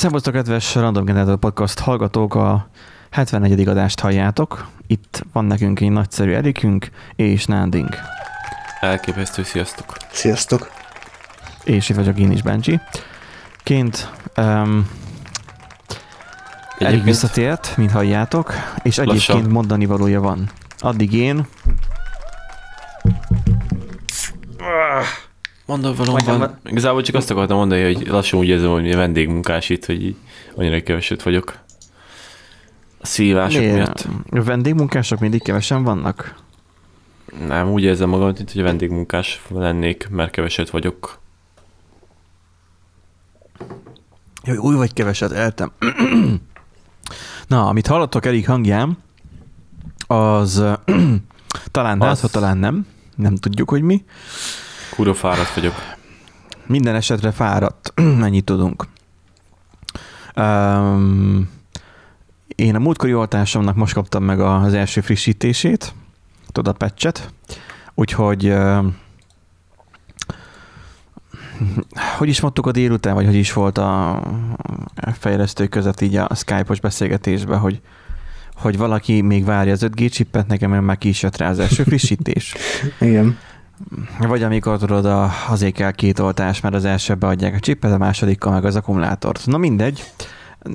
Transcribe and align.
Szervusztok, 0.00 0.34
kedves 0.34 0.74
Random 0.74 1.04
Generator 1.04 1.36
Podcast 1.36 1.78
hallgatók, 1.78 2.34
a 2.34 2.68
74. 3.10 3.68
adást 3.68 4.00
halljátok. 4.00 4.66
Itt 4.86 5.22
van 5.32 5.44
nekünk 5.44 5.80
egy 5.80 5.90
nagyszerű 5.90 6.32
Erikünk 6.32 6.90
és 7.16 7.44
Nánding. 7.44 7.88
Elképesztő, 8.80 9.42
sziasztok. 9.42 9.96
Sziasztok. 10.10 10.70
És 11.64 11.88
itt 11.88 11.96
vagyok 11.96 12.18
én 12.18 12.30
is, 12.30 12.42
Benji. 12.42 12.80
Ként 13.62 14.10
um, 14.36 14.90
Erik 16.78 17.02
visszatért, 17.02 17.76
mint 17.76 17.90
halljátok, 17.90 18.52
és 18.82 18.98
egyébként 18.98 19.28
lassan. 19.28 19.50
mondani 19.50 19.86
valója 19.86 20.20
van. 20.20 20.50
Addig 20.78 21.12
én... 21.12 21.46
Mondom 25.70 25.94
valóban. 25.94 26.58
Igazából 26.64 27.02
csak 27.02 27.14
azt 27.14 27.30
akartam 27.30 27.56
mondani, 27.56 27.82
hogy 27.82 28.06
lassan 28.06 28.38
úgy 28.38 28.48
érzem, 28.48 28.70
hogy 28.70 28.94
vendégmunkás 28.94 29.68
itt, 29.68 29.84
hogy 29.84 30.02
így 30.04 30.16
annyira 30.54 30.82
keveset 30.82 31.22
vagyok. 31.22 31.58
A 33.00 33.06
szívások 33.06 33.60
Miért? 33.60 33.74
miatt. 33.74 34.06
A 34.30 34.42
vendégmunkások 34.42 35.18
mindig 35.18 35.42
kevesen 35.42 35.82
vannak? 35.82 36.34
Nem, 37.46 37.70
úgy 37.70 37.82
érzem 37.82 38.08
magam, 38.08 38.32
mint 38.36 38.52
hogy 38.52 38.62
vendégmunkás 38.62 39.42
lennék, 39.48 40.08
mert 40.08 40.30
keveset 40.30 40.70
vagyok. 40.70 41.18
Jaj, 44.44 44.56
új 44.56 44.74
vagy 44.74 44.92
keveset, 44.92 45.32
eltem. 45.32 45.72
Na, 47.48 47.68
amit 47.68 47.86
hallottok 47.86 48.26
Erik 48.26 48.46
hangján, 48.46 48.98
az 50.06 50.64
talán 51.70 52.00
az... 52.00 52.20
hát, 52.20 52.32
talán 52.32 52.56
nem. 52.56 52.86
Nem 53.16 53.36
tudjuk, 53.36 53.70
hogy 53.70 53.82
mi. 53.82 54.04
Kurva 54.90 55.14
fáradt 55.14 55.54
vagyok. 55.54 55.74
Minden 56.66 56.94
esetre 56.94 57.30
fáradt. 57.30 57.92
Mennyit 58.18 58.44
tudunk. 58.44 58.84
Um, 60.36 61.50
én 62.46 62.74
a 62.74 62.78
múltkori 62.78 63.14
oltásomnak 63.14 63.76
most 63.76 63.94
kaptam 63.94 64.24
meg 64.24 64.40
az 64.40 64.74
első 64.74 65.00
frissítését, 65.00 65.94
tudod 66.52 66.74
a 66.74 66.76
patchet, 66.76 67.32
úgyhogy 67.94 68.48
uh, 68.48 68.84
hogy 72.18 72.28
is 72.28 72.40
mondtuk 72.40 72.66
a 72.66 72.70
délután, 72.70 73.14
vagy 73.14 73.24
hogy 73.24 73.34
is 73.34 73.52
volt 73.52 73.78
a 73.78 74.22
fejlesztő 75.18 75.66
között 75.66 76.00
így 76.00 76.16
a 76.16 76.34
Skype-os 76.34 76.80
beszélgetésben, 76.80 77.58
hogy 77.58 77.80
hogy 78.54 78.76
valaki 78.76 79.20
még 79.20 79.44
várja 79.44 79.72
az 79.72 79.86
5G 79.86 80.10
csippet, 80.10 80.46
nekem 80.46 80.84
már 80.84 80.98
ki 80.98 81.08
is 81.08 81.22
jött 81.22 81.36
rá 81.36 81.48
az 81.48 81.58
első 81.58 81.82
frissítés. 81.82 82.54
Igen. 83.00 83.38
Vagy 84.18 84.42
amikor 84.42 84.78
tudod, 84.78 85.04
a, 85.04 85.30
azért 85.48 85.74
kell 85.74 85.90
két 85.90 86.18
oltás, 86.18 86.60
mert 86.60 86.74
az 86.74 86.84
első 86.84 87.14
beadják 87.14 87.54
a 87.54 87.60
csippet, 87.60 87.92
a 87.92 87.98
másodikkal 87.98 88.52
meg 88.52 88.64
az 88.64 88.76
akkumulátort. 88.76 89.46
Na 89.46 89.56
mindegy, 89.56 90.04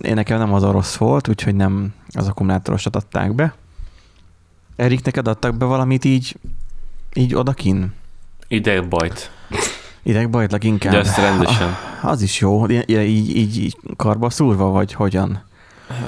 én 0.01 0.13
nekem 0.13 0.37
nem 0.37 0.53
az 0.53 0.63
a 0.63 0.71
rossz 0.71 0.95
volt, 0.95 1.27
úgyhogy 1.27 1.55
nem 1.55 1.93
az 2.13 2.27
akkumulátorosat 2.27 2.95
adták 2.95 3.35
be. 3.35 3.53
Erik, 4.75 5.03
neked 5.03 5.27
adtak 5.27 5.55
be 5.55 5.65
valamit 5.65 6.05
így, 6.05 6.37
így 7.13 7.35
odakin? 7.35 7.93
Idegbajt. 8.47 9.31
Idegbajt 10.03 10.51
leginkább? 10.51 10.91
De 10.91 10.99
ezt 10.99 11.17
rendesen. 11.17 11.75
Ah, 12.01 12.09
az 12.11 12.21
is 12.21 12.39
jó, 12.39 12.69
így, 12.69 12.89
így, 12.89 13.57
így 13.57 13.77
karba 13.95 14.29
szúrva, 14.29 14.65
vagy 14.65 14.93
hogyan? 14.93 15.43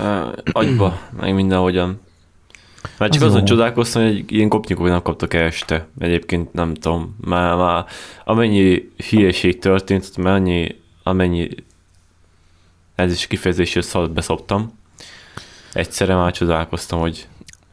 Uh, 0.02 0.34
agyba, 0.52 1.00
meg 1.20 1.34
mindenhogyan. 1.34 2.00
Mert 2.98 3.12
csak 3.12 3.22
az 3.22 3.28
azon 3.28 3.40
jó. 3.40 3.46
csodálkoztam, 3.46 4.04
hogy 4.04 4.32
ilyen 4.32 4.50
kopnyikok 4.50 4.88
nem 4.88 5.02
kaptak 5.02 5.34
este. 5.34 5.88
Egyébként 6.00 6.54
nem 6.54 6.74
tudom, 6.74 7.16
már, 7.22 7.56
már 7.56 7.86
amennyi 8.26 8.92
hülyeség 9.10 9.60
történt, 9.60 10.18
mennyi, 10.18 10.76
amennyi 11.04 11.50
ez 12.96 13.12
is 13.12 13.28
kifejezésről 13.28 13.84
szalt 13.84 14.12
beszoptam. 14.12 14.80
Egyszerre 15.74 16.16
már 16.16 16.32
csodálkoztam, 16.32 17.00
hogy... 17.00 17.28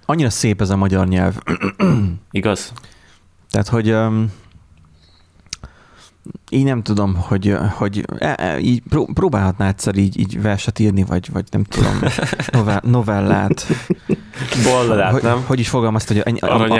Annyira 0.06 0.30
szép 0.30 0.60
ez 0.60 0.70
a 0.70 0.76
magyar 0.76 1.08
nyelv. 1.08 1.34
Igaz? 2.30 2.72
Tehát, 3.50 3.68
hogy 3.68 3.90
um, 3.90 4.32
így 6.50 6.64
nem 6.64 6.82
tudom, 6.82 7.14
hogy, 7.14 7.56
hogy 7.70 8.04
e, 8.18 8.34
e, 8.38 8.58
így 8.58 8.82
próbálhatná 9.14 9.68
egyszer 9.68 9.96
így, 9.96 10.18
így 10.18 10.42
verset 10.42 10.78
írni, 10.78 11.04
vagy, 11.04 11.32
vagy 11.32 11.44
nem 11.50 11.64
tudom, 11.64 11.98
novell, 12.52 12.80
novellát. 12.98 13.66
Balladát, 14.64 15.12
hogy, 15.12 15.22
nem? 15.22 15.44
Hogy 15.46 15.58
is 15.58 15.68
fogalmazt, 15.68 16.08
hogy, 16.08 16.22
annyi, 16.24 16.38
hogy 16.38 16.50
amennyi, 16.50 16.78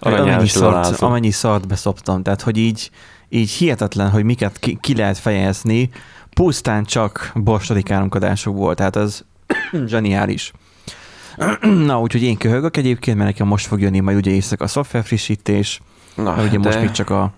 amennyi, 0.00 0.48
szart, 0.48 1.00
amennyi 1.00 1.30
szart 1.30 1.66
beszoptam. 1.66 2.22
Tehát, 2.22 2.42
hogy 2.42 2.56
így, 2.56 2.90
így 3.28 3.50
hihetetlen, 3.50 4.10
hogy 4.10 4.24
miket 4.24 4.58
ki, 4.58 4.78
ki 4.80 4.96
lehet 4.96 5.18
fejezni, 5.18 5.90
pusztán 6.34 6.84
csak 6.84 7.32
borstodik 7.34 7.90
álomkodások 7.90 8.56
volt, 8.56 8.76
tehát 8.76 8.96
ez 8.96 9.24
zseniális. 9.86 10.52
Na, 11.86 12.00
úgyhogy 12.00 12.22
én 12.22 12.36
köhögök 12.36 12.76
egyébként, 12.76 13.16
mert 13.16 13.30
nekem 13.30 13.46
most 13.46 13.66
fog 13.66 13.80
jönni 13.80 14.00
majd 14.00 14.16
ugye 14.16 14.30
éjszaka 14.30 14.64
a 14.64 14.68
szoftver 14.68 15.04
frissítés, 15.04 15.80
Na, 16.14 16.22
mert 16.22 16.48
ugye 16.48 16.58
de... 16.58 16.58
most 16.58 16.80
még 16.80 16.90
csak 16.90 17.10
a 17.10 17.32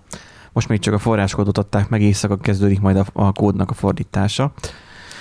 most 0.52 0.68
még 0.68 0.78
csak 0.78 0.94
a 0.94 0.98
forráskódot 0.98 1.58
adták 1.58 1.88
meg, 1.88 2.02
éjszaka 2.02 2.36
kezdődik 2.36 2.80
majd 2.80 2.96
a, 2.96 3.04
a 3.12 3.32
kódnak 3.32 3.70
a 3.70 3.74
fordítása. 3.74 4.52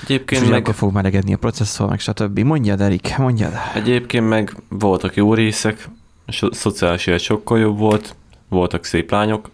Egyébként 0.03 0.41
és 0.41 0.47
meg... 0.47 0.59
akkor 0.59 0.73
fog 0.73 0.93
melegedni 0.93 1.33
a 1.33 1.37
processzor, 1.37 1.89
meg 1.89 1.99
stb. 1.99 2.39
Mondjad, 2.39 2.81
Erik, 2.81 3.17
mondjad. 3.17 3.53
Egyébként 3.73 4.29
meg 4.29 4.55
voltak 4.69 5.15
jó 5.15 5.33
részek, 5.33 5.89
a 6.25 6.49
szociális 6.51 7.07
élet 7.07 7.19
sokkal 7.19 7.59
jobb 7.59 7.77
volt, 7.77 8.15
voltak 8.49 8.85
szép 8.85 9.11
lányok, 9.11 9.49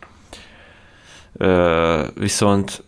Ö, 1.38 2.08
viszont 2.19 2.84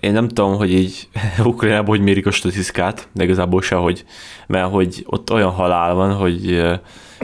én 0.00 0.12
nem 0.12 0.28
tudom, 0.28 0.56
hogy 0.56 0.72
így 0.72 1.08
Ukrajnában 1.44 1.96
hogy 1.96 2.00
mérik 2.00 2.26
a 2.26 2.30
statisztikát, 2.30 3.08
de 3.12 3.24
igazából 3.24 3.62
hogy, 3.70 4.04
mert 4.46 4.70
hogy 4.70 5.04
ott 5.06 5.32
olyan 5.32 5.50
halál 5.50 5.94
van, 5.94 6.14
hogy, 6.14 6.62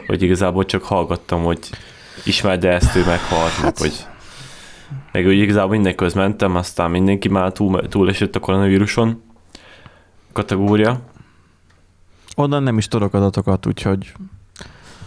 hogy 0.07 0.23
igazából 0.23 0.65
csak 0.65 0.83
hallgattam, 0.83 1.43
hogy 1.43 1.59
ismerd 2.25 2.65
-e 2.65 2.73
ezt, 2.73 2.97
ő 2.97 3.05
meghalt, 3.05 3.51
hát, 3.51 3.79
hogy 3.79 4.07
meg 5.13 5.27
úgy 5.27 5.39
igazából 5.39 5.71
mindenköz 5.71 6.15
mentem, 6.15 6.57
aztán 6.57 6.91
mindenki 6.91 7.29
már 7.29 7.53
túl, 7.53 7.89
túlesett 7.89 8.37
a 8.37 8.41
koronavíruson 8.41 9.23
kategória. 10.33 11.01
Onnan 12.37 12.63
nem 12.63 12.79
is 12.79 12.89
tudok 12.89 13.15
adatokat, 13.15 13.67
úgyhogy 13.67 14.13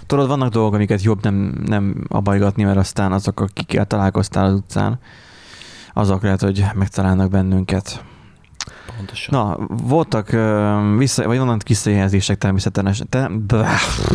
tudod, 0.06 0.28
vannak 0.28 0.52
dolgok, 0.52 0.74
amiket 0.74 1.02
jobb 1.02 1.24
nem, 1.24 1.64
nem 1.66 2.04
abajgatni, 2.08 2.64
mert 2.64 2.78
aztán 2.78 3.12
azok, 3.12 3.40
akikkel 3.40 3.86
találkoztál 3.86 4.46
az 4.46 4.54
utcán, 4.54 5.00
azok 5.94 6.24
lehet, 6.24 6.42
hogy 6.42 6.66
megtalálnak 6.74 7.30
bennünket. 7.30 8.04
Pontosan. 8.98 9.40
Na, 9.40 9.58
voltak 9.68 10.30
uh, 10.34 10.98
vissza, 10.98 11.26
vagy 11.26 11.38
onnan 11.38 11.62
visszajelzések 11.68 12.38
természetesen. 12.38 13.10
Te, 13.10 13.32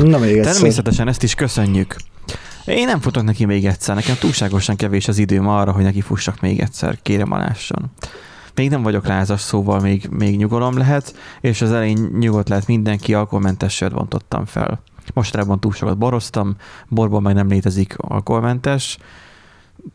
Na, 0.02 0.18
még 0.18 0.40
természetesen 0.40 1.08
ezt 1.08 1.22
is 1.22 1.34
köszönjük. 1.34 1.96
Én 2.68 2.86
nem 2.86 3.00
futok 3.00 3.24
neki 3.24 3.44
még 3.44 3.66
egyszer, 3.66 3.94
nekem 3.94 4.16
túlságosan 4.20 4.76
kevés 4.76 5.08
az 5.08 5.18
időm 5.18 5.48
arra, 5.48 5.72
hogy 5.72 5.82
neki 5.82 6.00
fussak 6.00 6.40
még 6.40 6.60
egyszer, 6.60 6.98
kérem 7.02 7.32
alásson. 7.32 7.90
Még 8.54 8.70
nem 8.70 8.82
vagyok 8.82 9.06
lázas, 9.06 9.40
szóval 9.40 9.80
még, 9.80 10.08
még 10.10 10.36
nyugalom 10.36 10.78
lehet, 10.78 11.14
és 11.40 11.62
az 11.62 11.72
elején 11.72 12.10
nyugodt 12.18 12.48
lehet 12.48 12.66
mindenki, 12.66 13.14
alkoholmentes 13.14 13.74
sört 13.74 13.94
bontottam 13.94 14.44
fel. 14.44 14.82
Mostanában 15.14 15.60
túl 15.60 15.72
sokat 15.72 15.98
boroztam, 15.98 16.56
borban 16.88 17.22
meg 17.22 17.34
nem 17.34 17.48
létezik 17.48 17.94
alkoholmentes, 17.96 18.98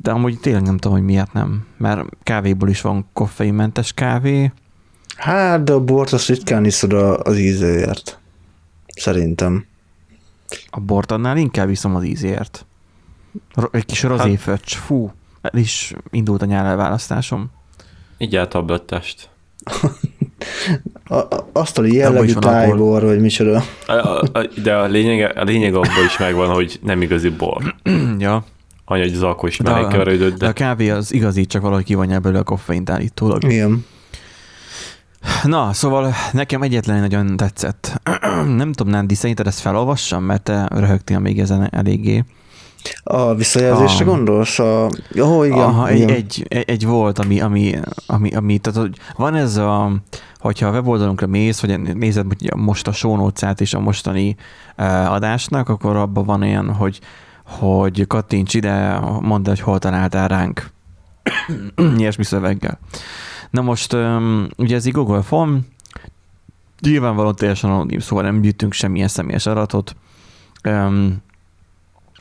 de 0.01 0.11
amúgy 0.11 0.39
tényleg 0.39 0.63
nem 0.63 0.77
tudom, 0.77 0.97
hogy 0.97 1.05
miért 1.05 1.33
nem. 1.33 1.65
Mert 1.77 2.09
kávéból 2.23 2.69
is 2.69 2.81
van 2.81 3.05
koffeinmentes 3.13 3.93
kávé. 3.93 4.51
Hát, 5.17 5.63
de 5.63 5.73
a 5.73 5.83
bort 5.83 6.13
azt 6.13 6.27
ritkán 6.27 6.65
iszod 6.65 6.93
az 7.23 7.37
ízéért. 7.37 8.19
Szerintem. 8.95 9.65
A 10.69 10.79
bort 10.79 11.11
annál 11.11 11.37
inkább 11.37 11.67
viszom 11.67 11.95
az 11.95 12.03
ízért. 12.03 12.65
Egy 13.71 13.85
kis 13.85 14.03
rozéföcs. 14.03 14.73
Hát. 14.73 14.83
Fú, 14.83 15.11
el 15.41 15.59
is 15.59 15.93
indult 16.09 16.41
a 16.41 16.45
nyelvelválasztásom. 16.45 17.51
Így 18.17 18.35
a 18.35 18.47
tablettest. 18.47 19.29
asztali 21.51 21.95
jellegű 21.95 22.33
tájbor, 22.33 23.03
vagy 23.03 23.19
micsoda. 23.19 23.63
A, 23.87 23.91
a, 23.91 24.23
a, 24.33 24.47
de 24.63 24.75
a 24.75 24.85
lényeg, 24.85 25.37
a 25.37 25.43
lényeg 25.43 25.75
abban 25.75 26.05
is 26.05 26.17
megvan, 26.17 26.49
hogy 26.49 26.79
nem 26.83 27.01
igazi 27.01 27.29
bor. 27.29 27.75
ja. 28.19 28.45
Anya, 28.85 29.03
hogy 29.03 29.13
az 29.13 29.23
alkohol 29.23 29.49
is. 29.49 29.57
De... 29.57 30.29
de 30.37 30.47
a 30.47 30.53
kávé 30.53 30.89
az 30.89 31.13
igazi, 31.13 31.45
csak 31.45 31.61
valahogy 31.61 31.83
kivonja 31.83 32.19
belőle 32.19 32.39
a 32.39 32.43
koffeint 32.43 32.89
állítólag. 32.89 33.43
Igen. 33.43 33.85
Na, 35.43 35.73
szóval 35.73 36.13
nekem 36.31 36.61
egyetlen 36.61 36.99
nagyon 36.99 37.37
tetszett. 37.37 38.01
Nem 38.61 38.73
tudom, 38.73 38.93
Nandi, 38.93 39.15
szerinted 39.15 39.47
ezt 39.47 39.59
felolvassam, 39.59 40.23
mert 40.23 40.43
te 40.43 40.67
röhögtél 40.69 41.19
még 41.19 41.39
ezen 41.39 41.67
eléggé. 41.71 42.23
A 43.03 43.33
visszajelzésre 43.35 44.05
a... 44.05 44.07
gondolsz? 44.07 44.59
A... 44.59 44.89
Oh, 45.19 45.45
igen, 45.45 45.57
Aha, 45.57 45.91
igen. 45.91 46.09
Egy, 46.09 46.45
egy, 46.47 46.63
egy, 46.67 46.85
volt, 46.85 47.19
ami, 47.19 47.41
ami, 47.41 47.79
ami, 48.07 48.35
ami 48.35 48.57
tehát 48.57 48.79
hogy 48.79 48.97
van 49.15 49.35
ez 49.35 49.57
a, 49.57 49.91
hogyha 50.39 50.67
a 50.67 50.71
weboldalunkra 50.71 51.27
mész, 51.27 51.59
vagy 51.59 51.79
nézed 51.79 52.25
most 52.55 52.87
a 52.87 52.91
show 52.91 53.29
és 53.57 53.73
a 53.73 53.79
mostani 53.79 54.35
uh, 54.77 55.11
adásnak, 55.11 55.69
akkor 55.69 55.95
abban 55.95 56.25
van 56.25 56.41
olyan, 56.41 56.73
hogy, 56.73 56.99
hogy 57.45 58.07
kattints 58.07 58.53
ide, 58.53 58.99
mondd, 59.21 59.47
hogy 59.47 59.59
hol 59.59 59.79
találtál 59.79 60.27
ránk. 60.27 60.69
Ilyesmi 61.97 62.23
szöveggel. 62.23 62.79
Na 63.53 63.61
most, 63.61 63.95
ugye 64.57 64.75
egy 64.75 64.91
Google 64.91 65.21
Form, 65.21 65.55
nyilvánvalóan 66.79 67.35
teljesen 67.35 67.69
anonim, 67.69 67.99
szóval 67.99 68.23
nem 68.23 68.41
gyűjtünk 68.41 68.73
semmilyen 68.73 69.07
személyes 69.07 69.45
adatot. 69.45 69.95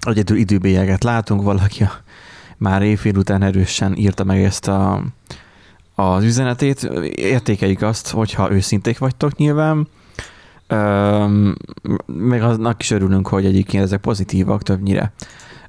Egyedül 0.00 0.37
időbélyeget 0.37 1.05
látunk, 1.05 1.43
valaki 1.43 1.84
már 2.56 2.82
évfél 2.82 3.17
után 3.17 3.43
erősen 3.43 3.96
írta 3.96 4.25
meg 4.25 4.43
ezt 4.43 4.69
a, 4.69 5.02
az 5.94 6.25
üzenetét. 6.25 6.82
Értékeljük 7.14 7.82
azt, 7.82 8.11
hogyha 8.11 8.52
őszinték 8.52 8.99
vagytok 8.99 9.37
nyilván, 9.37 9.88
meg 12.06 12.43
annak 12.43 12.82
is 12.82 12.90
örülünk, 12.90 13.29
hogy 13.29 13.44
egyébként 13.44 13.84
ezek 13.84 14.00
pozitívak 14.00 14.62
többnyire. 14.62 15.12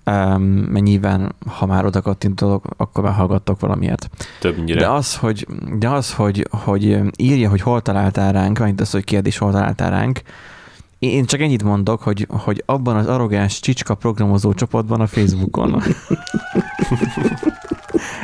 Mert 0.04 0.82
nyilván, 0.82 1.36
ha 1.48 1.66
már 1.66 1.86
oda 1.86 2.02
kattintok, 2.02 2.66
akkor 2.78 3.04
már 3.04 3.14
hallgattok 3.14 3.60
valamiért. 3.60 4.10
Többnyire. 4.40 4.80
De 4.80 4.90
az, 4.90 5.16
hogy, 5.16 5.48
de 5.80 5.90
az, 5.90 6.14
hogy, 6.14 6.48
hogy 6.52 7.00
írja, 7.16 7.50
hogy 7.50 7.62
hol 7.62 7.82
találtál 7.82 8.32
ránk, 8.32 8.58
vagy 8.58 8.74
az, 8.78 8.92
hogy 8.92 9.04
kérdés, 9.04 9.38
hol 9.38 9.52
találtál 9.52 9.90
ránk, 9.90 10.22
én 11.00 11.26
csak 11.26 11.40
ennyit 11.42 11.64
mondok, 11.64 12.02
hogy, 12.02 12.28
hogy 12.30 12.64
abban 12.66 12.96
az 12.96 13.08
arrogáns 13.08 13.60
csicska 13.60 13.96
programozó 13.96 14.54
csoportban 14.54 15.02
a 15.02 15.08
Facebookon. 15.08 15.82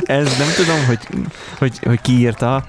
Ez 0.03 0.37
nem 0.37 0.47
tudom, 0.55 0.85
hogy, 0.85 1.27
hogy, 1.57 1.79
hogy 1.83 2.01
ki 2.01 2.11
írta. 2.11 2.63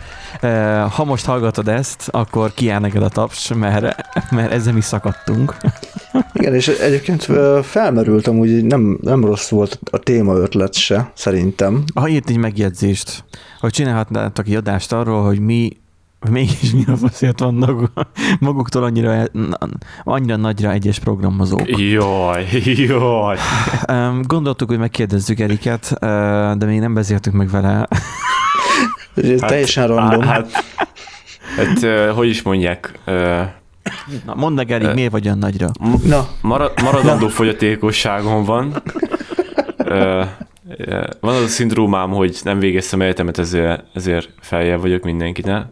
Ha 0.90 1.04
most 1.04 1.24
hallgatod 1.24 1.68
ezt, 1.68 2.08
akkor 2.08 2.54
kiáll 2.54 2.80
neked 2.80 3.02
a 3.02 3.08
taps, 3.08 3.52
mert, 3.52 3.96
mert 4.30 4.52
ezzel 4.52 4.72
mi 4.72 4.80
szakadtunk. 4.80 5.56
Igen, 6.32 6.54
és 6.54 6.68
egyébként 6.68 7.28
felmerült 7.62 8.26
amúgy, 8.26 8.64
nem, 8.64 8.98
nem 9.02 9.24
rossz 9.24 9.48
volt 9.48 9.78
a 9.90 9.98
téma 9.98 10.34
ötlet 10.34 10.74
se, 10.74 11.12
szerintem. 11.14 11.84
Ha 11.94 12.08
írt 12.08 12.28
egy 12.28 12.36
megjegyzést, 12.36 13.24
hogy 13.60 13.72
csinálhatnátok 13.72 14.46
egy 14.46 14.54
adást 14.54 14.92
arról, 14.92 15.24
hogy 15.24 15.40
mi 15.40 15.78
mégis 16.30 16.72
mi 16.72 16.84
a 16.86 16.96
faszért 16.96 17.40
vannak 17.40 17.90
maguktól 18.40 18.84
annyira, 18.84 19.24
annyira 20.04 20.36
nagyra 20.36 20.70
egyes 20.70 20.98
programozók. 20.98 21.78
Jaj, 21.78 22.46
jaj. 22.64 23.36
Gondoltuk, 24.22 24.68
hogy 24.68 24.78
megkérdezzük 24.78 25.40
Eriket, 25.40 25.96
de 26.58 26.64
még 26.66 26.80
nem 26.80 26.94
beszéltük 26.94 27.32
meg 27.32 27.50
vele. 27.50 27.88
Hát, 29.14 29.46
Teljesen 29.46 29.86
random. 29.86 30.22
Hát, 30.22 30.64
hát, 31.56 32.10
hogy 32.14 32.28
is 32.28 32.42
mondják, 32.42 32.98
Na, 34.24 34.34
mondd 34.34 34.54
meg, 34.54 34.70
Erik, 34.70 34.94
miért 34.94 35.10
vagy 35.10 35.26
olyan 35.26 35.38
nagyra? 35.38 35.70
Na. 36.04 36.28
Marad, 36.40 36.72
maradandó 36.82 37.26
Na. 37.26 37.32
fogyatékosságom 37.32 38.44
van. 38.44 38.82
Van 41.20 41.34
az 41.34 41.42
a 41.42 41.46
szindrómám, 41.46 42.10
hogy 42.10 42.40
nem 42.42 42.58
végeztem 42.58 43.00
egyetemet, 43.00 43.38
ezért, 43.38 43.84
ezért 43.94 44.28
feljebb 44.40 44.80
vagyok 44.80 45.02
mindenkinek. 45.02 45.66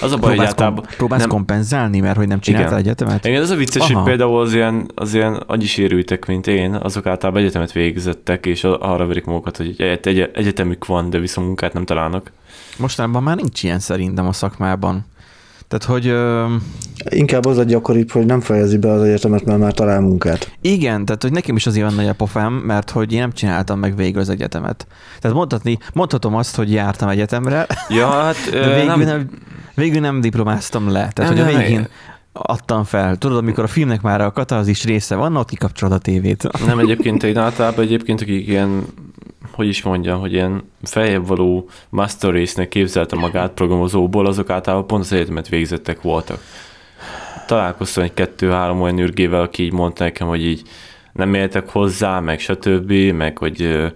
Az 0.00 0.12
a 0.12 0.16
baj, 0.16 0.18
próbálsz, 0.18 0.36
hogy 0.36 0.46
általában... 0.46 0.84
Próbálsz 0.96 1.20
nem... 1.20 1.30
kompenzálni, 1.30 2.00
mert 2.00 2.16
hogy 2.16 2.28
nem 2.28 2.40
csináltál 2.40 2.68
Igen. 2.68 2.78
egyetemet? 2.78 3.24
Igen, 3.26 3.42
ez 3.42 3.50
a 3.50 3.56
vicces, 3.56 3.82
Aha. 3.82 3.94
hogy 3.94 4.08
például 4.08 4.40
az 4.40 4.54
ilyen, 4.54 4.90
az 4.94 5.14
ilyen 5.14 5.34
agyisérültek, 5.34 6.26
mint 6.26 6.46
én, 6.46 6.74
azok 6.74 7.06
általában 7.06 7.42
egyetemet 7.42 7.72
végzettek, 7.72 8.46
és 8.46 8.64
arra 8.64 9.06
verik 9.06 9.24
magukat, 9.24 9.56
hogy 9.56 9.74
egy, 9.78 10.06
egy, 10.06 10.30
egyetemük 10.34 10.86
van, 10.86 11.10
de 11.10 11.18
viszont 11.18 11.46
munkát 11.46 11.72
nem 11.72 11.84
találnak. 11.84 12.32
Mostanában 12.78 13.22
már 13.22 13.36
nincs 13.36 13.62
ilyen 13.62 13.78
szerintem 13.78 14.26
a 14.26 14.32
szakmában. 14.32 15.06
Tehát, 15.68 15.84
hogy... 15.84 16.06
Ö... 16.06 16.46
Inkább 17.08 17.44
az 17.44 17.58
a 17.58 17.62
gyakoribb, 17.62 18.10
hogy 18.10 18.26
nem 18.26 18.40
fejezi 18.40 18.78
be 18.78 18.90
az 18.90 19.02
egyetemet, 19.02 19.44
mert 19.44 19.58
már 19.58 19.72
talál 19.72 20.00
munkát. 20.00 20.52
Igen, 20.60 21.04
tehát 21.04 21.22
hogy 21.22 21.32
nekem 21.32 21.56
is 21.56 21.66
azért 21.66 21.86
van 21.86 21.94
nagy 21.94 22.08
a 22.08 22.12
pofám, 22.12 22.52
mert 22.52 22.90
hogy 22.90 23.12
én 23.12 23.18
nem 23.18 23.32
csináltam 23.32 23.78
meg 23.78 23.96
végül 23.96 24.20
az 24.20 24.28
egyetemet. 24.28 24.86
Tehát 25.20 25.36
mondhatni, 25.36 25.78
mondhatom 25.94 26.34
azt, 26.34 26.56
hogy 26.56 26.72
jártam 26.72 27.08
egyetemre, 27.08 27.66
ja, 27.88 28.06
hát, 28.22 28.36
de 28.50 28.74
végül 28.74 28.84
nem... 28.84 29.00
nem 29.00 29.30
végül 29.74 30.00
nem 30.00 30.20
diplomáztam 30.20 30.88
le. 30.88 31.08
Tehát, 31.12 31.34
nem, 31.34 31.44
hogy 31.44 31.54
a 31.54 31.58
végén 31.58 31.88
adtam 32.32 32.84
fel. 32.84 33.16
Tudod, 33.16 33.36
amikor 33.36 33.64
a 33.64 33.66
filmnek 33.66 34.02
már 34.02 34.20
a 34.20 34.30
katarzis 34.30 34.84
része 34.84 35.14
van, 35.14 35.36
ott 35.36 35.48
kikapcsolod 35.48 35.94
a 35.94 35.98
tévét. 35.98 36.48
Nem 36.66 36.78
egyébként, 36.78 37.22
én 37.22 37.36
általában 37.36 37.84
egyébként, 37.84 38.20
akik 38.20 38.48
ilyen, 38.48 38.86
hogy 39.56 39.68
is 39.68 39.82
mondjam, 39.82 40.20
hogy 40.20 40.32
ilyen 40.32 40.70
feljebb 40.82 41.26
való 41.26 41.68
master 41.88 42.32
race-nek 42.32 42.68
képzelte 42.68 43.16
magát 43.16 43.52
programozóból, 43.52 44.26
azok 44.26 44.50
általában 44.50 44.86
pont 44.86 45.04
az 45.04 45.12
egyetemet 45.12 45.48
végzettek 45.48 46.02
voltak. 46.02 46.40
Találkoztam 47.46 48.04
egy 48.04 48.14
kettő-három 48.14 48.80
olyan 48.80 48.98
ürgével, 48.98 49.40
aki 49.40 49.62
így 49.62 49.72
mondta 49.72 50.04
nekem, 50.04 50.26
hogy 50.26 50.44
így 50.44 50.62
nem 51.12 51.34
éltek 51.34 51.68
hozzá, 51.68 52.20
meg 52.20 52.38
stb., 52.38 52.92
meg 52.92 53.38
hogy 53.38 53.62
ö, 53.62 53.86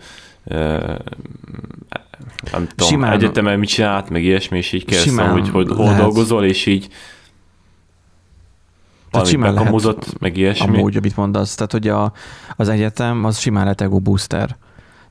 ö, 0.45 0.79
nem 2.53 2.67
tudom, 2.67 2.89
simán, 2.89 3.13
egyetemen 3.13 3.59
mit 3.59 3.69
csinált, 3.69 4.11
meg 4.11 4.23
ilyesmi, 4.25 4.59
és 4.59 4.73
így 4.73 4.85
kérdeztem, 4.85 5.31
hogy, 5.31 5.49
hogy 5.49 5.69
hol 5.69 5.95
dolgozol, 5.95 6.45
és 6.45 6.67
így 6.67 6.89
tehát 9.11 9.27
simán 9.27 9.55
lehet, 9.55 10.19
meg 10.19 10.37
ilyesmi. 10.37 10.77
Amúgy, 10.77 10.97
amit 10.97 11.17
mondasz, 11.17 11.55
tehát 11.55 11.73
hogy 11.73 11.89
a, 11.89 12.13
az 12.57 12.69
egyetem 12.69 13.25
az 13.25 13.39
simán 13.39 13.63
lehet 13.63 13.81
ego 13.81 13.99
booster. 13.99 14.57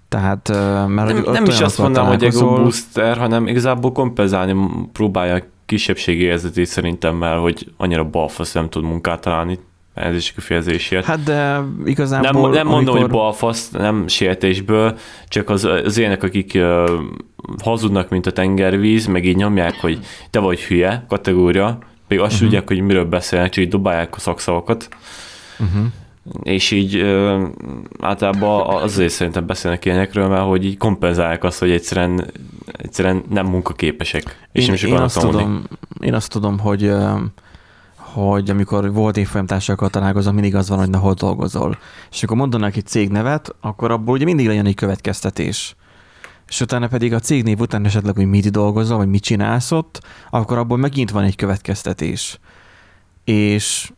Tehát, 0.09 0.47
mert 0.87 1.13
nem, 1.13 1.23
nem 1.31 1.45
is 1.45 1.59
azt 1.59 1.77
mondanám, 1.77 2.09
hogy 2.09 2.23
ego 2.23 2.55
booster, 2.55 3.17
hanem 3.17 3.47
igazából 3.47 3.91
kompenzálni 3.91 4.55
próbálja 4.93 5.43
kisebbségi 5.65 6.23
érzetét 6.23 6.65
szerintem, 6.65 7.15
mert 7.15 7.39
hogy 7.39 7.71
annyira 7.77 8.03
balfasz 8.03 8.53
nem 8.53 8.69
tud 8.69 8.83
munkát 8.83 9.21
találni, 9.21 9.59
ez 9.93 10.15
is 10.15 10.31
kifejezésért. 10.31 11.05
Hát 11.05 11.23
de 11.23 11.61
igazából... 11.85 12.41
Nem, 12.41 12.51
nem 12.51 12.67
mondom, 12.67 12.95
amikor... 12.95 12.99
hogy 12.99 13.09
balfasz, 13.09 13.69
nem 13.69 14.07
sértésből, 14.07 14.97
csak 15.27 15.49
az, 15.49 15.65
az 15.65 15.97
ilyenek, 15.97 16.23
akik 16.23 16.51
uh, 16.55 16.89
hazudnak, 17.63 18.09
mint 18.09 18.25
a 18.25 18.31
tengervíz, 18.31 19.05
meg 19.05 19.25
így 19.25 19.35
nyomják, 19.35 19.73
hogy 19.81 19.99
te 20.29 20.39
vagy 20.39 20.59
hülye 20.59 21.05
kategória, 21.07 21.77
még 22.07 22.19
azt 22.19 22.33
uh-huh. 22.33 22.47
tudják, 22.47 22.67
hogy 22.67 22.81
miről 22.81 23.05
beszélnek, 23.05 23.51
csak 23.51 23.63
így 23.63 23.69
dobálják 23.69 24.15
a 24.15 24.19
szakszavakat. 24.19 24.89
Uh-huh. 25.59 25.85
És 26.43 26.71
így 26.71 26.95
uh, 26.95 27.47
általában 27.99 28.83
azért 28.83 29.11
szerintem 29.11 29.45
beszélnek 29.45 29.85
ilyenekről, 29.85 30.27
mert 30.27 30.45
hogy 30.45 30.65
így 30.65 30.77
kompenzálják 30.77 31.43
azt, 31.43 31.59
hogy 31.59 31.71
egyszerűen, 31.71 32.31
egyszerűen 32.71 33.23
nem 33.29 33.45
munkaképesek. 33.45 34.47
És 34.51 34.67
én, 34.67 34.75
nem 34.81 34.91
én, 34.91 34.97
azt 34.97 35.19
tudom, 35.19 35.63
én 35.99 36.13
azt 36.13 36.31
tudom, 36.31 36.59
hogy 36.59 36.91
hogy 38.13 38.49
amikor 38.49 38.93
volt 38.93 39.17
évfolyamtársakkal 39.17 39.89
találkozom, 39.89 40.33
mindig 40.33 40.55
az 40.55 40.69
van, 40.69 40.77
hogy 40.77 40.89
na 40.89 40.97
hol 40.97 41.13
dolgozol. 41.13 41.77
És 42.11 42.17
amikor 42.17 42.37
mondanak 42.37 42.75
egy 42.75 42.85
cégnevet, 42.85 43.55
akkor 43.61 43.91
abból 43.91 44.13
ugye 44.13 44.25
mindig 44.25 44.47
legyen 44.47 44.65
egy 44.65 44.75
következtetés. 44.75 45.75
És 46.47 46.61
utána 46.61 46.87
pedig 46.87 47.13
a 47.13 47.19
cégnév 47.19 47.59
után 47.59 47.85
esetleg, 47.85 48.15
hogy 48.15 48.25
mit 48.25 48.51
dolgozol, 48.51 48.97
vagy 48.97 49.07
mit 49.07 49.23
csinálsz 49.23 49.71
ott, 49.71 50.01
akkor 50.29 50.57
abból 50.57 50.77
megint 50.77 51.11
van 51.11 51.23
egy 51.23 51.35
következtetés. 51.35 52.39
És, 53.23 53.91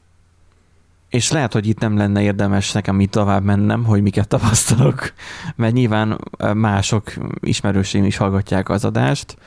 és 1.12 1.32
lehet, 1.32 1.54
hogy 1.54 1.68
itt 1.68 1.80
nem 1.80 1.98
lenne 1.98 2.22
érdemes 2.22 2.72
nekem 2.72 3.00
itt 3.00 3.12
tovább 3.12 3.44
mennem, 3.44 3.84
hogy 3.84 4.02
miket 4.02 4.28
tapasztalok, 4.28 5.14
mert 5.56 5.74
nyilván 5.74 6.20
mások 6.54 7.14
ismerőseim 7.40 8.06
is 8.06 8.18
hallgatják 8.18 8.70
az 8.70 8.86
adást, 8.86 9.38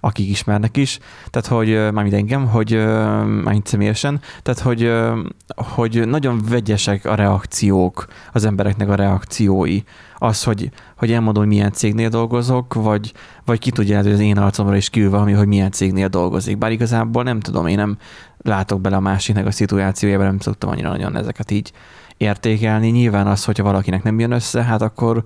akik 0.00 0.28
ismernek 0.28 0.76
is, 0.76 0.98
tehát 1.30 1.48
hogy 1.48 1.92
mármint 1.92 2.14
engem, 2.14 2.46
hogy 2.46 2.72
mármint 3.24 3.66
személyesen, 3.66 4.20
tehát 4.42 4.60
hogy, 4.60 4.92
hogy 5.56 6.08
nagyon 6.08 6.40
vegyesek 6.48 7.04
a 7.04 7.14
reakciók, 7.14 8.06
az 8.32 8.44
embereknek 8.44 8.88
a 8.88 8.94
reakciói. 8.94 9.80
Az, 10.18 10.42
hogy, 10.42 10.70
hogy 10.96 11.12
elmondom, 11.12 11.42
hogy 11.42 11.52
milyen 11.52 11.72
cégnél 11.72 12.08
dolgozok, 12.08 12.74
vagy, 12.74 13.12
vagy 13.44 13.58
ki 13.58 13.70
tudja, 13.70 13.96
hogy 13.96 14.12
az 14.12 14.20
én 14.20 14.38
arcomra 14.38 14.76
is 14.76 14.90
kül 14.90 15.10
valami, 15.10 15.32
hogy 15.32 15.46
milyen 15.46 15.70
cégnél 15.70 16.08
dolgozik. 16.08 16.58
Bár 16.58 16.72
igazából 16.72 17.22
nem 17.22 17.40
tudom, 17.40 17.66
én 17.66 17.76
nem 17.76 17.98
látok 18.44 18.80
bele 18.80 18.96
a 18.96 19.00
másiknek 19.00 19.46
a 19.46 19.50
szituációjába, 19.50 20.22
nem 20.22 20.38
szoktam 20.38 20.70
annyira 20.70 20.88
nagyon 20.88 21.16
ezeket 21.16 21.50
így 21.50 21.72
értékelni. 22.16 22.88
Nyilván 22.88 23.26
az, 23.26 23.44
hogyha 23.44 23.62
valakinek 23.62 24.02
nem 24.02 24.18
jön 24.18 24.30
össze, 24.30 24.62
hát 24.62 24.82
akkor, 24.82 25.22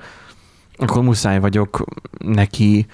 akkor 0.76 1.02
muszáj 1.02 1.40
vagyok 1.40 1.84
neki 2.18 2.86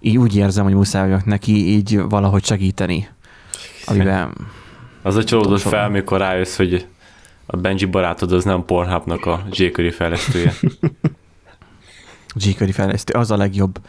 így 0.00 0.18
úgy 0.18 0.36
érzem, 0.36 0.64
hogy 0.64 0.74
muszáj 0.74 1.08
vagyok 1.08 1.24
neki 1.24 1.52
így 1.52 2.00
valahogy 2.08 2.44
segíteni. 2.44 3.08
Amiben... 3.86 4.32
Az 5.02 5.16
a 5.16 5.24
csalódott 5.24 5.60
fel, 5.60 5.88
mikor 5.88 6.18
rájössz, 6.18 6.56
hogy 6.56 6.86
a 7.46 7.56
Benji 7.56 7.84
barátod 7.84 8.32
az 8.32 8.44
nem 8.44 8.64
Pornhubnak 8.64 9.26
a 9.26 9.46
jQuery 9.50 9.90
fejlesztője. 9.90 10.52
jQuery 12.34 12.72
fejlesztő, 12.72 13.18
az 13.18 13.30
a 13.30 13.36
legjobb. 13.36 13.80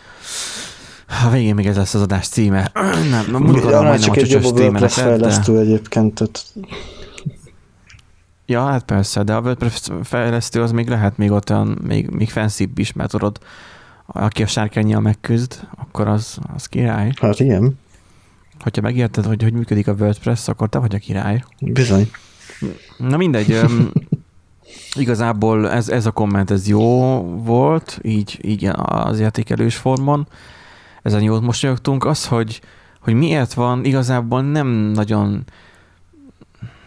A 1.10 1.30
végén 1.30 1.56
még 1.56 1.66
ez 1.66 1.76
lesz 1.76 1.94
az 1.94 2.02
adás 2.02 2.28
címe. 2.28 2.72
Nem, 3.10 3.26
mondjuk 3.30 3.66
arra 3.66 3.82
majdnem 3.82 4.00
csak 4.00 4.16
a 4.16 4.20
egy 4.20 4.30
jobb 4.30 4.44
WordPress 4.44 4.94
fejlesztő 4.94 5.60
egyébként. 5.60 6.14
Tehát... 6.14 6.46
Ja, 8.46 8.66
hát 8.66 8.84
persze, 8.84 9.24
de 9.24 9.34
a 9.34 9.42
WordPress 9.42 9.88
fejlesztő 10.04 10.62
az 10.62 10.72
még 10.72 10.88
lehet 10.88 11.18
még 11.18 11.32
ott 11.32 11.50
olyan, 11.50 11.80
még, 11.88 12.10
még 12.10 12.30
fancybb 12.30 12.78
is, 12.78 12.94
mert 12.94 13.12
tudod, 13.12 13.40
aki 14.06 14.44
a 14.44 14.48
sárkányjal 14.48 15.02
megküzd, 15.02 15.60
akkor 15.78 16.08
az, 16.08 16.38
az 16.56 16.66
király. 16.66 17.12
Hát 17.22 17.40
igen. 17.40 17.80
Hogyha 18.60 18.82
megérted, 18.82 19.26
hogy 19.26 19.44
hogy 19.44 19.54
működik 19.54 19.88
a 19.88 19.94
WordPress, 20.00 20.48
akkor 20.48 20.70
te 20.70 20.80
vagy 20.80 20.96
a 20.96 20.98
király. 20.98 21.44
Bizony. 21.60 22.10
Na 22.98 23.18
mindegy, 23.18 23.60
igazából 24.94 25.70
ez, 25.70 25.90
ez 25.90 26.06
a 26.06 26.12
komment, 26.12 26.52
ez 26.52 26.68
jó 26.68 27.20
volt, 27.44 28.00
így, 28.02 28.40
így 28.42 28.72
az 28.76 29.20
értékelős 29.20 29.76
formon. 29.76 30.28
Ezen 31.02 31.22
jót 31.22 31.42
mosolyogtunk. 31.42 32.06
Az, 32.06 32.28
hogy, 32.28 32.62
hogy 33.02 33.14
miért 33.14 33.54
van, 33.54 33.86
igazából 33.86 34.42
nem 34.42 34.68
nagyon 34.68 35.44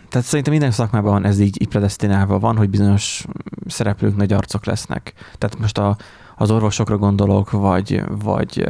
tehát 0.08 0.26
szerintem 0.26 0.52
minden 0.52 0.70
szakmában 0.70 1.12
van 1.12 1.24
ez 1.24 1.38
így, 1.38 1.62
így 1.62 1.68
predestinálva 1.68 2.38
van, 2.38 2.56
hogy 2.56 2.70
bizonyos 2.70 3.24
szereplők 3.66 4.16
nagy 4.16 4.32
arcok 4.32 4.64
lesznek. 4.64 5.12
Tehát 5.38 5.58
most 5.58 5.78
a, 5.78 5.96
az 6.36 6.50
orvosokra 6.50 6.98
gondolok, 6.98 7.50
vagy, 7.50 8.02
vagy 8.22 8.64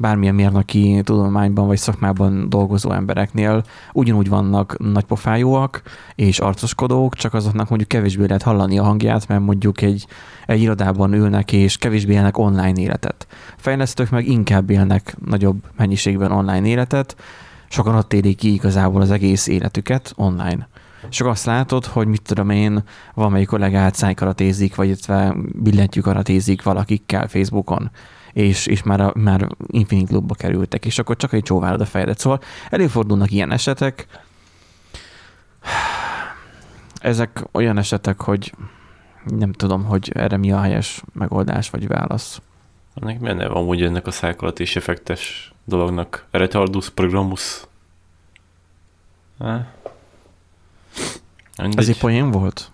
bármilyen 0.00 0.34
mérnöki 0.34 1.00
tudományban 1.04 1.66
vagy 1.66 1.78
szakmában 1.78 2.48
dolgozó 2.48 2.92
embereknél 2.92 3.62
ugyanúgy 3.92 4.28
vannak 4.28 4.76
nagypofájúak 4.78 5.82
és 6.14 6.38
arcoskodók, 6.38 7.14
csak 7.14 7.34
azoknak 7.34 7.68
mondjuk 7.68 7.88
kevésbé 7.88 8.26
lehet 8.26 8.42
hallani 8.42 8.78
a 8.78 8.82
hangját, 8.82 9.28
mert 9.28 9.40
mondjuk 9.40 9.82
egy, 9.82 10.06
egy 10.46 10.60
irodában 10.60 11.12
ülnek 11.12 11.52
és 11.52 11.76
kevésbé 11.76 12.12
élnek 12.12 12.38
online 12.38 12.80
életet. 12.80 13.26
Fejlesztők 13.56 14.10
meg 14.10 14.26
inkább 14.26 14.70
élnek 14.70 15.16
nagyobb 15.26 15.62
mennyiségben 15.76 16.32
online 16.32 16.66
életet, 16.66 17.16
sokan 17.68 17.94
ott 17.94 18.12
élik 18.12 18.36
ki 18.36 18.52
igazából 18.52 19.00
az 19.00 19.10
egész 19.10 19.46
életüket 19.46 20.12
online. 20.16 20.68
Csak 21.08 21.26
azt 21.26 21.44
látod, 21.44 21.84
hogy 21.84 22.06
mit 22.06 22.22
tudom 22.22 22.50
én, 22.50 22.82
valamelyik 23.14 23.48
kollégát 23.48 23.94
szájkaratézik, 23.94 24.74
vagy 24.74 24.86
illetve 24.86 25.34
billentyű 25.52 26.00
karatézik 26.00 26.62
valakikkel 26.62 27.28
Facebookon 27.28 27.90
és, 28.32 28.66
és 28.66 28.82
már, 28.82 29.00
a, 29.00 29.12
már 29.14 29.48
Infinite 29.66 30.10
Clubba 30.10 30.34
kerültek, 30.34 30.84
és 30.84 30.98
akkor 30.98 31.16
csak 31.16 31.32
egy 31.32 31.42
csóválod 31.42 31.80
a 31.80 31.84
fejedet. 31.84 32.18
Szóval 32.18 32.40
előfordulnak 32.70 33.30
ilyen 33.30 33.52
esetek. 33.52 34.06
Ezek 37.00 37.44
olyan 37.52 37.78
esetek, 37.78 38.20
hogy 38.20 38.52
nem 39.24 39.52
tudom, 39.52 39.84
hogy 39.84 40.10
erre 40.14 40.36
mi 40.36 40.52
a 40.52 40.60
helyes 40.60 41.02
megoldás 41.12 41.70
vagy 41.70 41.86
válasz. 41.86 42.40
Ennek 42.94 43.20
benne 43.20 43.48
van 43.48 43.56
amúgy 43.56 43.82
ennek 43.82 44.06
a 44.06 44.10
szájkolatés 44.10 44.76
effektes 44.76 45.52
dolognak? 45.64 46.26
Retardus 46.30 46.90
programus? 46.90 47.66
Ez 51.56 51.88
egy 51.88 51.98
poén 51.98 52.30
volt? 52.30 52.70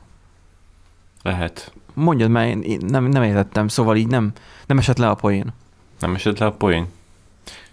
Lehet. 1.22 1.72
Mondjad, 1.96 2.30
mert 2.30 2.64
én 2.64 2.80
nem, 2.86 3.04
nem 3.04 3.22
értettem, 3.22 3.68
szóval 3.68 3.96
így 3.96 4.06
nem, 4.06 4.32
nem 4.66 4.78
esett 4.78 4.98
le 4.98 5.08
a 5.08 5.14
poén. 5.14 5.52
Nem 6.00 6.14
esett 6.14 6.38
le 6.38 6.46
a 6.46 6.52
poén? 6.52 6.86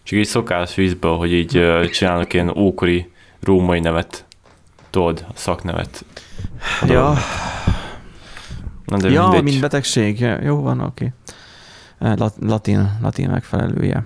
Csak 0.04 0.20
így 0.20 0.26
szokás 0.26 0.76
vízből, 0.76 1.18
hogy 1.18 1.34
így 1.34 1.58
uh, 1.58 1.90
csinálnak 1.90 2.34
ilyen 2.34 2.58
ókori 2.58 3.12
római 3.40 3.80
nevet, 3.80 4.26
tudod, 4.90 5.26
a 5.30 5.32
szaknevet. 5.34 6.06
Ja. 6.88 7.14
Na 8.86 8.98
de 8.98 9.10
ja, 9.10 9.22
mindegy. 9.22 9.44
mint 9.44 9.60
betegség. 9.60 10.20
Jó 10.20 10.62
van, 10.62 10.80
oké. 10.80 11.14
Okay. 12.00 12.30
Latin, 12.40 12.98
latin 13.02 13.30
megfelelője. 13.30 14.06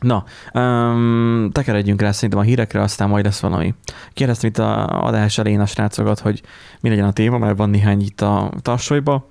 Na, 0.00 0.24
um, 0.52 1.50
tekeredjünk 1.52 2.00
rá 2.00 2.12
szerintem 2.12 2.38
a 2.38 2.42
hírekre, 2.42 2.80
aztán 2.80 3.08
majd 3.08 3.24
lesz 3.24 3.40
valami. 3.40 3.74
Kérdeztem 4.12 4.50
itt 4.50 4.58
a 4.58 4.86
adás 5.04 5.38
elején 5.38 5.60
a 5.60 5.66
srácokat, 5.66 6.18
hogy 6.18 6.42
mi 6.80 6.88
legyen 6.88 7.04
a 7.04 7.12
téma, 7.12 7.38
mert 7.38 7.56
van 7.56 7.70
néhány 7.70 8.00
itt 8.00 8.20
a 8.20 8.50
tarsolyba. 8.62 9.28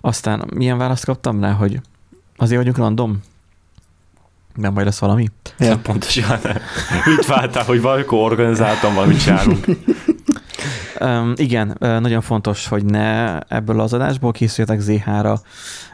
Aztán 0.00 0.44
milyen 0.54 0.78
választ 0.78 1.04
kaptam 1.04 1.40
rá, 1.40 1.52
hogy 1.52 1.80
azért 2.36 2.58
vagyunk 2.58 2.76
random? 2.76 3.20
Nem 4.54 4.72
majd 4.72 4.86
lesz 4.86 4.98
valami? 4.98 5.28
Ja. 5.58 5.78
Pontosan. 5.78 6.38
Mit 7.04 7.26
vártál, 7.26 7.64
hogy 7.64 7.80
valamikor 7.80 8.30
organizáltam 8.30 8.94
valamit 8.94 9.22
csinálunk? 9.22 9.66
Um, 11.00 11.32
igen, 11.36 11.76
nagyon 11.78 12.20
fontos, 12.20 12.66
hogy 12.66 12.84
ne 12.84 13.38
ebből 13.38 13.80
az 13.80 13.92
adásból 13.92 14.32
készüljetek 14.32 14.80
ZH-ra, 14.80 15.40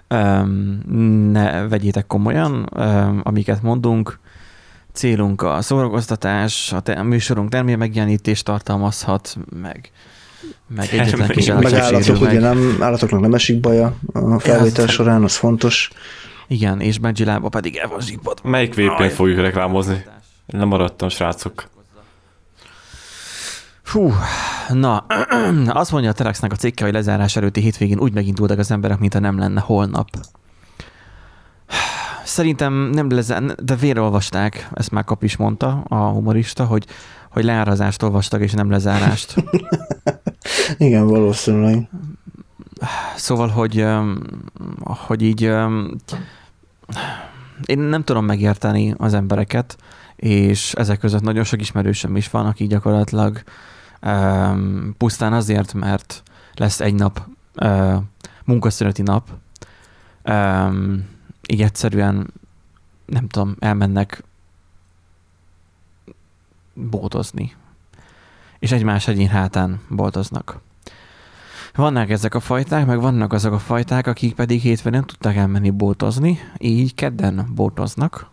um, 0.09 0.81
ne 1.33 1.69
vegyétek 1.69 2.07
komolyan, 2.07 2.69
um, 2.77 3.21
amiket 3.25 3.63
mondunk. 3.63 4.19
Célunk 4.93 5.43
a 5.43 5.63
szórakoztatás, 5.63 6.73
a, 6.73 6.81
te- 6.81 6.93
a 6.93 7.03
műsorunk 7.03 7.49
termél 7.51 7.77
megjelenítést 7.77 8.45
tartalmazhat, 8.45 9.37
meg 9.63 9.91
meg 10.75 10.89
egyetlen 10.93 11.29
kis 11.29 11.47
Meg 11.47 11.73
állatok, 11.73 12.21
ugye 12.21 12.41
nem, 12.41 12.77
állatoknak 12.81 13.21
nem 13.21 13.35
esik 13.35 13.61
baja 13.61 13.97
a 14.13 14.39
felvétel 14.39 14.85
ja, 14.85 14.91
során, 14.91 15.23
az 15.23 15.37
fontos. 15.37 15.91
Igen, 16.47 16.81
és 16.81 16.99
Benjilába 16.99 17.49
pedig 17.49 17.77
el 17.77 17.89
van 17.89 18.01
zsibod. 18.01 18.39
Melyik 18.43 18.75
vp 18.75 19.11
fogjuk 19.11 19.39
reklámozni? 19.39 20.05
Nem 20.47 20.69
maradtam, 20.69 21.09
srácok. 21.09 21.69
Fú, 23.91 24.13
na, 24.69 25.07
azt 25.83 25.93
mondja 25.93 26.11
a 26.11 26.13
Telexnek 26.13 26.53
a 26.53 26.57
cikke, 26.57 26.85
hogy 26.85 26.93
lezárás 26.93 27.37
előtti 27.37 27.61
hétvégén 27.61 27.99
úgy 27.99 28.13
megindultak 28.13 28.59
az 28.59 28.71
emberek, 28.71 28.99
mintha 28.99 29.19
nem 29.19 29.39
lenne 29.39 29.61
holnap. 29.61 30.09
Szerintem 32.25 32.73
nem 32.73 33.11
lezár, 33.11 33.43
de 33.43 33.75
vérolvasták, 33.75 34.69
ezt 34.73 34.91
már 34.91 35.05
Kap 35.05 35.23
is 35.23 35.37
mondta, 35.37 35.85
a 35.89 35.97
humorista, 35.97 36.65
hogy, 36.65 36.87
hogy 37.31 37.45
leárazást 37.45 38.03
olvastak, 38.03 38.41
és 38.41 38.53
nem 38.53 38.71
lezárást. 38.71 39.35
Igen, 40.79 41.07
valószínűleg. 41.07 41.89
Szóval, 43.17 43.49
hogy, 43.49 43.87
hogy 44.85 45.23
így 45.23 45.43
én 47.65 47.79
nem 47.79 48.05
tudom 48.05 48.25
megérteni 48.25 48.95
az 48.99 49.15
embereket, 49.15 49.77
és 50.17 50.73
ezek 50.73 50.99
között 50.99 51.23
nagyon 51.23 51.45
sok 51.45 51.61
ismerősöm 51.61 52.17
is 52.17 52.31
van, 52.31 52.47
aki 52.47 52.67
gyakorlatilag 52.67 53.43
pusztán 54.97 55.33
azért, 55.33 55.75
mert 55.75 56.23
lesz 56.55 56.81
egy 56.81 56.95
nap 56.95 57.27
munkaszüneti 58.45 59.03
nap, 59.03 59.29
így 61.49 61.63
egyszerűen 61.63 62.33
nem 63.07 63.29
tudom, 63.29 63.57
elmennek 63.59 64.25
boltozni. 66.75 67.57
És 68.59 68.73
egymás 68.73 69.09
egyén 69.09 69.29
hátán 69.29 69.81
boltoznak. 69.89 70.61
Vannak 71.75 72.11
ezek 72.11 72.35
a 72.35 72.41
fajták, 72.41 72.87
meg 72.87 73.01
vannak 73.01 73.33
azok 73.33 73.53
a 73.53 73.59
fajták, 73.59 74.07
akik 74.07 74.35
pedig 74.35 74.61
hétfőn 74.61 74.93
nem 74.93 75.03
tudtak 75.03 75.35
elmenni 75.35 75.71
bótozni, 75.71 76.39
így 76.59 76.95
kedden 76.95 77.51
bótoznak, 77.55 78.31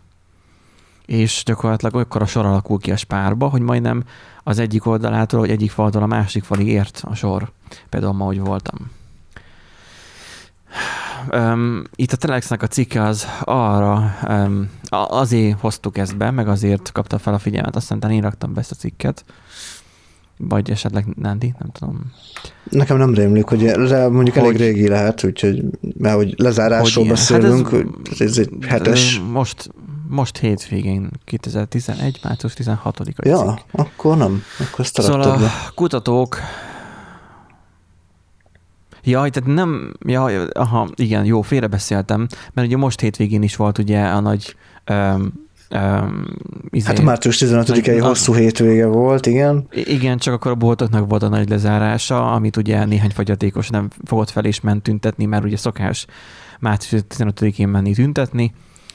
és 1.08 1.42
gyakorlatilag 1.44 1.94
olykor 1.94 2.22
a 2.22 2.26
sor 2.26 2.46
alakul 2.46 2.78
ki 2.78 2.90
a 2.90 2.96
spárba, 2.96 3.48
hogy 3.48 3.60
majdnem 3.60 4.04
az 4.42 4.58
egyik 4.58 4.86
oldalától, 4.86 5.40
vagy 5.40 5.50
egyik 5.50 5.70
faltól 5.70 6.02
a 6.02 6.06
másik 6.06 6.44
falig 6.44 6.68
ért 6.68 7.02
a 7.04 7.14
sor. 7.14 7.50
Például 7.88 8.12
ma, 8.12 8.24
hogy 8.24 8.40
voltam. 8.40 8.90
Um, 11.32 11.82
itt 11.94 12.12
a 12.12 12.16
Telexnek 12.16 12.62
a 12.62 12.66
cikke 12.66 13.02
az 13.02 13.26
arra, 13.40 14.14
um, 14.28 14.70
azért 14.90 15.60
hoztuk 15.60 15.98
ezt 15.98 16.16
be, 16.16 16.30
meg 16.30 16.48
azért 16.48 16.92
kapta 16.92 17.18
fel 17.18 17.34
a 17.34 17.38
figyelmet, 17.38 17.76
aztán 17.76 18.10
én 18.10 18.22
raktam 18.22 18.54
be 18.54 18.60
ezt 18.60 18.70
a 18.70 18.74
cikket, 18.74 19.24
vagy 20.36 20.70
esetleg 20.70 21.06
Nandi, 21.16 21.54
nem 21.58 21.70
tudom. 21.72 22.12
Nekem 22.70 22.96
nem 22.96 23.14
rémlik, 23.14 23.44
hogy 23.44 23.64
de 23.64 24.08
mondjuk 24.08 24.36
hogy, 24.36 24.44
elég 24.44 24.56
régi 24.56 24.88
lehet, 24.88 25.24
úgyhogy, 25.24 25.64
mert 25.98 26.16
hogy 26.16 26.34
lezárásról 26.36 27.04
hogy 27.04 27.12
beszélünk, 27.12 27.70
hát 27.70 27.84
ez, 28.10 28.20
ez 28.20 28.38
egy 28.38 28.50
hetes. 28.66 29.20
Most, 29.32 29.70
most 30.08 30.38
hétvégén, 30.38 31.10
2011. 31.24 32.20
március 32.22 32.54
16-a 32.58 33.28
Ja, 33.28 33.36
cikk. 33.38 33.58
akkor 33.80 34.16
nem, 34.16 34.42
akkor 34.58 34.84
ezt 34.84 35.00
Szóval 35.02 35.20
a 35.22 35.36
be. 35.38 35.50
kutatók 35.74 36.36
Ja, 39.04 39.28
tehát 39.28 39.54
nem, 39.54 39.92
ja, 40.06 40.24
aha, 40.52 40.88
igen, 40.94 41.24
jó, 41.24 41.42
félrebeszéltem, 41.42 42.26
mert 42.52 42.66
ugye 42.66 42.76
most 42.76 43.00
hétvégén 43.00 43.42
is 43.42 43.56
volt 43.56 43.78
ugye 43.78 44.02
a 44.04 44.20
nagy 44.20 44.56
um, 44.90 45.46
Um, 45.74 46.24
izé, 46.70 46.86
hát 46.86 47.00
március 47.02 47.38
15-i 47.44 47.98
hosszú 48.02 48.34
hétvége 48.34 48.86
volt, 48.86 49.26
igen. 49.26 49.66
Igen, 49.70 50.18
csak 50.18 50.34
akkor 50.34 50.50
a 50.50 50.54
boltoknak 50.54 51.08
volt 51.08 51.22
a 51.22 51.28
nagy 51.28 51.48
lezárása, 51.48 52.32
amit 52.32 52.56
ugye 52.56 52.84
néhány 52.84 53.10
fogyatékos 53.10 53.68
nem 53.68 53.88
fogott 54.04 54.30
fel 54.30 54.44
és 54.44 54.60
ment 54.60 54.82
tüntetni, 54.82 55.24
mert 55.24 55.44
ugye 55.44 55.56
szokás 55.56 56.06
március 56.60 57.02
15-én 57.16 57.68
menni 57.68 57.92
tüntetni. 57.94 58.52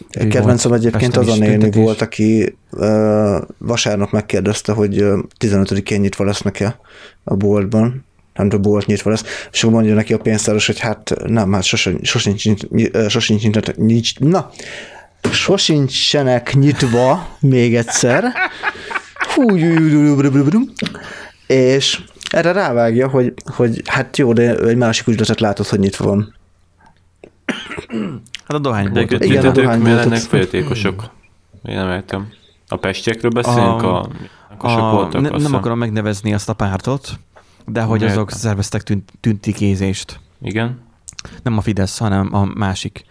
Kedvencem 0.10 0.74
egyébként 0.74 1.18
az 1.18 1.28
a 1.28 1.36
néni 1.36 1.72
volt, 1.72 2.02
aki 2.02 2.58
uh, 2.72 3.38
vasárnap 3.58 4.12
megkérdezte, 4.12 4.72
hogy 4.72 5.02
uh, 5.02 5.20
15-én 5.40 6.00
nyitva 6.00 6.24
lesznek-e 6.24 6.80
a 7.24 7.36
boltban 7.36 8.06
nem 8.34 8.50
a 8.52 8.58
bolt 8.58 8.86
nyitva 8.86 9.10
lesz, 9.10 9.24
és 9.52 9.64
akkor 9.64 9.76
mondja 9.76 9.94
neki 9.94 10.14
a 10.14 10.18
pénztáros, 10.18 10.66
hogy 10.66 10.80
hát 10.80 11.14
nem, 11.26 11.54
hát 11.54 11.64
sosincs, 11.64 12.08
sosincs, 12.08 12.44
sosincs, 13.08 13.76
nincs, 13.76 14.20
na, 14.20 14.50
sosincsenek 15.32 16.54
nyitva 16.54 17.38
még 17.40 17.76
egyszer. 17.76 18.34
Hú, 19.36 19.58
és 21.48 22.02
erre 22.30 22.52
rávágja, 22.52 23.08
hogy, 23.08 23.34
hogy 23.46 23.82
hát 23.86 24.18
jó, 24.18 24.34
de 24.34 24.56
egy 24.56 24.78
másik 24.78 25.08
üzletet 25.08 25.40
látod, 25.40 25.68
hogy 25.68 25.80
nyitva 25.80 26.06
van. 26.06 26.36
Hát 28.34 28.54
a 28.54 28.60
dohányból. 28.60 29.04
De 29.04 29.26
Igen, 29.26 29.46
a 29.46 29.52
dohányból. 29.52 29.94
lennek 29.94 30.20
folyatékosok? 30.20 31.10
Én 31.64 31.76
nem 31.76 31.90
értem. 31.90 32.30
A 32.68 32.76
pestiekről 32.76 33.32
beszélünk? 33.32 33.82
A, 33.82 34.00
a, 34.00 34.08
a, 34.58 34.92
voltak, 34.92 35.22
ne, 35.22 35.30
nem 35.30 35.54
akarom 35.54 35.78
megnevezni 35.78 36.34
azt 36.34 36.50
a 36.50 36.54
pártot, 36.54 37.20
de 37.66 37.82
hogy 37.82 38.04
azok 38.04 38.32
szerveztek 38.32 38.84
tűnt, 38.84 39.12
tüntikézést. 39.20 40.20
Igen. 40.42 40.82
Nem 41.44 41.58
a 41.58 41.62
Fidesz, 41.62 41.98
hanem 41.98 42.34
a 42.34 42.46
másik 42.46 43.06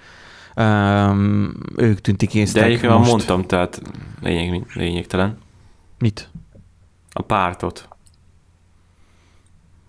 um, 0.57 1.53
ők 1.77 2.01
tűntik 2.01 2.35
észtek. 2.35 2.63
De 2.63 2.69
egyébként 2.69 2.93
most. 2.93 3.11
mondtam, 3.11 3.47
tehát 3.47 3.83
lényeg, 4.21 4.67
lényegtelen. 4.75 5.39
Mit? 5.99 6.31
A 7.13 7.23
pártot. 7.23 7.89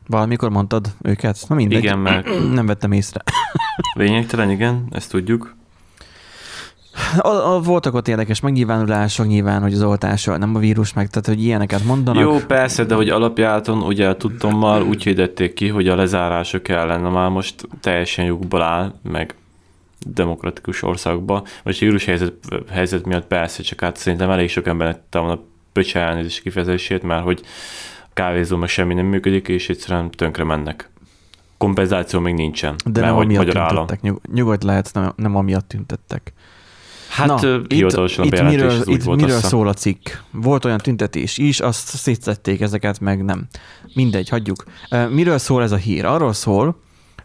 Valamikor 0.07 0.49
mondtad 0.49 0.87
őket? 1.01 1.45
Na 1.47 1.55
mindegy. 1.55 1.83
Igen, 1.83 1.99
mert... 1.99 2.27
Nem 2.53 2.65
vettem 2.65 2.91
észre. 2.91 3.21
Lényegtelen, 3.93 4.49
igen, 4.49 4.87
ezt 4.91 5.09
tudjuk. 5.09 5.55
A, 7.17 7.27
a, 7.27 7.61
voltak 7.61 7.93
ott 7.93 8.07
érdekes 8.07 8.39
megnyilvánulások 8.39 9.27
nyilván, 9.27 9.61
hogy 9.61 9.73
az 9.73 9.83
oltással 9.83 10.37
nem 10.37 10.55
a 10.55 10.59
vírus 10.59 10.93
meg, 10.93 11.09
tehát 11.09 11.27
hogy 11.27 11.43
ilyeneket 11.43 11.83
mondanak. 11.83 12.21
Jó, 12.21 12.37
persze, 12.37 12.83
de 12.83 12.95
hogy 12.95 13.09
alapjáton 13.09 13.81
ugye 13.81 14.07
a 14.07 14.17
tudtommal 14.17 14.83
úgy 14.83 15.03
hirdették 15.03 15.53
ki, 15.53 15.67
hogy 15.67 15.87
a 15.87 15.95
lezárások 15.95 16.67
ellen 16.67 17.01
már 17.01 17.29
most 17.29 17.67
teljesen 17.79 18.25
jogból 18.25 18.61
áll, 18.61 18.93
meg 19.01 19.35
demokratikus 20.05 20.81
országban. 20.81 21.43
Most 21.63 21.81
a 21.81 21.85
vírus 21.85 22.05
helyzet, 22.05 22.33
helyzet 22.71 23.05
miatt 23.05 23.27
persze, 23.27 23.63
csak 23.63 23.81
hát 23.81 23.97
szerintem 23.97 24.29
elég 24.29 24.49
sok 24.49 24.67
embernek 24.67 24.99
volna 25.11 25.39
pöcse 25.73 25.99
elnézés 25.99 26.41
kifejezését, 26.41 27.03
mert 27.03 27.23
hogy 27.23 27.41
a 27.41 27.45
kávézó 28.13 28.57
meg 28.57 28.69
semmi 28.69 28.93
nem 28.93 29.05
működik, 29.05 29.47
és 29.47 29.69
egyszerűen 29.69 30.11
tönkre 30.11 30.43
mennek. 30.43 30.89
Kompenzáció 31.57 32.19
még 32.19 32.33
nincsen. 32.33 32.75
De 32.85 33.01
nem 33.01 33.15
amiatt 33.15 33.45
tüntettek, 33.49 34.01
nyug, 34.01 34.21
nyugodt 34.33 34.63
lehet, 34.63 34.89
nem, 34.93 35.13
nem 35.15 35.35
amiatt 35.35 35.67
tüntettek. 35.67 36.33
Hát 37.09 37.27
Na, 37.27 37.39
itt, 37.67 37.71
itt, 38.17 38.41
miről, 38.41 38.81
itt 38.85 39.05
miről 39.05 39.39
szól 39.39 39.67
a 39.67 39.73
cikk? 39.73 40.09
Volt 40.31 40.65
olyan 40.65 40.77
tüntetés 40.77 41.37
is, 41.37 41.59
azt 41.59 41.87
szétszették 41.87 42.61
ezeket, 42.61 42.99
meg 42.99 43.23
nem. 43.23 43.47
Mindegy, 43.93 44.29
hagyjuk. 44.29 44.63
Miről 45.09 45.37
szól 45.37 45.63
ez 45.63 45.71
a 45.71 45.75
hír? 45.75 46.05
Arról 46.05 46.33
szól, 46.33 46.75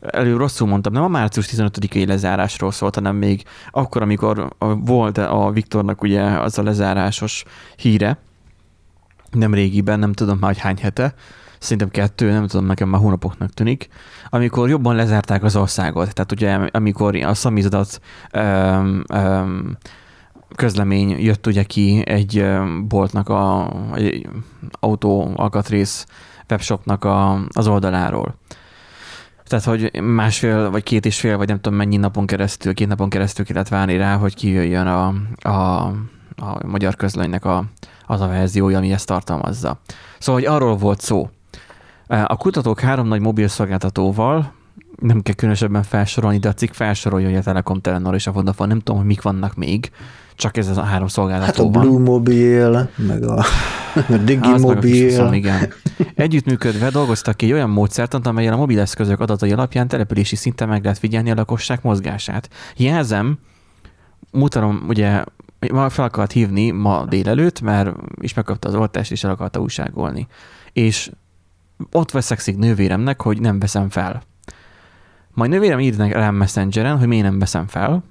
elő 0.00 0.36
rosszul 0.36 0.68
mondtam, 0.68 0.92
nem 0.92 1.02
a 1.02 1.08
március 1.08 1.48
15-i 1.52 2.06
lezárásról 2.06 2.72
szólt, 2.72 2.94
hanem 2.94 3.16
még 3.16 3.42
akkor, 3.70 4.02
amikor 4.02 4.48
volt 4.84 5.18
a 5.18 5.50
Viktornak 5.52 6.02
ugye 6.02 6.22
az 6.22 6.58
a 6.58 6.62
lezárásos 6.62 7.44
híre, 7.76 8.18
nem 9.30 9.54
régiben, 9.54 9.98
nem 9.98 10.12
tudom 10.12 10.38
már, 10.38 10.52
hogy 10.52 10.62
hány 10.62 10.78
hete, 10.80 11.14
szerintem 11.58 11.88
kettő, 11.88 12.30
nem 12.30 12.46
tudom, 12.46 12.66
nekem 12.66 12.88
már 12.88 13.00
hónapoknak 13.00 13.50
tűnik, 13.50 13.88
amikor 14.28 14.68
jobban 14.68 14.96
lezárták 14.96 15.42
az 15.42 15.56
országot. 15.56 16.14
Tehát 16.14 16.32
ugye, 16.32 16.54
amikor 16.54 17.16
a 17.16 17.34
szamizdat 17.34 18.00
um, 18.34 19.02
um, 19.14 19.76
közlemény 20.54 21.10
jött 21.10 21.46
ugye 21.46 21.62
ki 21.62 22.02
egy 22.06 22.46
boltnak 22.86 23.28
a 23.28 23.72
egy 23.94 24.28
autó 24.70 25.32
alkatrész 25.34 26.06
webshopnak 26.50 27.04
a, 27.04 27.40
az 27.48 27.66
oldaláról. 27.66 28.34
Tehát, 29.44 29.64
hogy 29.64 30.02
másfél, 30.02 30.70
vagy 30.70 30.82
két 30.82 31.06
és 31.06 31.20
fél, 31.20 31.36
vagy 31.36 31.48
nem 31.48 31.60
tudom 31.60 31.78
mennyi 31.78 31.96
napon 31.96 32.26
keresztül, 32.26 32.74
két 32.74 32.88
napon 32.88 33.08
keresztül 33.08 33.44
kellett 33.44 33.68
várni 33.68 33.96
rá, 33.96 34.16
hogy 34.16 34.34
kijöjjön 34.34 34.86
a, 34.86 35.14
a, 35.48 35.86
a 36.36 36.66
magyar 36.66 36.94
közlönynek 36.94 37.44
a, 37.44 37.64
az 38.08 38.20
a 38.20 38.26
verziója, 38.26 38.76
ami 38.76 38.92
ezt 38.92 39.06
tartalmazza. 39.06 39.80
Szóval, 40.18 40.40
hogy 40.40 40.50
arról 40.50 40.76
volt 40.76 41.00
szó. 41.00 41.28
A 42.06 42.36
kutatók 42.36 42.80
három 42.80 43.08
nagy 43.08 43.20
mobil 43.20 43.48
szolgáltatóval, 43.48 44.52
nem 45.00 45.22
kell 45.22 45.34
különösebben 45.34 45.82
felsorolni, 45.82 46.38
de 46.38 46.48
a 46.48 46.54
cikk 46.54 46.72
felsorolja, 46.72 47.26
hogy 47.26 47.36
a 47.36 47.42
Telekom, 47.42 47.80
Telenor 47.80 48.14
és 48.14 48.26
a 48.26 48.32
Vodafone, 48.32 48.68
nem 48.68 48.78
tudom, 48.78 48.96
hogy 48.96 49.06
mik 49.06 49.22
vannak 49.22 49.54
még, 49.54 49.90
csak 50.34 50.56
ez 50.56 50.76
a 50.76 50.82
három 50.82 51.06
szolgáltató 51.06 51.66
Hát 51.66 51.76
a 51.76 51.80
Blue 51.80 51.98
Mobile, 51.98 52.90
meg 52.96 53.22
a, 53.22 53.38
a 54.08 54.16
Digi 54.24 54.58
Mobile. 54.58 55.36
igen. 55.36 55.72
Együttműködve 56.14 56.90
dolgoztak 56.90 57.36
ki 57.36 57.46
egy 57.46 57.52
olyan 57.52 57.70
módszertant, 57.70 58.26
amelyen 58.26 58.52
a 58.52 58.56
mobileszközök 58.56 59.20
adatai 59.20 59.52
alapján 59.52 59.88
települési 59.88 60.36
szinten 60.36 60.68
meg 60.68 60.82
lehet 60.82 60.98
figyelni 60.98 61.30
a 61.30 61.34
lakosság 61.34 61.78
mozgását. 61.82 62.48
Jelzem, 62.76 63.38
mutatom, 64.30 64.84
ugye 64.88 65.24
fel 65.88 66.04
akart 66.04 66.32
hívni 66.32 66.70
ma 66.70 67.04
délelőtt, 67.04 67.60
mert 67.60 67.94
is 68.20 68.34
megkapta 68.34 68.68
az 68.68 68.74
oltást, 68.74 69.10
és 69.10 69.24
el 69.24 69.30
akarta 69.30 69.60
újságolni. 69.60 70.26
És 70.72 71.10
ott 71.92 72.10
veszekszik 72.10 72.56
nővéremnek, 72.56 73.22
hogy 73.22 73.40
nem 73.40 73.58
veszem 73.58 73.88
fel. 73.88 74.22
Majd 75.34 75.50
nővérem 75.50 75.80
írt 75.80 75.98
rám 75.98 76.34
messengeren, 76.34 76.98
hogy 76.98 77.06
miért 77.06 77.24
nem 77.24 77.38
veszem 77.38 77.66
fel, 77.66 78.02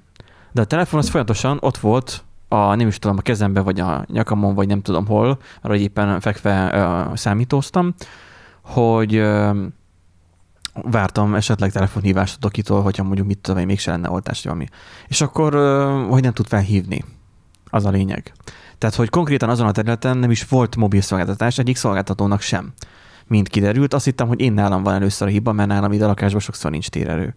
de 0.52 0.60
a 0.60 0.64
telefon 0.64 1.00
az 1.00 1.08
folyamatosan 1.08 1.58
ott 1.60 1.78
volt 1.78 2.24
a, 2.48 2.74
nem 2.74 2.86
is 2.86 2.98
tudom, 2.98 3.16
a 3.18 3.22
kezembe, 3.22 3.60
vagy 3.60 3.80
a 3.80 4.04
nyakamon, 4.06 4.54
vagy 4.54 4.66
nem 4.66 4.82
tudom 4.82 5.06
hol, 5.06 5.38
arra 5.62 5.76
éppen 5.76 6.20
fekve 6.20 6.70
uh, 6.72 7.16
számítóztam, 7.16 7.94
hogy 8.62 9.16
uh, 9.16 9.56
vártam 10.72 11.34
esetleg 11.34 11.72
telefonhívást 11.72 12.36
a 12.36 12.38
dokitól, 12.40 12.82
hogyha 12.82 13.02
mondjuk 13.02 13.26
mit 13.26 13.38
tudom, 13.38 13.64
mégse 13.64 13.90
lenne 13.90 14.10
oltás, 14.10 14.42
vagy 14.42 14.52
valami. 14.52 14.68
És 15.08 15.20
akkor, 15.20 15.54
uh, 15.54 16.10
hogy 16.10 16.22
nem 16.22 16.32
tud 16.32 16.46
felhívni. 16.46 17.04
Az 17.70 17.84
a 17.84 17.90
lényeg. 17.90 18.32
Tehát, 18.78 18.94
hogy 18.94 19.08
konkrétan 19.08 19.48
azon 19.48 19.66
a 19.66 19.72
területen 19.72 20.18
nem 20.18 20.30
is 20.30 20.44
volt 20.44 20.76
mobil 20.76 21.00
szolgáltatás, 21.00 21.58
egyik 21.58 21.76
szolgáltatónak 21.76 22.40
sem. 22.40 22.72
Mint 23.26 23.48
kiderült, 23.48 23.94
azt 23.94 24.04
hittem, 24.04 24.28
hogy 24.28 24.40
én 24.40 24.52
nálam 24.52 24.82
van 24.82 24.94
először 24.94 25.28
a 25.28 25.30
hiba, 25.30 25.52
mert 25.52 25.68
nálam 25.68 25.92
ide 25.92 26.04
a 26.04 26.06
lakásban 26.06 26.40
sokszor 26.40 26.70
nincs 26.70 26.88
térerő. 26.88 27.34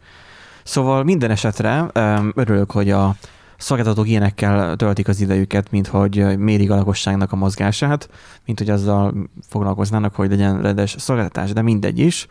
Szóval 0.64 1.04
minden 1.04 1.32
esetre 1.32 1.86
örülök, 2.34 2.72
hogy 2.72 2.90
a 2.90 3.16
szolgáltatók 3.58 4.08
ilyenekkel 4.08 4.76
töltik 4.76 5.08
az 5.08 5.22
idejüket, 5.22 5.72
mint 5.72 5.88
hogy 5.88 6.38
mérik 6.38 6.72
a 6.72 6.76
lakosságnak 6.76 7.32
a 7.32 7.36
mozgását, 7.36 8.10
mint 8.46 8.60
hogy 8.60 8.70
azzal 8.70 9.14
foglalkoznának, 9.48 10.16
hogy 10.16 10.30
legyen 10.30 10.62
rendes 10.62 10.96
szolgáltatás, 10.98 11.54
de 11.54 11.62
mindegy 11.62 12.00
is. 12.00 12.28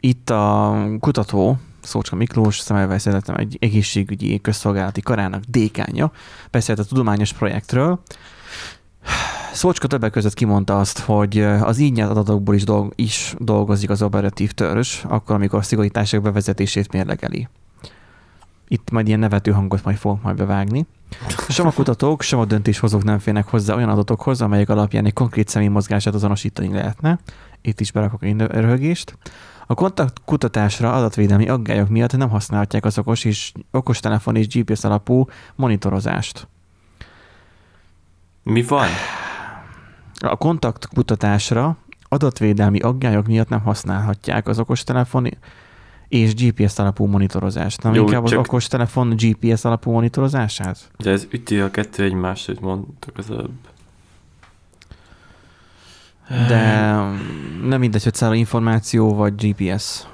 Itt 0.00 0.30
a 0.30 0.76
kutató, 1.00 1.58
Szócska 1.82 2.16
Miklós, 2.16 2.58
Szemelweis 2.58 3.06
Egyetem 3.06 3.34
egy 3.34 3.56
egészségügyi 3.60 4.40
közszolgálati 4.40 5.00
karának 5.00 5.42
dékánya 5.44 6.12
beszélt 6.50 6.78
a 6.78 6.84
tudományos 6.84 7.32
projektről, 7.32 8.00
Szócska 9.52 9.86
többek 9.86 10.10
között 10.10 10.34
kimondta 10.34 10.78
azt, 10.78 10.98
hogy 10.98 11.38
az 11.42 11.78
így 11.78 11.92
nyert 11.92 12.10
adatokból 12.10 12.54
is, 12.54 12.64
dolg, 12.64 12.92
is 12.96 13.34
dolgozik 13.38 13.90
az 13.90 14.02
operatív 14.02 14.52
törzs, 14.52 15.04
akkor, 15.08 15.34
amikor 15.34 15.58
a 15.58 15.62
szigorítások 15.62 16.22
bevezetését 16.22 16.92
mérlegeli. 16.92 17.48
Itt 18.68 18.90
majd 18.90 19.06
ilyen 19.06 19.18
nevető 19.18 19.50
hangot 19.50 19.84
majd 19.84 19.96
fogok 19.96 20.22
majd 20.22 20.36
bevágni. 20.36 20.86
Sem 21.48 21.66
a 21.66 21.72
kutatók, 21.72 22.22
sem 22.22 22.38
a 22.38 22.44
döntéshozók 22.44 23.04
nem 23.04 23.18
férnek 23.18 23.48
hozzá 23.48 23.74
olyan 23.74 23.88
adatokhoz, 23.88 24.40
amelyek 24.40 24.68
alapján 24.68 25.04
egy 25.04 25.12
konkrét 25.12 25.48
személy 25.48 25.68
mozgását 25.68 26.14
azonosítani 26.14 26.72
lehetne. 26.72 27.18
Itt 27.60 27.80
is 27.80 27.92
berakok 27.92 28.24
egy 28.24 28.40
röhögést. 28.40 29.18
A 29.66 29.74
kontakt 29.74 30.20
kutatásra 30.24 30.92
adatvédelmi 30.92 31.48
aggályok 31.48 31.88
miatt 31.88 32.16
nem 32.16 32.28
használhatják 32.28 32.84
az 32.84 32.98
okos 32.98 33.24
és 33.24 33.52
okostelefon 33.70 34.36
és 34.36 34.46
GPS 34.48 34.84
alapú 34.84 35.26
monitorozást. 35.54 36.48
Mi 38.42 38.62
van? 38.62 38.88
A 40.20 40.36
kontaktkutatásra 40.36 41.76
adatvédelmi 42.08 42.80
aggályok 42.80 43.26
miatt 43.26 43.48
nem 43.48 43.60
használhatják 43.60 44.48
az 44.48 44.58
okostelefon 44.58 45.28
és 46.08 46.34
GPS 46.34 46.78
alapú 46.78 47.06
monitorozást. 47.06 47.82
Nem 47.82 47.94
Jó, 47.94 48.02
inkább 48.02 48.24
az 48.24 48.32
okostelefon 48.32 49.14
GPS 49.16 49.64
alapú 49.64 49.90
monitorozását? 49.90 50.90
De 50.96 51.10
ez 51.10 51.26
üti 51.30 51.60
a 51.60 51.70
kettő 51.70 52.02
egymást, 52.02 52.46
hogy 52.46 52.58
mondtak 52.60 53.18
az 53.18 53.30
előbb. 53.30 53.71
De 56.28 56.94
nem 57.64 57.78
mindegy, 57.80 58.02
hogy 58.02 58.14
száll 58.14 58.34
információ 58.34 59.14
vagy 59.14 59.34
GPS. 59.34 60.06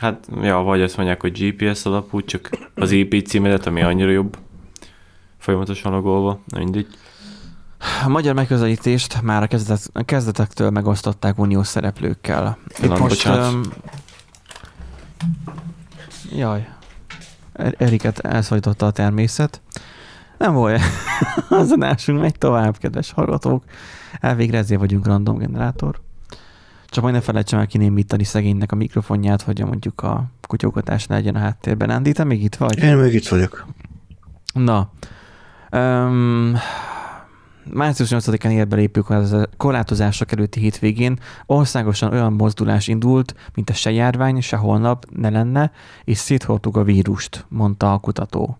Hát, 0.00 0.28
ja, 0.42 0.56
vagy 0.56 0.80
azt 0.80 0.96
mondják, 0.96 1.20
hogy 1.20 1.38
GPS 1.38 1.84
alapú, 1.84 2.24
csak 2.24 2.50
az 2.74 2.90
IP 2.90 3.26
címedet, 3.26 3.66
ami 3.66 3.82
annyira 3.82 4.10
jobb, 4.10 4.38
folyamatosan 5.38 5.92
logolva, 5.92 6.40
mindegy. 6.56 6.86
A 8.04 8.08
magyar 8.08 8.34
megközelítést 8.34 9.22
már 9.22 9.42
a, 9.42 9.46
kezdet, 9.46 9.90
a 9.92 10.02
kezdetektől 10.02 10.70
megosztották 10.70 11.38
uniós 11.38 11.66
szereplőkkel. 11.66 12.58
Itt 12.82 12.98
most... 12.98 13.26
Um, 13.26 13.60
jaj. 16.36 16.68
Er- 17.52 17.80
Eriket 17.80 18.18
elszólította 18.18 18.86
a 18.86 18.90
természet. 18.90 19.60
Nem 20.38 20.52
volt. 20.52 20.80
Az 21.48 21.70
adásunk 21.72 22.20
megy 22.20 22.38
tovább, 22.38 22.78
kedves 22.78 23.12
hallgatók. 23.12 23.64
Elvégre 24.20 24.58
ezért 24.58 24.80
vagyunk 24.80 25.06
random 25.06 25.38
generátor. 25.38 26.00
Csak 26.86 27.02
majd 27.02 27.14
ne 27.14 27.20
felejtsem 27.20 27.58
el 27.58 27.66
kinémítani 27.66 28.24
szegénynek 28.24 28.72
a 28.72 28.76
mikrofonját, 28.76 29.42
hogy 29.42 29.64
mondjuk 29.64 30.02
a 30.02 30.24
kutyókatás 30.48 31.06
legyen 31.06 31.34
a 31.34 31.38
háttérben. 31.38 31.90
Andi, 31.90 32.12
te 32.12 32.24
még 32.24 32.42
itt 32.42 32.54
vagy? 32.54 32.78
Én 32.78 32.96
még 32.96 33.14
itt 33.14 33.28
vagyok. 33.28 33.66
Na. 34.52 34.90
Um, 35.72 36.54
március 37.72 38.08
8-án 38.12 38.50
életbe 38.50 38.76
lépő 38.76 39.02
korlátozások 39.56 40.32
előtti 40.32 40.60
hétvégén 40.60 41.18
országosan 41.46 42.12
olyan 42.12 42.32
mozdulás 42.32 42.88
indult, 42.88 43.34
mint 43.54 43.70
a 43.70 43.72
se 43.72 43.90
járvány, 43.90 44.40
se 44.40 44.56
holnap 44.56 45.04
ne 45.16 45.30
lenne, 45.30 45.72
és 46.04 46.18
széthordtuk 46.18 46.76
a 46.76 46.82
vírust, 46.82 47.44
mondta 47.48 47.92
a 47.92 47.98
kutató. 47.98 48.58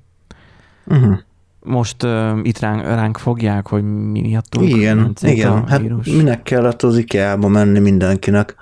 Uh-huh. 0.86 1.18
Most 1.68 2.02
uh, 2.02 2.38
itt 2.42 2.58
ránk, 2.58 2.82
ránk 2.82 3.18
fogják, 3.18 3.66
hogy 3.66 3.82
mi 3.82 4.20
miattunk 4.20 4.68
Igen, 4.68 5.12
igen. 5.20 5.52
A 5.52 5.64
hát 5.68 5.80
vírus. 5.80 6.06
minek 6.06 6.42
kellett 6.42 6.82
az 6.82 6.98
IKEA-ba 6.98 7.48
menni 7.48 7.78
mindenkinek? 7.78 8.54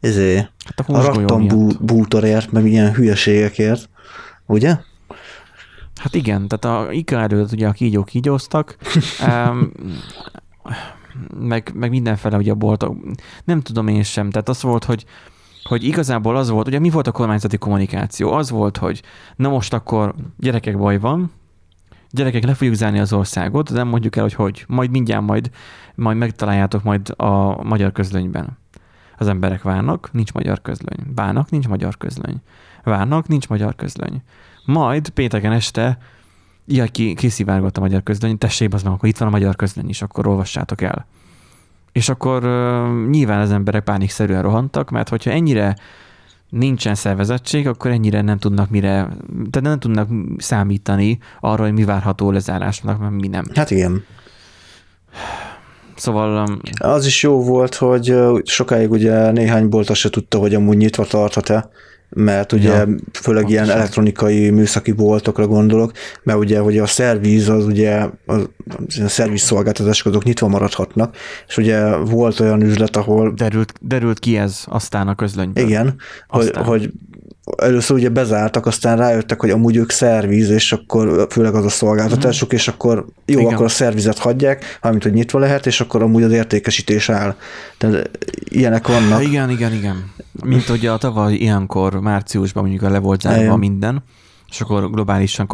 Ezé, 0.00 0.34
hát 0.36 0.88
a, 0.88 0.98
a 0.98 1.02
rattan 1.02 1.46
bú, 1.46 1.68
bútorért, 1.80 2.52
meg 2.52 2.66
ilyen 2.66 2.92
hülyeségekért, 2.92 3.88
ugye? 4.46 4.76
Hát 6.00 6.14
igen, 6.14 6.48
tehát 6.48 6.78
a 6.78 6.92
IKA 6.92 7.20
előtt 7.20 7.52
ugye 7.52 7.68
a 7.68 7.72
kígyók 7.72 8.06
kígyóztak, 8.06 8.76
um, 9.28 9.72
meg, 11.40 11.72
meg 11.74 11.90
mindenfele 11.90 12.36
ugye 12.36 12.50
a 12.50 12.54
boltok. 12.54 12.96
Nem 13.44 13.60
tudom 13.60 13.88
én 13.88 14.02
sem, 14.02 14.30
tehát 14.30 14.48
az 14.48 14.62
volt, 14.62 14.84
hogy 14.84 15.04
hogy 15.62 15.84
igazából 15.84 16.36
az 16.36 16.50
volt, 16.50 16.66
ugye 16.66 16.78
mi 16.78 16.90
volt 16.90 17.06
a 17.06 17.12
kormányzati 17.12 17.56
kommunikáció? 17.56 18.32
Az 18.32 18.50
volt, 18.50 18.76
hogy 18.76 19.02
na 19.36 19.48
most 19.48 19.72
akkor 19.72 20.14
gyerekek 20.36 20.78
baj 20.78 20.98
van, 20.98 21.30
gyerekek 22.10 22.44
le 22.44 22.54
fogjuk 22.54 22.74
zárni 22.74 22.98
az 22.98 23.12
országot, 23.12 23.70
de 23.70 23.76
nem 23.76 23.88
mondjuk 23.88 24.16
el, 24.16 24.22
hogy 24.22 24.34
hogy. 24.34 24.64
Majd 24.68 24.90
mindjárt 24.90 25.26
majd, 25.26 25.50
majd 25.94 26.16
megtaláljátok 26.16 26.82
majd 26.82 27.14
a 27.16 27.62
magyar 27.62 27.92
közlönyben. 27.92 28.58
Az 29.16 29.28
emberek 29.28 29.62
várnak, 29.62 30.12
nincs 30.12 30.32
magyar 30.32 30.62
közlöny. 30.62 31.06
Várnak, 31.14 31.50
nincs 31.50 31.68
magyar 31.68 31.96
közlöny. 31.96 32.40
Várnak, 32.82 33.28
nincs 33.28 33.48
magyar 33.48 33.74
közlöny. 33.74 34.22
Majd 34.64 35.08
pénteken 35.08 35.52
este 35.52 35.98
ilyen 36.66 36.88
ki, 36.90 37.14
kiszivárgott 37.14 37.76
a 37.76 37.80
magyar 37.80 38.02
közlöny, 38.02 38.38
tessék 38.38 38.74
az 38.74 38.82
meg, 38.82 38.92
akkor 38.92 39.08
itt 39.08 39.18
van 39.18 39.28
a 39.28 39.30
magyar 39.30 39.56
közlöny 39.56 39.88
is, 39.88 40.02
akkor 40.02 40.26
olvassátok 40.26 40.80
el. 40.80 41.06
És 41.92 42.08
akkor 42.08 42.44
uh, 42.44 43.08
nyilván 43.08 43.40
az 43.40 43.50
emberek 43.50 43.84
pánikszerűen 43.84 44.42
rohantak, 44.42 44.90
mert 44.90 45.08
hogyha 45.08 45.30
ennyire 45.30 45.76
nincsen 46.48 46.94
szervezettség, 46.94 47.66
akkor 47.66 47.90
ennyire 47.90 48.20
nem 48.20 48.38
tudnak 48.38 48.70
mire, 48.70 49.08
tehát 49.50 49.60
nem 49.60 49.78
tudnak 49.78 50.08
számítani 50.36 51.18
arra, 51.40 51.62
hogy 51.62 51.72
mi 51.72 51.84
várható 51.84 52.30
lezárásnak, 52.30 53.00
mert 53.00 53.12
mi 53.12 53.28
nem. 53.28 53.44
Hát 53.54 53.70
igen. 53.70 54.04
Szóval... 55.96 56.58
Az 56.78 57.06
is 57.06 57.22
jó 57.22 57.42
volt, 57.42 57.74
hogy 57.74 58.14
sokáig 58.44 58.90
ugye 58.90 59.30
néhány 59.30 59.68
bolt 59.68 59.94
se 59.94 60.10
tudta, 60.10 60.38
hogy 60.38 60.54
amúgy 60.54 60.76
nyitva 60.76 61.04
tarthat-e 61.04 61.70
mert 62.10 62.52
ugye 62.52 62.72
ja, 62.72 62.86
főleg 63.12 63.48
ilyen 63.48 63.70
elektronikai 63.70 64.50
műszaki 64.50 64.92
boltokra 64.92 65.46
gondolok, 65.46 65.92
mert 66.22 66.38
ugye 66.38 66.58
hogy 66.58 66.78
a 66.78 66.86
szerviz 66.86 67.48
az 67.48 67.64
ugye 67.64 68.06
a, 68.26 68.34
a 68.34 69.08
szerviz 69.08 69.40
szolgáltatások 69.40 70.06
azok 70.06 70.24
nyitva 70.24 70.48
maradhatnak, 70.48 71.16
és 71.48 71.56
ugye 71.56 71.96
volt 71.96 72.40
olyan 72.40 72.62
üzlet, 72.62 72.96
ahol... 72.96 73.32
Derült, 73.36 73.72
derült 73.80 74.18
ki 74.18 74.36
ez 74.36 74.64
aztán 74.66 75.08
a 75.08 75.14
közlönyben. 75.14 75.64
Igen, 75.64 75.94
aztán. 76.28 76.64
hogy, 76.64 76.80
hogy 76.80 76.92
először 77.56 77.96
ugye 77.96 78.08
bezártak, 78.08 78.66
aztán 78.66 78.96
rájöttek, 78.96 79.40
hogy 79.40 79.50
amúgy 79.50 79.76
ők 79.76 79.90
szerviz, 79.90 80.50
és 80.50 80.72
akkor 80.72 81.26
főleg 81.30 81.54
az 81.54 81.64
a 81.64 81.68
szolgáltatásuk, 81.68 82.52
mm. 82.52 82.56
és 82.56 82.68
akkor 82.68 83.06
jó, 83.26 83.40
igen. 83.40 83.52
akkor 83.52 83.64
a 83.64 83.68
szervizet 83.68 84.18
hagyják, 84.18 84.78
amint 84.80 85.02
hogy 85.02 85.12
nyitva 85.12 85.38
lehet, 85.38 85.66
és 85.66 85.80
akkor 85.80 86.02
amúgy 86.02 86.22
az 86.22 86.32
értékesítés 86.32 87.08
áll. 87.08 87.34
Tehát 87.78 88.10
ilyenek 88.44 88.88
vannak. 88.88 89.22
Igen, 89.22 89.50
igen, 89.50 89.72
igen. 89.72 90.10
Mint 90.44 90.66
hogy 90.66 90.86
a 90.86 90.96
tavaly 90.96 91.34
ilyenkor, 91.34 92.00
márciusban 92.00 92.62
mondjuk 92.62 92.90
le 92.90 92.98
volt 92.98 93.20
zárva 93.20 93.56
minden, 93.56 94.02
és 94.50 94.60
akkor 94.60 94.90
globálisan 94.90 95.48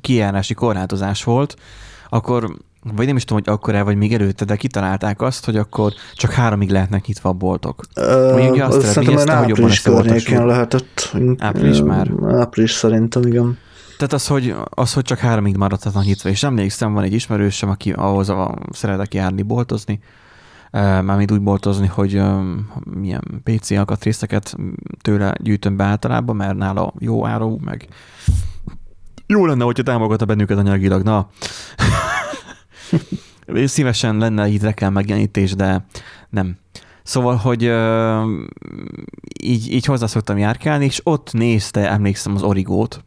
kijárási 0.00 0.54
korlátozás 0.54 1.24
volt, 1.24 1.56
akkor 2.08 2.56
vagy 2.94 3.06
nem 3.06 3.16
is 3.16 3.24
tudom, 3.24 3.42
hogy 3.44 3.54
akkor 3.54 3.74
el, 3.74 3.84
vagy 3.84 3.96
még 3.96 4.14
előtte, 4.14 4.44
de 4.44 4.56
kitalálták 4.56 5.22
azt, 5.22 5.44
hogy 5.44 5.56
akkor 5.56 5.92
csak 6.14 6.30
háromig 6.30 6.70
lehetnek 6.70 7.06
nyitva 7.06 7.28
a 7.28 7.32
boltok. 7.32 7.84
Mondjuk 7.94 8.68
azt 8.68 8.80
szerintem 8.80 9.38
hogy 9.38 9.48
jobban 9.48 9.70
környékén 9.82 10.46
lehetett. 10.46 11.16
Április 11.38 11.80
már? 11.80 12.10
Április 12.26 12.70
szerintem, 12.70 13.22
igen. 13.22 13.58
Tehát 13.96 14.12
az, 14.12 14.26
hogy, 14.26 14.54
az, 14.70 14.92
hogy 14.92 15.02
csak 15.02 15.18
háromig 15.18 15.56
maradhatnak 15.56 16.04
nyitva, 16.04 16.28
és 16.28 16.42
emlékszem, 16.42 16.92
van 16.92 17.02
egy 17.02 17.12
ismerősöm, 17.12 17.68
aki 17.68 17.92
ahhoz 17.92 18.28
a, 18.28 18.58
szeretek 18.70 19.14
járni 19.14 19.42
boltozni, 19.42 20.00
mármint 20.70 21.30
úgy 21.30 21.40
boltozni, 21.40 21.86
hogy 21.86 22.22
milyen 23.00 23.42
PC 23.44 23.70
alkatrészeket 23.70 24.56
tőle 25.02 25.34
gyűjtöm 25.40 25.76
be 25.76 25.84
általában, 25.84 26.36
mert 26.36 26.56
nála 26.56 26.92
jó 26.98 27.26
áru, 27.26 27.56
meg 27.64 27.88
jó 29.26 29.46
lenne, 29.46 29.64
hogyha 29.64 29.82
támogatta 29.82 30.24
bennünket 30.24 30.58
anyagilag, 30.58 31.02
na. 31.02 31.28
Szívesen 33.64 34.16
lenne 34.16 34.48
így 34.48 34.62
reklám 34.62 34.92
megjelenítés, 34.92 35.54
de 35.54 35.86
nem. 36.30 36.56
Szóval, 37.02 37.36
hogy 37.36 37.66
uh, 37.66 38.24
így, 39.42 39.72
így 39.72 39.84
hozzászoktam 39.84 40.38
járkálni, 40.38 40.84
és 40.84 41.00
ott 41.02 41.32
nézte, 41.32 41.90
emlékszem, 41.90 42.34
az 42.34 42.42
origót, 42.42 43.04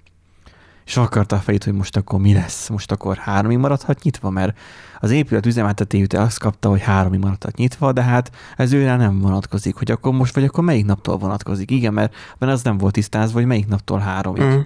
és 0.89 0.97
akarta 0.97 1.35
a 1.35 1.39
fejét, 1.39 1.63
hogy 1.63 1.73
most 1.73 1.95
akkor 1.95 2.19
mi 2.19 2.33
lesz, 2.33 2.69
most 2.69 2.91
akkor 2.91 3.17
háromig 3.17 3.57
maradhat 3.57 4.03
nyitva, 4.03 4.29
mert 4.29 4.57
az 4.99 5.11
épület 5.11 5.45
üzemeltetőjüte 5.45 6.21
azt 6.21 6.39
kapta, 6.39 6.69
hogy 6.69 6.81
háromig 6.81 7.19
maradhat 7.19 7.55
nyitva, 7.55 7.91
de 7.91 8.03
hát 8.03 8.31
ez 8.57 8.73
őre 8.73 8.95
nem 8.95 9.19
vonatkozik, 9.19 9.75
hogy 9.75 9.91
akkor 9.91 10.13
most, 10.13 10.35
vagy 10.35 10.43
akkor 10.43 10.63
melyik 10.63 10.85
naptól 10.85 11.17
vonatkozik. 11.17 11.71
Igen, 11.71 11.93
mert, 11.93 12.15
mert 12.37 12.51
az 12.51 12.61
nem 12.61 12.77
volt 12.77 12.93
tisztázva, 12.93 13.37
hogy 13.37 13.47
melyik 13.47 13.67
naptól 13.67 13.99
háromig. 13.99 14.43
Mm. 14.43 14.59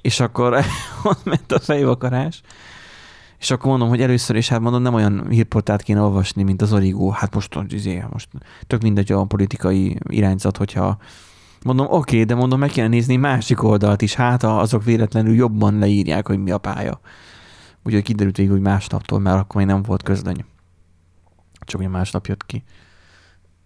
És 0.00 0.20
akkor 0.20 0.64
ott 1.02 1.24
ment 1.24 1.52
a 1.52 1.60
fejvakarás, 1.60 2.40
és 3.46 3.52
akkor 3.52 3.70
mondom, 3.70 3.88
hogy 3.88 4.00
először 4.00 4.36
is, 4.36 4.48
hát 4.48 4.60
mondom, 4.60 4.82
nem 4.82 4.94
olyan 4.94 5.28
hírportát 5.28 5.82
kéne 5.82 6.00
olvasni, 6.00 6.42
mint 6.42 6.62
az 6.62 6.72
Origo. 6.72 7.10
Hát 7.10 7.34
most, 7.34 7.58
izé, 7.68 8.04
most 8.12 8.28
tök 8.66 8.82
mindegy 8.82 9.12
a 9.12 9.24
politikai 9.24 9.98
irányzat, 10.08 10.56
hogyha 10.56 10.98
mondom, 11.64 11.86
oké, 11.86 11.94
okay, 11.96 12.24
de 12.24 12.34
mondom, 12.34 12.58
meg 12.58 12.70
kéne 12.70 12.88
nézni 12.88 13.16
másik 13.16 13.62
oldalt 13.62 14.02
is, 14.02 14.14
hát 14.14 14.42
azok 14.42 14.84
véletlenül 14.84 15.34
jobban 15.34 15.78
leírják, 15.78 16.26
hogy 16.26 16.38
mi 16.42 16.50
a 16.50 16.58
pálya. 16.58 17.00
Úgyhogy 17.82 18.02
kiderült 18.02 18.36
végül, 18.36 18.52
hogy 18.52 18.62
másnaptól, 18.62 19.18
mert 19.18 19.38
akkor 19.38 19.56
még 19.56 19.66
nem 19.66 19.82
volt 19.82 20.02
közlöny. 20.02 20.44
Csak 21.60 21.80
ugye 21.80 21.88
másnap 21.88 22.26
jött 22.26 22.46
ki. 22.46 22.64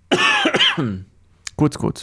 kuc, 1.55 1.77
kuc. 1.77 2.03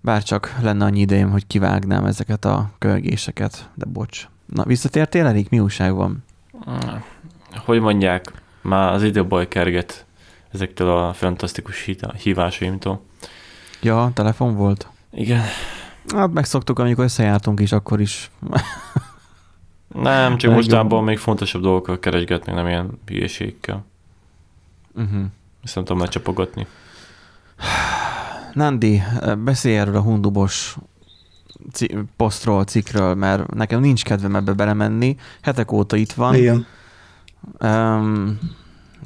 Bár 0.00 0.22
csak 0.22 0.56
lenne 0.62 0.84
annyi 0.84 1.00
idejém, 1.00 1.30
hogy 1.30 1.46
kivágnám 1.46 2.04
ezeket 2.04 2.44
a 2.44 2.70
kölgéseket, 2.78 3.70
de 3.74 3.84
bocs. 3.84 4.31
Na, 4.52 4.64
visszatértél, 4.64 5.26
Erik? 5.26 5.48
Mi 5.48 5.58
újság 5.58 5.94
van? 5.94 6.24
Hogy 7.64 7.80
mondják, 7.80 8.32
már 8.60 8.92
az 8.92 9.02
időbaj 9.02 9.48
kerget 9.48 10.06
ezektől 10.50 10.90
a 10.90 11.12
fantasztikus 11.12 11.90
hívásaimtól. 12.22 13.02
Ja, 13.82 14.10
telefon 14.14 14.56
volt? 14.56 14.88
Igen. 15.10 15.42
Hát 16.14 16.32
megszoktuk, 16.32 16.78
amikor 16.78 17.04
összejártunk 17.04 17.60
is, 17.60 17.72
akkor 17.72 18.00
is. 18.00 18.30
nem, 20.02 20.36
csak 20.36 20.52
mostában 20.52 21.04
még 21.04 21.18
fontosabb 21.18 21.62
dolgokkal 21.62 21.98
keresgetni, 21.98 22.52
nem 22.52 22.66
ilyen 22.66 23.00
hülyeségekkel. 23.06 23.84
Uh-huh. 24.94 25.24
Ezt 25.64 25.74
nem 25.74 25.84
tudom 25.84 25.98
megcsapogatni. 25.98 26.66
Nandi, 28.52 29.02
beszélj 29.44 29.78
erről 29.78 29.96
a 29.96 30.00
hundubos 30.00 30.76
posztról, 32.16 32.64
cikkről, 32.64 33.14
mert 33.14 33.54
nekem 33.54 33.80
nincs 33.80 34.04
kedvem 34.04 34.36
ebbe 34.36 34.52
belemenni. 34.52 35.16
Hetek 35.42 35.72
óta 35.72 35.96
itt 35.96 36.12
van. 36.12 36.34
Igen. 36.34 36.66
Um, 37.60 38.38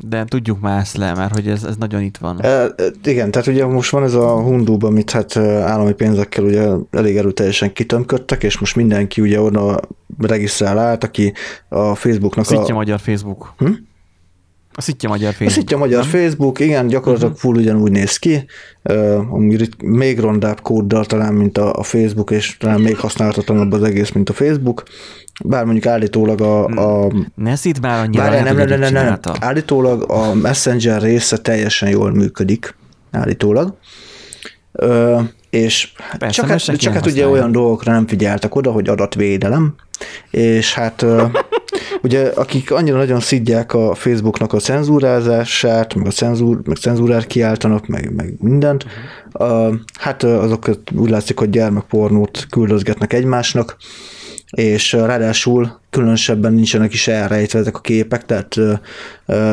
de 0.01 0.25
tudjuk 0.25 0.61
már 0.61 0.81
ezt 0.81 0.97
le, 0.97 1.15
mert 1.15 1.33
hogy 1.33 1.49
ez, 1.49 1.65
ez 1.65 1.77
nagyon 1.77 2.03
itt 2.03 2.17
van. 2.17 2.43
E, 2.43 2.67
igen, 3.05 3.31
tehát 3.31 3.47
ugye 3.47 3.67
most 3.67 3.91
van 3.91 4.03
ez 4.03 4.15
a 4.15 4.41
hundub, 4.41 4.85
amit 4.85 5.11
hát 5.11 5.37
állami 5.37 5.93
pénzekkel 5.93 6.45
ugye 6.45 6.69
elég 6.91 7.17
erőteljesen 7.17 7.73
kitömködtek, 7.73 8.43
és 8.43 8.59
most 8.59 8.77
mindenki 8.77 9.21
ugye 9.21 9.41
oda 9.41 9.81
regisztrál 10.19 10.79
át, 10.79 11.05
aki 11.05 11.33
a 11.69 11.95
Facebooknak 11.95 12.45
a... 12.45 12.49
Szitja 12.49 12.75
magyar 12.75 13.01
Facebook. 13.01 13.55
Hm? 13.59 13.73
A 14.79 14.81
Szitja 14.81 15.09
Magyar 15.09 15.33
Facebook. 15.33 15.51
A 15.51 15.61
Szitja 15.61 15.79
Magyar 15.79 16.05
Facebook, 16.05 16.59
igen, 16.59 16.87
gyakorlatilag 16.87 17.33
uh-huh. 17.33 17.51
full 17.51 17.63
ugyanúgy 17.63 17.91
néz 17.91 18.17
ki, 18.17 18.45
uh, 18.83 19.69
még 19.85 20.19
rondább 20.19 20.61
kóddal 20.61 21.05
talán, 21.05 21.35
mint 21.35 21.59
a, 21.59 21.75
a 21.75 21.83
Facebook, 21.83 22.31
és 22.31 22.57
talán 22.57 22.81
még 22.81 22.97
használhatótlanabb 22.97 23.73
az 23.73 23.83
egész, 23.83 24.11
mint 24.11 24.29
a 24.29 24.33
Facebook. 24.33 24.83
Bár 25.45 25.65
mondjuk 25.65 25.87
állítólag 25.87 26.41
a... 26.41 26.65
a 26.65 27.13
ne 27.35 27.57
szít 27.57 27.81
már 27.81 28.05
annyira, 28.05 28.23
bár 28.23 28.33
nem, 28.33 28.57
nem, 28.57 28.69
nem, 28.69 28.93
nem, 28.93 28.93
nem, 28.93 29.19
Állítólag 29.41 30.11
a 30.11 30.35
Messenger 30.35 31.03
része 31.03 31.37
teljesen 31.37 31.89
jól 31.89 32.11
működik, 32.11 32.75
állítólag. 33.11 33.77
Uh, 34.83 35.21
és 35.51 35.93
Persze, 36.19 36.43
csak, 36.43 36.51
hát, 36.51 36.77
csak 36.77 36.93
hát 36.93 37.07
ugye 37.07 37.29
olyan 37.29 37.53
dolgokra 37.53 37.93
nem 37.93 38.07
figyeltek 38.07 38.55
oda, 38.55 38.71
hogy 38.71 38.89
adatvédelem, 38.89 39.75
és 40.31 40.75
hát 40.75 41.05
ugye 42.03 42.33
akik 42.35 42.71
annyira 42.71 42.97
nagyon 42.97 43.21
szidják 43.21 43.75
a 43.75 43.95
Facebooknak 43.95 44.53
a 44.53 44.59
cenzúrázását, 44.59 45.95
meg 45.95 46.07
a 46.07 46.11
cenzúr, 46.11 46.61
meg 46.65 46.77
cenzúrát 46.77 47.27
kiáltanak, 47.27 47.87
meg, 47.87 48.15
meg 48.15 48.35
mindent, 48.39 48.87
uh-huh. 49.35 49.75
hát 49.99 50.23
azok 50.23 50.71
úgy 50.97 51.11
látszik, 51.11 51.39
hogy 51.39 51.51
gyermekpornót 51.51 52.47
küldözgetnek 52.51 53.13
egymásnak, 53.13 53.77
és 54.51 54.93
ráadásul 54.93 55.81
különösebben 55.91 56.53
nincsenek 56.53 56.93
is 56.93 57.09
elrejtve 57.09 57.59
ezek 57.59 57.77
a 57.77 57.81
képek, 57.81 58.27
tehát 58.27 58.57
uh, 58.57 58.79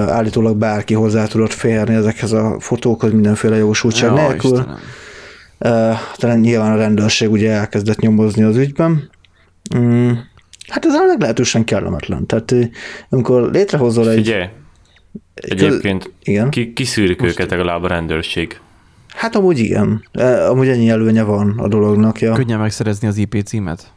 állítólag 0.10 0.58
bárki 0.58 0.94
hozzá 0.94 1.26
tudott 1.26 1.54
férni 1.54 1.96
ezekhez 1.96 2.32
a 2.32 2.56
fotókhoz 2.60 3.12
mindenféle 3.12 3.56
jogosultság 3.56 4.16
ja, 4.16 4.28
nélkül. 4.28 4.52
Istenem. 4.52 4.80
Talán 6.16 6.40
nyilván 6.40 6.72
a 6.72 6.76
rendőrség 6.76 7.32
ugye 7.32 7.52
elkezdett 7.52 8.00
nyomozni 8.00 8.44
az 8.44 8.58
ügyben. 8.58 9.10
Mm, 9.78 10.12
Hát 10.68 10.86
ez 10.86 10.94
a 10.94 11.06
meglehetősen 11.06 11.64
kellemetlen. 11.64 12.26
Tehát 12.26 12.56
amikor 13.10 13.52
létrehozol 13.52 14.10
egy... 14.10 14.16
Figyelj, 14.16 14.50
egyébként 15.34 16.12
igen? 16.24 16.50
Ki, 16.50 16.74
kiszűrik 16.74 17.22
Most 17.22 17.32
őket 17.32 17.50
legalább 17.50 17.84
a 17.84 17.88
rendőrség. 17.88 18.60
Hát 19.08 19.36
amúgy 19.36 19.60
igen. 19.60 20.04
Amúgy 20.50 20.68
ennyi 20.68 20.90
előnye 20.90 21.24
van 21.24 21.54
a 21.58 21.68
dolognak. 21.68 22.20
Ja. 22.20 22.34
Könnyen 22.34 22.60
megszerezni 22.60 23.08
az 23.08 23.18
IP 23.18 23.42
címet? 23.46 23.92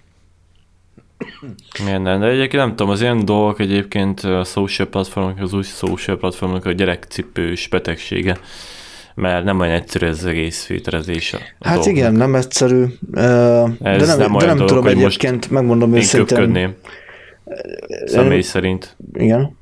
Milyen 1.84 2.02
nem, 2.02 2.20
de 2.20 2.26
egyébként 2.26 2.62
nem 2.62 2.70
tudom, 2.70 2.92
az 2.92 3.00
ilyen 3.00 3.24
dolgok 3.24 3.60
egyébként 3.60 4.20
a 4.20 4.44
social 4.44 4.88
platformok, 4.88 5.38
az 5.40 5.52
új 5.52 5.62
social 5.62 6.16
platformok 6.16 6.64
a 6.64 6.72
gyerekcipős 6.72 7.68
betegsége 7.68 8.38
mert 9.16 9.44
nem 9.44 9.60
olyan 9.60 9.74
egyszerű 9.74 10.06
ez 10.06 10.18
az 10.18 10.24
egész 10.24 10.64
filterezés. 10.64 11.32
A 11.32 11.38
hát 11.60 11.74
dolgok. 11.74 11.92
igen, 11.92 12.12
nem 12.12 12.34
egyszerű, 12.34 12.84
de 13.10 13.20
nem, 13.20 13.76
nem, 13.78 14.16
de 14.16 14.46
nem 14.46 14.56
dolog, 14.56 14.66
tudom 14.66 14.86
egyébként, 14.86 15.50
megmondom 15.50 15.94
őszintén. 15.94 16.76
Személy 18.06 18.40
szerint. 18.40 18.96
Igen. 19.12 19.56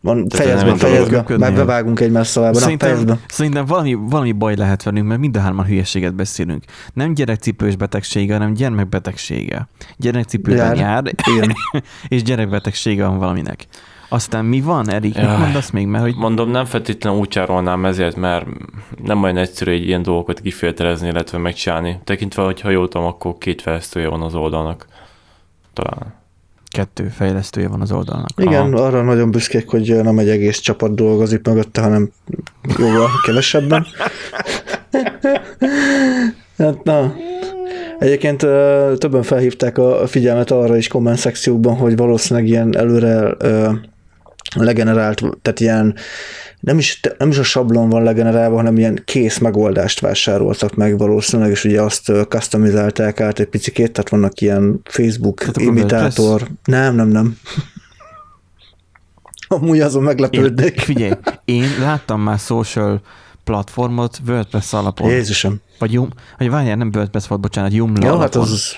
Van, 0.00 0.26
fejezd 0.28 0.64
be, 0.64 0.74
fejezd 0.76 1.10
be, 1.10 1.36
már 1.38 1.54
bevágunk 1.54 2.00
egymás 2.00 2.26
szavába. 2.26 2.58
Szerintem, 2.58 3.02
Na, 3.04 3.18
szerintem 3.28 3.64
valami, 3.64 3.94
valami 3.94 4.32
baj 4.32 4.56
lehet 4.56 4.82
velünk, 4.82 5.06
mert 5.06 5.20
mind 5.20 5.36
a 5.36 5.40
hárman 5.40 5.66
hülyeséget 5.66 6.14
beszélünk. 6.14 6.64
Nem 6.94 7.14
gyerekcipős 7.14 7.76
betegsége, 7.76 8.32
hanem 8.32 8.54
gyermekbetegsége. 8.54 9.68
Gyerekcipőben 9.96 10.76
jár, 10.76 11.04
jár 11.04 11.14
és 12.08 12.22
gyerekbetegsége 12.22 13.06
van 13.06 13.18
valaminek. 13.18 13.66
Aztán 14.14 14.44
mi 14.44 14.60
van, 14.60 14.90
Erik? 14.90 15.16
Ja, 15.16 15.36
mondasz 15.38 15.70
még? 15.70 15.86
Mert, 15.86 16.04
hogy... 16.04 16.14
Mondom, 16.16 16.50
nem 16.50 16.64
feltétlenül 16.64 17.18
úgy 17.18 17.28
csárolnám 17.28 17.84
ezért, 17.84 18.16
mert 18.16 18.46
nem 19.02 19.22
olyan 19.22 19.36
egyszerű 19.36 19.70
egy 19.70 19.86
ilyen 19.86 20.02
dolgokat 20.02 20.40
kifilterezni, 20.40 21.08
illetve 21.08 21.38
megcsinálni. 21.38 22.00
Tekintve, 22.04 22.42
hogy 22.42 22.60
ha 22.60 22.70
jól 22.70 22.88
tudom, 22.88 23.06
akkor 23.06 23.38
két 23.38 23.62
fejlesztője 23.62 24.08
van 24.08 24.22
az 24.22 24.34
oldalnak. 24.34 24.86
Talán. 25.72 26.14
Kettő 26.68 27.08
fejlesztője 27.08 27.68
van 27.68 27.80
az 27.80 27.92
oldalnak. 27.92 28.28
Igen, 28.36 28.72
Aha. 28.72 28.84
arra 28.84 29.02
nagyon 29.02 29.30
büszkék, 29.30 29.68
hogy 29.68 30.02
nem 30.02 30.18
egy 30.18 30.28
egész 30.28 30.58
csapat 30.58 30.94
dolgozik 30.94 31.46
mögötte, 31.46 31.80
hanem 31.80 32.10
jóval 32.78 33.08
kevesebben. 33.26 33.86
hát, 36.58 36.82
na, 36.82 37.14
Egyébként 37.98 38.38
többen 38.98 39.22
felhívták 39.22 39.78
a 39.78 40.06
figyelmet 40.06 40.50
arra 40.50 40.76
is 40.76 40.88
komment 40.88 41.18
szekciókban, 41.18 41.76
hogy 41.76 41.96
valószínűleg 41.96 42.48
ilyen 42.48 42.76
előre 42.76 43.36
legenerált, 44.62 45.22
tehát 45.42 45.60
ilyen 45.60 45.94
nem 46.60 46.78
is, 46.78 47.00
nem 47.18 47.28
is 47.28 47.38
a 47.38 47.42
sablon 47.42 47.88
van 47.88 48.02
legenerálva, 48.02 48.56
hanem 48.56 48.78
ilyen 48.78 49.02
kész 49.04 49.38
megoldást 49.38 50.00
vásároltak 50.00 50.74
meg 50.74 50.98
valószínűleg, 50.98 51.50
és 51.50 51.64
ugye 51.64 51.82
azt 51.82 52.12
customizálták 52.28 53.20
át 53.20 53.38
egy 53.38 53.46
picikét, 53.46 53.92
tehát 53.92 54.10
vannak 54.10 54.40
ilyen 54.40 54.80
Facebook 54.84 55.38
tehát 55.38 55.56
imitátor. 55.56 56.48
Nem, 56.64 56.94
nem, 56.94 57.08
nem. 57.08 57.38
Amúgy 59.48 59.80
azon 59.80 60.02
meglepődnék. 60.02 60.74
Én, 60.74 60.84
figyelj, 60.84 61.12
én 61.44 61.66
láttam 61.80 62.20
már 62.20 62.38
social 62.38 63.02
platformot 63.44 64.20
WordPress 64.26 64.72
alapon. 64.72 65.10
Jézusom. 65.10 65.60
Vagy, 65.78 65.92
Jum, 65.92 66.08
vagy 66.38 66.50
várjál, 66.50 66.76
nem 66.76 66.90
WordPress 66.94 67.26
volt, 67.26 67.40
bocsánat, 67.40 67.72
Joomla 67.72 68.06
ja, 68.06 68.18
hát 68.18 68.34
az... 68.34 68.76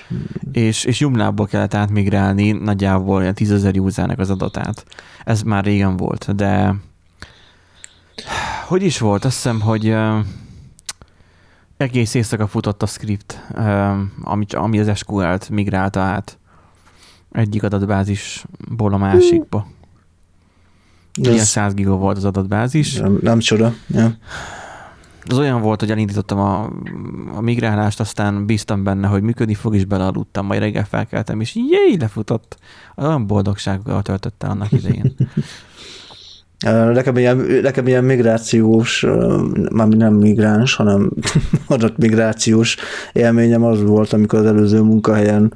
És, 0.53 0.85
és 0.85 1.01
Joomla-ból 1.01 1.47
kellett 1.47 1.75
átmigrálni 1.75 2.51
nagyjából 2.51 3.21
ilyen 3.21 3.35
tízezer 3.35 3.79
usernek 3.79 4.19
az 4.19 4.31
adatát. 4.31 4.85
Ez 5.25 5.43
már 5.43 5.65
régen 5.65 5.97
volt, 5.97 6.35
de 6.35 6.75
hogy 8.67 8.83
is 8.83 8.99
volt? 8.99 9.25
Azt 9.25 9.35
hiszem, 9.35 9.61
hogy 9.61 9.89
uh, 9.89 10.19
egész 11.77 12.15
éjszaka 12.15 12.47
futott 12.47 12.83
a 12.83 12.87
script, 12.87 13.41
uh, 13.55 13.99
ami, 14.23 14.45
ami 14.51 14.79
az 14.79 14.99
SQL-t 14.99 15.49
migrálta 15.49 16.01
át 16.01 16.39
egyik 17.33 17.63
adatbázisból 17.63 18.93
a 18.93 18.97
másikba. 18.97 19.67
Ilyen 21.17 21.45
100 21.45 21.75
giga 21.75 21.97
volt 21.97 22.17
az 22.17 22.25
adatbázis. 22.25 22.95
Nem, 22.95 23.19
nem 23.23 23.39
csoda. 23.39 23.75
Ja. 23.87 24.17
Az 25.29 25.39
olyan 25.39 25.61
volt, 25.61 25.81
hogy 25.81 25.91
elindítottam 25.91 26.39
a, 26.39 26.71
a 27.35 27.41
migrálást, 27.41 28.01
aztán 28.01 28.47
bíztam 28.47 28.85
benne, 28.85 29.07
hogy 29.07 29.23
működni 29.23 29.55
fog, 29.55 29.75
és 29.75 29.85
belealudtam, 29.85 30.47
majd 30.47 30.61
reggel 30.61 30.85
felkeltem, 30.85 31.41
és 31.41 31.55
jéj, 31.55 31.97
lefutott. 31.99 32.59
Olyan 32.97 33.27
boldogsággal 33.27 34.03
töltötte 34.03 34.47
annak 34.47 34.73
idején. 34.73 35.15
Nekem 36.93 37.17
ilyen, 37.17 37.37
nekem 37.63 37.87
ilyen 37.87 38.05
migrációs, 38.05 39.07
már 39.73 39.89
nem 39.89 40.15
migráns, 40.15 40.75
hanem 40.75 41.11
adott 41.67 41.97
migrációs 41.97 42.77
élményem 43.13 43.65
az 43.65 43.83
volt, 43.83 44.13
amikor 44.13 44.39
az 44.39 44.47
előző 44.47 44.81
munkahelyen 44.81 45.53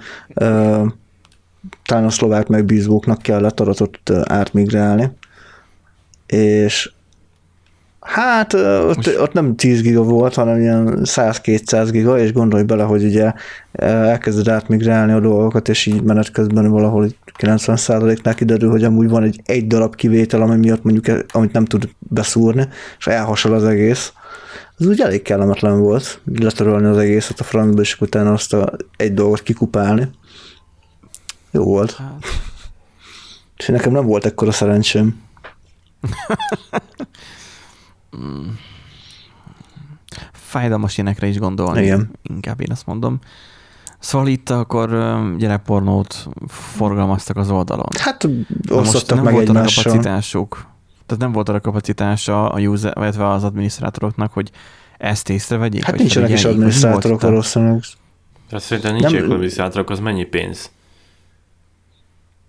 talán 1.84 2.04
a 2.04 2.10
szlovák 2.10 2.46
megbízóknak 2.46 3.22
kellett 3.22 3.60
adatot 3.60 4.10
átmigrálni, 4.24 5.10
és 6.30 6.90
Hát 8.00 8.52
ott, 8.52 9.20
ott 9.20 9.32
nem 9.32 9.56
10 9.56 9.82
giga 9.82 10.02
volt, 10.02 10.34
hanem 10.34 10.60
ilyen 10.60 10.98
100-200 11.02 11.88
giga, 11.90 12.18
és 12.18 12.32
gondolj 12.32 12.62
bele, 12.62 12.82
hogy 12.82 13.04
ugye 13.04 13.32
elkezded 13.72 14.48
átmigrálni 14.48 15.12
a 15.12 15.20
dolgokat, 15.20 15.68
és 15.68 15.86
így 15.86 16.02
menet 16.02 16.30
közben 16.30 16.70
valahol 16.70 17.08
90%-nál 17.38 18.34
kiderül, 18.34 18.70
hogy 18.70 18.84
amúgy 18.84 19.08
van 19.08 19.22
egy, 19.22 19.40
egy 19.44 19.66
darab 19.66 19.94
kivétel, 19.94 20.42
ami 20.42 20.56
miatt 20.56 20.82
mondjuk, 20.82 21.08
e, 21.08 21.24
amit 21.32 21.52
nem 21.52 21.64
tud 21.64 21.88
beszúrni, 21.98 22.68
és 22.98 23.06
elhasal 23.06 23.54
az 23.54 23.64
egész. 23.64 24.12
Ez 24.78 24.86
úgy 24.86 25.00
elég 25.00 25.22
kellemetlen 25.22 25.80
volt, 25.80 26.20
letörölni 26.40 26.86
az 26.86 26.98
egészet 26.98 27.40
a 27.40 27.44
francba, 27.44 27.80
és 27.80 28.00
utána 28.00 28.32
azt 28.32 28.54
a 28.54 28.76
egy 28.96 29.14
dolgot 29.14 29.42
kikupálni. 29.42 30.10
Jó 31.50 31.64
volt. 31.64 31.92
Hát. 31.92 32.24
És 33.56 33.66
nekem 33.66 33.92
nem 33.92 34.06
volt 34.06 34.24
ekkora 34.24 34.52
szerencsém. 34.52 35.28
Fájdalmas 40.32 40.98
ilyenekre 40.98 41.26
is 41.26 41.38
gondolni. 41.38 41.82
Igen. 41.82 42.10
Inkább 42.22 42.60
én 42.60 42.70
azt 42.70 42.86
mondom. 42.86 43.18
Szóval 43.98 44.28
itt 44.28 44.50
akkor 44.50 44.88
gyerekpornót 45.36 46.28
forgalmaztak 46.48 47.36
az 47.36 47.50
oldalon. 47.50 47.88
Hát 47.98 48.28
osztottak 48.68 49.16
nem 49.16 49.24
meg 49.24 49.32
volt 49.32 49.48
arra 49.48 49.64
kapacitásuk. 49.74 50.68
Tehát 51.06 51.22
nem 51.22 51.32
volt 51.32 51.48
arra 51.48 51.60
kapacitása 51.60 52.48
a 52.48 52.60
user, 52.60 52.94
vagy 52.94 53.16
az 53.18 53.44
adminisztrátoroknak, 53.44 54.32
hogy 54.32 54.50
ezt 54.98 55.28
észrevegyék? 55.28 55.82
Hát 55.84 55.96
nincsenek 55.96 56.30
is 56.30 56.44
adminisztrátorok 56.44 57.20
valószínűleg. 57.20 57.82
Tehát 58.48 58.64
szerintem 58.64 58.94
nincs 58.94 59.12
nem... 59.12 59.30
adminisztrátorok, 59.30 59.90
az 59.90 59.98
mennyi 59.98 60.24
pénz? 60.24 60.70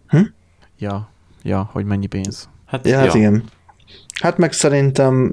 Hm? 0.07 0.21
Ja, 0.77 1.09
ja, 1.43 1.69
hogy 1.71 1.85
mennyi 1.85 2.05
pénz. 2.05 2.49
Hát, 2.71 2.87
ja, 2.87 2.97
hát 2.97 3.13
igen. 3.13 3.43
Hát 4.21 4.37
meg 4.37 4.51
szerintem 4.51 5.31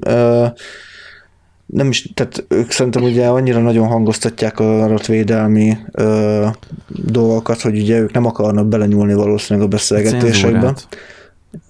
nem 1.66 1.88
is, 1.88 2.10
tehát 2.14 2.44
ők 2.48 2.70
szerintem 2.70 3.02
ugye 3.02 3.26
annyira 3.26 3.60
nagyon 3.60 3.86
hangoztatják 3.86 4.58
a 4.58 4.82
adatvédelmi 4.82 5.76
ö, 5.92 6.46
dolgokat, 6.88 7.60
hogy 7.60 7.78
ugye 7.78 7.98
ők 7.98 8.12
nem 8.12 8.24
akarnak 8.24 8.66
belenyúlni 8.66 9.14
valószínűleg 9.14 9.68
a 9.68 9.70
beszélgetésekbe. 9.70 10.74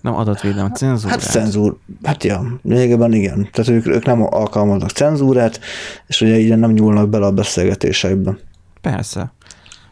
Nem 0.00 0.14
adatvédelem, 0.14 0.72
cenzúrát. 0.72 1.20
Hát 1.20 1.30
cenzúr, 1.30 1.76
hát 2.02 2.24
ja, 2.24 2.60
lényegében 2.62 3.12
igen. 3.12 3.48
Tehát 3.52 3.70
ők, 3.70 3.86
ők 3.86 4.04
nem 4.04 4.22
alkalmaznak 4.22 4.90
cenzúrát, 4.90 5.60
és 6.06 6.20
ugye 6.20 6.38
így 6.38 6.56
nem 6.56 6.70
nyúlnak 6.70 7.08
bele 7.08 7.26
a 7.26 7.32
beszélgetésekbe. 7.32 8.36
Persze. 8.80 9.32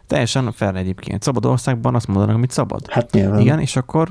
Teljesen 0.06 0.52
fel 0.52 0.76
egyébként. 0.76 1.22
Szabad 1.22 1.44
országban 1.46 1.94
azt 1.94 2.06
mondanak, 2.06 2.34
amit 2.34 2.50
szabad. 2.50 2.90
Hát 2.90 3.12
nyilván. 3.12 3.40
Igen, 3.40 3.60
és 3.60 3.76
akkor 3.76 4.08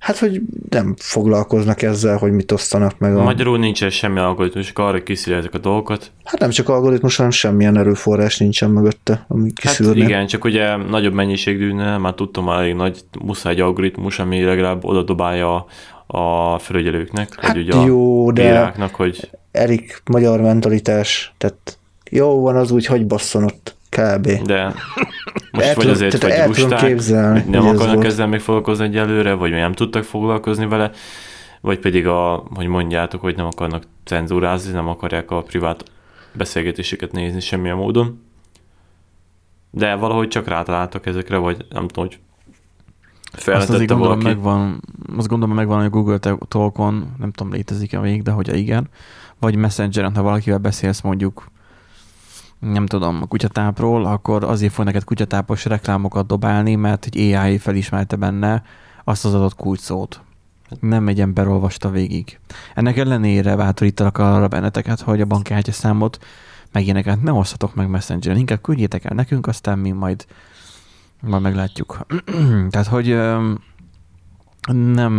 Hát, 0.00 0.18
hogy 0.18 0.40
nem 0.70 0.94
foglalkoznak 0.98 1.82
ezzel, 1.82 2.16
hogy 2.16 2.32
mit 2.32 2.52
osztanak 2.52 2.98
meg. 2.98 3.16
A... 3.16 3.22
Magyarul 3.22 3.58
nincsen 3.58 3.90
semmi 3.90 4.18
algoritmus, 4.18 4.66
csak 4.66 4.78
arra 4.78 5.02
kiszűri 5.02 5.36
ezek 5.36 5.54
a 5.54 5.58
dolgokat. 5.58 6.12
Hát 6.24 6.40
nem 6.40 6.50
csak 6.50 6.68
algoritmus, 6.68 7.16
hanem 7.16 7.30
semmilyen 7.30 7.76
erőforrás 7.76 8.38
nincsen 8.38 8.70
mögötte, 8.70 9.24
ami 9.28 9.52
kiszűrne. 9.52 10.00
Hát 10.00 10.08
igen, 10.08 10.26
csak 10.26 10.44
ugye 10.44 10.76
nagyobb 10.76 11.20
dűne, 11.44 11.98
már 11.98 12.14
tudtam 12.14 12.44
már 12.44 12.58
elég 12.60 12.74
nagy, 12.74 13.00
muszáj 13.24 13.52
egy 13.52 13.60
algoritmus, 13.60 14.18
ami 14.18 14.42
legalább 14.42 14.84
oda 14.84 15.02
dobálja 15.02 15.66
a 16.06 16.58
felügyelőknek, 16.58 17.34
hát 17.40 17.52
vagy 17.52 17.68
ugye 17.68 17.80
jó, 17.80 18.28
a 18.28 18.32
bíráknak, 18.32 18.94
hogy... 18.94 19.30
Erik, 19.50 20.02
magyar 20.10 20.40
mentalitás, 20.40 21.32
tehát 21.38 21.78
jó 22.10 22.40
van 22.40 22.56
az 22.56 22.70
úgy, 22.70 22.86
hogy 22.86 23.06
basszon 23.06 23.44
ott. 23.44 23.76
Kb. 23.90 24.26
De 24.26 24.64
most 25.52 25.66
el 25.66 25.74
vagy 25.74 25.88
azért, 25.88 26.22
vagy 26.22 26.46
lusták, 26.46 26.84
képzelni, 26.84 27.44
nem 27.48 27.66
akarnak 27.66 28.04
ezzel 28.04 28.26
még 28.26 28.40
foglalkozni 28.40 28.84
egyelőre, 28.84 29.32
vagy 29.32 29.50
nem 29.50 29.72
tudtak 29.72 30.04
foglalkozni 30.04 30.66
vele, 30.66 30.90
vagy 31.60 31.78
pedig, 31.78 32.06
a, 32.06 32.44
hogy 32.54 32.66
mondjátok, 32.66 33.20
hogy 33.20 33.36
nem 33.36 33.46
akarnak 33.46 33.82
cenzúrázni, 34.04 34.72
nem 34.72 34.88
akarják 34.88 35.30
a 35.30 35.42
privát 35.42 35.84
beszélgetéseket 36.32 37.12
nézni 37.12 37.40
semmilyen 37.40 37.76
módon. 37.76 38.22
De 39.70 39.94
valahogy 39.94 40.28
csak 40.28 40.48
rátaláltak 40.48 41.06
ezekre, 41.06 41.36
vagy 41.36 41.66
nem 41.70 41.88
tudom, 41.88 42.04
hogy 42.04 42.18
azt 43.32 43.70
azért 43.70 43.88
gondolom 43.88 44.00
valaki. 44.00 44.24
megvan, 44.24 44.80
azt 45.16 45.28
gondolom 45.28 45.54
megvan, 45.54 45.76
hogy 45.76 45.86
a 45.86 45.90
Google 45.90 46.18
Talkon, 46.48 47.14
nem 47.18 47.32
tudom 47.32 47.52
létezik-e 47.52 47.98
még, 47.98 48.22
de 48.22 48.30
hogy 48.30 48.56
igen, 48.56 48.88
vagy 49.38 49.56
Messengeren, 49.56 50.14
ha 50.14 50.22
valakivel 50.22 50.58
beszélsz 50.58 51.00
mondjuk 51.00 51.44
nem 52.60 52.86
tudom, 52.86 53.18
a 53.22 53.26
kutyatápról, 53.26 54.06
akkor 54.06 54.44
azért 54.44 54.72
fog 54.72 54.84
neked 54.84 55.04
kutyatápos 55.04 55.64
reklámokat 55.64 56.26
dobálni, 56.26 56.74
mert 56.74 57.06
egy 57.10 57.32
AI 57.34 57.58
felismerte 57.58 58.16
benne 58.16 58.62
azt 59.04 59.24
az 59.24 59.34
adott 59.34 59.56
kulcsszót. 59.56 60.20
Nem 60.80 61.08
egy 61.08 61.20
ember 61.20 61.48
olvasta 61.48 61.90
végig. 61.90 62.38
Ennek 62.74 62.96
ellenére 62.96 63.56
bátorítalak 63.56 64.18
arra 64.18 64.48
benneteket, 64.48 65.00
hogy 65.00 65.20
a 65.20 65.24
bankkártya 65.24 65.72
számot 65.72 66.18
meg 66.72 66.82
ilyeneket 66.82 67.22
ne 67.22 67.32
osztatok 67.32 67.74
meg 67.74 67.88
Messengeren, 67.88 68.38
inkább 68.38 68.60
küldjétek 68.60 69.04
el 69.04 69.14
nekünk, 69.14 69.46
aztán 69.46 69.78
mi 69.78 69.90
majd 69.90 70.26
Majd 71.20 71.42
meglátjuk. 71.42 72.06
Tehát, 72.70 72.86
hogy 72.86 73.06
nem, 74.72 75.12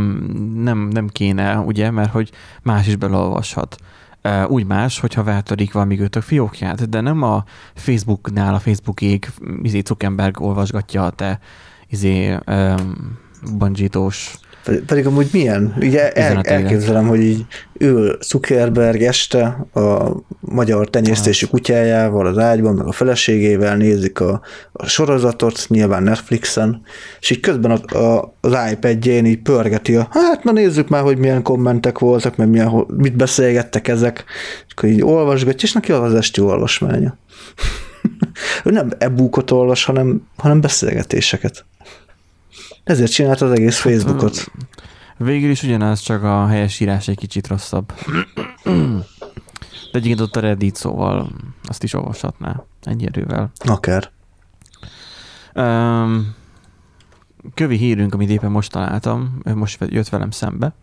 nem, 0.56 0.88
nem 0.88 1.08
kéne, 1.08 1.60
ugye, 1.60 1.92
mert 1.92 2.12
hogy 2.12 2.32
más 2.62 2.88
is 2.88 2.96
belolvashat. 2.96 3.76
Úgy 4.48 4.66
más, 4.66 5.00
hogyha 5.00 5.24
váltodik 5.24 5.74
valami 5.74 6.00
a 6.12 6.22
fiókját, 6.22 6.90
de 6.90 7.02
nem 7.02 7.22
a 7.22 7.44
Facebooknál, 7.74 8.54
a 8.54 8.60
Facebookig 8.60 9.28
izé 9.62 9.82
Zuckerberg 9.86 10.42
olvasgatja 10.42 11.06
a 11.06 11.10
te 11.10 11.40
izé, 11.88 12.38
um, 12.48 13.18
bandzsítós 13.58 14.40
pedig, 14.86 15.06
amúgy 15.06 15.30
milyen? 15.32 15.76
Ugye 15.80 16.12
el, 16.12 16.42
elképzelem, 16.42 17.08
hogy 17.08 17.22
így 17.22 17.46
ül 17.78 18.18
Zuckerberg 18.22 19.02
este 19.02 19.44
a 19.74 20.12
magyar 20.40 20.90
tenyésztési 20.90 21.46
hát. 21.46 21.54
kutyájával 21.54 22.26
az 22.26 22.38
ágyban, 22.38 22.76
meg 22.76 22.88
a 22.88 22.92
feleségével 22.92 23.78
nézik 23.78 24.20
a, 24.20 24.42
a 24.72 24.86
sorozatot, 24.86 25.66
nyilván 25.68 26.04
Netflixen, 26.04 26.82
és 27.20 27.30
így 27.30 27.40
közben 27.40 27.72
a, 27.72 27.98
a, 27.98 28.36
az 28.42 28.58
iPad-jén 28.72 29.26
így 29.26 29.42
pörgeti 29.42 29.96
a, 29.96 30.08
hát 30.12 30.44
na 30.44 30.52
nézzük 30.52 30.88
már, 30.88 31.02
hogy 31.02 31.18
milyen 31.18 31.42
kommentek 31.42 32.00
voltak, 32.00 32.36
meg 32.36 32.50
milyen, 32.50 32.86
mit 32.98 33.16
beszélgettek 33.16 33.88
ezek, 33.88 34.24
és 34.68 34.74
akkor 34.76 34.90
így 34.90 35.04
olvasgatja, 35.04 35.68
és 35.68 35.74
neki 35.74 35.92
az 35.92 36.02
az 36.02 36.14
esti 36.14 36.42
olvasmánya. 36.42 37.18
ő 38.64 38.72
nem 38.80 38.92
e-bookot 38.98 39.52
olvas, 39.52 39.84
hanem, 39.84 40.28
hanem 40.38 40.62
beszélgetéseket. 40.62 41.66
Ezért 42.92 43.12
csinált 43.12 43.42
az 43.42 43.52
egész 43.52 43.82
hát, 43.82 43.92
Facebookot. 43.92 44.52
Végül 45.18 45.50
is 45.50 45.64
ugyanaz, 45.64 46.00
csak 46.00 46.24
a 46.24 46.48
helyes 46.48 46.80
írás 46.80 47.08
egy 47.08 47.18
kicsit 47.18 47.48
rosszabb. 47.48 47.94
De 49.92 49.98
egyébként 49.98 50.20
ott 50.20 50.36
a 50.36 50.40
Reddit, 50.40 50.76
szóval 50.76 51.32
azt 51.68 51.84
is 51.84 51.94
olvashatná 51.94 52.64
ennyi 52.84 53.06
erővel. 53.06 53.52
Akár. 53.66 54.12
Um, 55.56 56.36
kövi 57.54 57.78
hírünk, 57.78 58.14
amit 58.14 58.30
éppen 58.30 58.52
most 58.52 58.72
találtam, 58.72 59.42
most 59.56 59.86
jött 59.90 60.10
velem 60.10 60.32
szembe, 60.32 60.74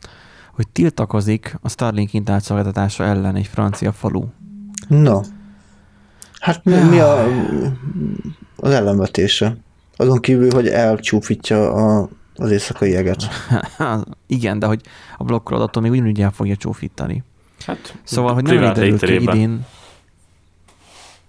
hogy 0.55 0.69
tiltakozik 0.69 1.59
a 1.63 1.69
Starlink 1.69 2.13
internetszolgáltatása 2.13 3.05
ellen 3.05 3.35
egy 3.37 3.47
francia 3.47 3.93
falu. 3.93 4.25
No. 4.89 5.21
Hát 6.41 6.65
mi, 6.65 6.75
mi 6.75 6.99
a, 6.99 7.27
az 8.57 8.71
ellenvetése? 8.71 9.57
Azon 10.01 10.21
kívül, 10.21 10.51
hogy 10.53 10.69
elcsúfítja 10.69 11.73
a, 11.73 12.09
az 12.37 12.51
éjszakai 12.51 12.91
jeget. 12.91 13.25
Igen, 14.27 14.59
de 14.59 14.67
hogy 14.67 14.81
a 15.17 15.25
blokkoladattól 15.25 15.83
még 15.83 15.91
ugyanúgy 15.91 16.21
el 16.21 16.31
fogja 16.31 16.57
csúfítani. 16.57 17.23
Hát, 17.67 17.99
szóval, 18.03 18.35
hogy 18.35 18.43
nem 18.43 18.73
derült 18.73 19.05
ki 19.05 19.15
idén. 19.15 19.67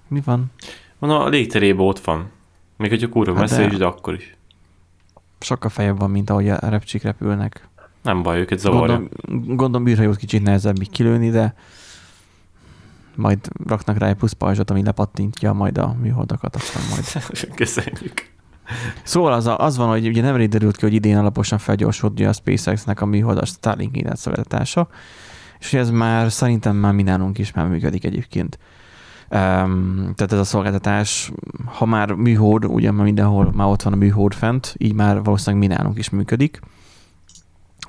Mi 0.07 0.21
van? 0.25 0.51
Van 0.99 1.09
a 1.09 1.27
légterében 1.27 1.85
ott 1.85 1.99
van. 1.99 2.29
Még 2.77 2.89
hogyha 2.89 3.09
kurva 3.09 3.31
hát 3.31 3.41
messze 3.41 3.57
de... 3.57 3.65
is, 3.65 3.77
de 3.77 3.85
akkor 3.85 4.13
is. 4.13 4.37
Sokkal 5.39 5.69
fejebb 5.69 5.99
van, 5.99 6.09
mint 6.09 6.29
ahogy 6.29 6.49
a 6.49 6.69
repcsik 6.69 7.03
repülnek. 7.03 7.67
Nem 8.03 8.23
baj, 8.23 8.39
őket 8.39 8.59
zavarja. 8.59 8.95
Gondolom, 8.95 9.55
gondolom 9.55 9.87
űrhajót 9.87 10.17
kicsit 10.17 10.43
nehezebb 10.43 10.81
így 10.81 10.89
kilőni, 10.89 11.29
de 11.29 11.53
majd 13.15 13.39
raknak 13.67 13.97
rá 13.97 14.07
egy 14.07 14.15
plusz 14.15 14.31
pajzsot, 14.31 14.69
ami 14.69 14.83
lepattintja 14.83 15.53
majd 15.53 15.77
a 15.77 15.95
műholdakat, 16.01 16.55
aztán 16.55 16.83
majd. 16.89 17.25
Köszönjük. 17.55 18.28
Szóval 19.03 19.33
az, 19.33 19.47
a, 19.47 19.57
az 19.57 19.77
van, 19.77 19.87
hogy 19.87 20.07
ugye 20.07 20.21
nem 20.21 20.49
derült 20.49 20.77
ki, 20.77 20.85
hogy 20.85 20.93
idén 20.93 21.17
alaposan 21.17 21.57
felgyorsult 21.57 22.19
a 22.19 22.33
SpaceX-nek 22.33 23.01
a 23.01 23.05
műholdas 23.05 23.49
Starlink 23.49 23.95
internetszolgáltatása, 23.95 24.87
és 25.59 25.73
ez 25.73 25.89
már 25.89 26.31
szerintem 26.31 26.75
már 26.75 26.93
mi 26.93 27.03
is 27.33 27.53
már 27.53 27.67
működik 27.67 28.05
egyébként. 28.05 28.59
Um, 29.31 30.13
tehát 30.15 30.31
ez 30.31 30.39
a 30.39 30.43
szolgáltatás, 30.43 31.31
ha 31.65 31.85
már 31.85 32.11
műhold, 32.11 32.65
ugye 32.65 32.91
már 32.91 33.05
mindenhol 33.05 33.51
már 33.53 33.67
ott 33.67 33.81
van 33.81 33.93
a 33.93 33.95
műhold 33.95 34.33
fent, 34.33 34.75
így 34.77 34.93
már 34.93 35.23
valószínűleg 35.23 35.69
mi 35.69 35.91
is 35.95 36.09
működik. 36.09 36.59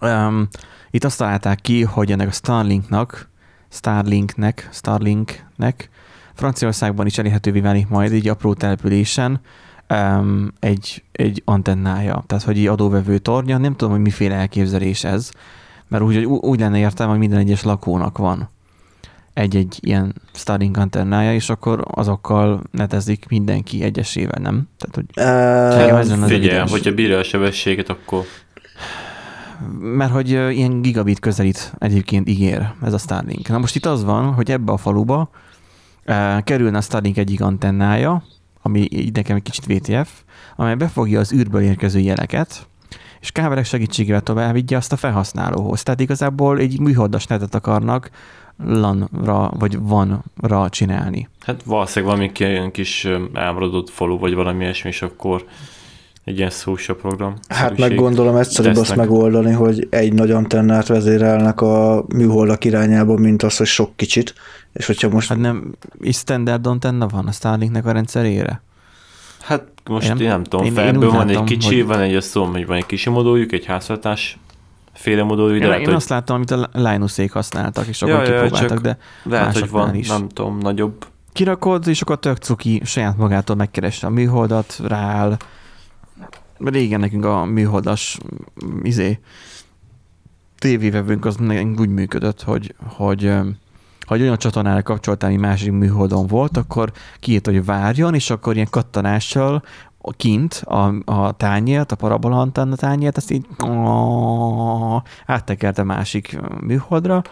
Um, 0.00 0.48
itt 0.90 1.04
azt 1.04 1.18
találták 1.18 1.60
ki, 1.60 1.82
hogy 1.82 2.12
ennek 2.12 2.28
a 2.28 2.32
Starlinknak, 2.32 3.28
Starlinknek, 3.68 4.68
Starlinknek 4.72 5.90
Franciaországban 6.34 7.06
is 7.06 7.18
elérhetővé 7.18 7.60
válik 7.60 7.88
majd 7.88 8.12
egy 8.12 8.28
apró 8.28 8.54
településen, 8.54 9.40
um, 9.90 10.52
egy, 10.58 11.02
egy 11.12 11.42
antennája, 11.44 12.24
tehát 12.26 12.44
hogy 12.44 12.58
egy 12.58 12.66
adóvevő 12.66 13.18
tornya, 13.18 13.58
nem 13.58 13.76
tudom, 13.76 13.92
hogy 13.92 14.02
miféle 14.02 14.34
elképzelés 14.34 15.04
ez, 15.04 15.30
mert 15.88 16.02
úgy, 16.02 16.24
úgy 16.24 16.60
lenne 16.60 16.78
értelme, 16.78 17.12
hogy 17.12 17.20
minden 17.20 17.38
egyes 17.38 17.62
lakónak 17.62 18.18
van 18.18 18.48
egy-egy 19.40 19.78
ilyen 19.80 20.14
Starlink 20.32 20.76
antennája, 20.76 21.34
és 21.34 21.50
akkor 21.50 21.84
azokkal 21.90 22.62
netezik 22.70 23.26
mindenki 23.28 23.82
egyesével, 23.82 24.40
nem? 24.42 24.68
Tehát, 24.78 24.94
hogy 24.94 25.06
uh, 25.16 25.98
ez 25.98 26.30
figyelj, 26.30 26.68
hogyha 26.68 26.94
bírja 26.94 27.18
a 27.18 27.22
sebességet, 27.22 27.88
akkor 27.88 28.24
mert 29.80 30.12
hogy 30.12 30.30
ilyen 30.30 30.82
gigabit 30.82 31.18
közelít 31.18 31.74
egyébként 31.78 32.28
ígér 32.28 32.72
ez 32.82 32.92
a 32.92 32.98
Starlink. 32.98 33.48
Na 33.48 33.58
most 33.58 33.76
itt 33.76 33.86
az 33.86 34.04
van, 34.04 34.32
hogy 34.32 34.50
ebbe 34.50 34.72
a 34.72 34.76
faluba 34.76 35.30
uh, 36.06 36.42
kerülne 36.42 36.78
a 36.78 36.80
Starlink 36.80 37.16
egyik 37.16 37.40
antennája, 37.40 38.22
ami 38.62 38.86
így 38.90 39.12
nekem 39.12 39.36
egy 39.36 39.42
kicsit 39.42 39.66
VTF, 39.66 40.10
amely 40.56 40.74
befogja 40.74 41.20
az 41.20 41.32
űrből 41.32 41.62
érkező 41.62 41.98
jeleket, 41.98 42.68
és 43.20 43.30
kábelek 43.32 43.64
segítségével 43.64 44.20
továbbítja 44.20 44.76
azt 44.76 44.92
a 44.92 44.96
felhasználóhoz. 44.96 45.82
Tehát 45.82 46.00
igazából 46.00 46.58
egy 46.58 46.80
műholdas 46.80 47.26
netet 47.26 47.54
akarnak 47.54 48.10
LAN-ra, 48.64 49.50
vagy 49.58 49.78
van-ra 49.78 50.68
csinálni. 50.68 51.28
Hát 51.40 51.62
valószínűleg 51.62 52.14
valami 52.14 52.32
ilyen 52.38 52.70
kis 52.70 53.08
elmaradott 53.32 53.90
falu, 53.90 54.18
vagy 54.18 54.34
valami 54.34 54.62
ilyesmi, 54.62 54.88
és 54.88 55.02
akkor 55.02 55.44
egy 56.30 56.38
ilyen 56.38 56.50
social 56.50 56.96
program. 56.96 57.34
Hát 57.48 57.78
meg 57.78 57.94
gondolom 57.94 58.36
egyszerűbb 58.36 58.76
azt 58.76 58.96
megoldani, 58.96 59.52
hogy 59.52 59.86
egy 59.90 60.12
nagy 60.12 60.30
antennát 60.30 60.86
vezérelnek 60.86 61.60
a 61.60 62.04
műholdak 62.14 62.64
irányába, 62.64 63.16
mint 63.16 63.42
az, 63.42 63.56
hogy 63.56 63.66
sok 63.66 63.96
kicsit. 63.96 64.34
És 64.72 64.86
hogyha 64.86 65.08
most... 65.08 65.28
Hát 65.28 65.38
nem, 65.38 65.74
is 66.00 66.16
standard 66.16 66.66
antenna 66.66 67.06
van 67.06 67.26
a 67.26 67.32
Starlinknek 67.32 67.86
a 67.86 67.92
rendszerére? 67.92 68.62
Hát 69.40 69.64
most 69.88 70.06
én 70.06 70.12
nem, 70.12 70.22
én 70.22 70.28
nem 70.28 70.44
tudom, 70.44 70.66
én, 70.66 70.72
felből 70.72 71.02
én 71.02 71.08
van 71.08 71.26
látom, 71.26 71.42
egy 71.42 71.48
kicsi, 71.48 71.76
hogy... 71.76 71.86
van 71.86 72.00
egy, 72.00 72.14
azt 72.14 72.32
tudom, 72.32 72.52
hogy 72.52 72.66
van 72.66 72.76
egy 72.76 72.86
kisi 72.86 73.10
modójuk, 73.10 73.52
egy 73.52 73.64
háztartás 73.64 74.38
féle 74.92 75.22
modójuk. 75.22 75.62
Én, 75.62 75.66
lehet, 75.66 75.80
én 75.80 75.86
hogy... 75.86 75.94
azt 75.94 76.08
láttam, 76.08 76.36
amit 76.36 76.50
a 76.50 76.68
Linusék 76.72 77.32
használtak, 77.32 77.86
és 77.86 78.02
akkor 78.02 78.14
ja, 78.14 78.22
kipróbáltak, 78.22 78.78
de 78.78 78.98
lehet, 79.22 79.58
hogy 79.58 79.70
van, 79.70 79.94
is. 79.94 80.08
nem 80.08 80.28
tudom, 80.28 80.58
nagyobb. 80.58 81.06
Kirakod, 81.32 81.86
és 81.86 82.00
akkor 82.00 82.18
tök 82.18 82.36
cuki 82.36 82.82
saját 82.84 83.16
magától 83.16 83.56
megkeresse 83.56 84.06
a 84.06 84.10
műholdat, 84.10 84.80
rááll. 84.86 85.36
Régen 86.64 87.00
nekünk 87.00 87.24
a 87.24 87.44
műholdas 87.44 88.18
izé, 88.82 89.18
tévévevőnk 90.58 91.24
az 91.24 91.36
úgy 91.78 91.88
működött, 91.88 92.42
hogy, 92.42 92.74
hogy 92.86 93.32
ha 94.06 94.14
egy 94.14 94.22
olyan 94.22 94.38
csatornára 94.38 94.82
kapcsoltál, 94.82 95.30
ami 95.30 95.38
másik 95.38 95.72
műholdon 95.72 96.26
volt, 96.26 96.56
akkor 96.56 96.92
kiírt, 97.20 97.46
hogy 97.46 97.64
várjon, 97.64 98.14
és 98.14 98.30
akkor 98.30 98.54
ilyen 98.54 98.66
kattanással 98.70 99.62
kint 100.16 100.54
a, 100.54 100.94
a 101.04 101.32
tányért, 101.32 101.92
a 101.92 101.96
parabola 101.96 102.40
antenna 102.40 102.76
tányért, 102.76 103.16
ezt 103.16 103.30
így 103.30 103.46
áttekerte 105.26 105.82
másik 105.82 106.38
műholdra, 106.60 107.22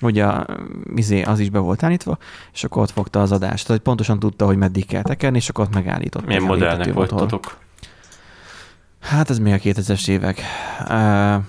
ugye 0.00 0.26
izé, 0.94 1.22
az 1.22 1.40
is 1.40 1.50
be 1.50 1.58
volt 1.58 1.82
állítva, 1.82 2.18
és 2.52 2.64
akkor 2.64 2.82
ott 2.82 2.90
fogta 2.90 3.20
az 3.20 3.32
adást. 3.32 3.66
Tehát 3.66 3.82
pontosan 3.82 4.18
tudta, 4.18 4.46
hogy 4.46 4.56
meddig 4.56 4.86
kell 4.86 5.02
tekerni, 5.02 5.36
és 5.36 5.48
akkor 5.48 5.64
ott 5.64 5.74
megállított. 5.74 6.26
Milyen 6.26 6.42
modellnek 6.42 6.92
voltatok? 6.92 7.64
Hát 9.06 9.30
ez 9.30 9.38
még 9.38 9.52
a 9.52 9.56
2000-es 9.56 10.08
évek. 10.08 10.40
Uh, 10.88 11.44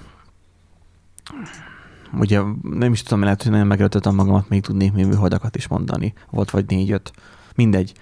ugye 2.20 2.42
nem 2.62 2.92
is 2.92 3.04
tudom, 3.04 3.24
lehet, 3.24 3.42
hogy 3.44 3.52
nagyon 3.52 3.68
megrötöttem 3.68 4.16
magamat, 4.16 4.50
még 4.50 4.62
tudnék 4.62 4.94
még 4.94 5.06
műholdakat 5.06 5.56
is 5.56 5.68
mondani. 5.68 6.14
Volt 6.30 6.50
vagy 6.50 6.66
négy-öt. 6.68 7.12
Mindegy. 7.56 7.94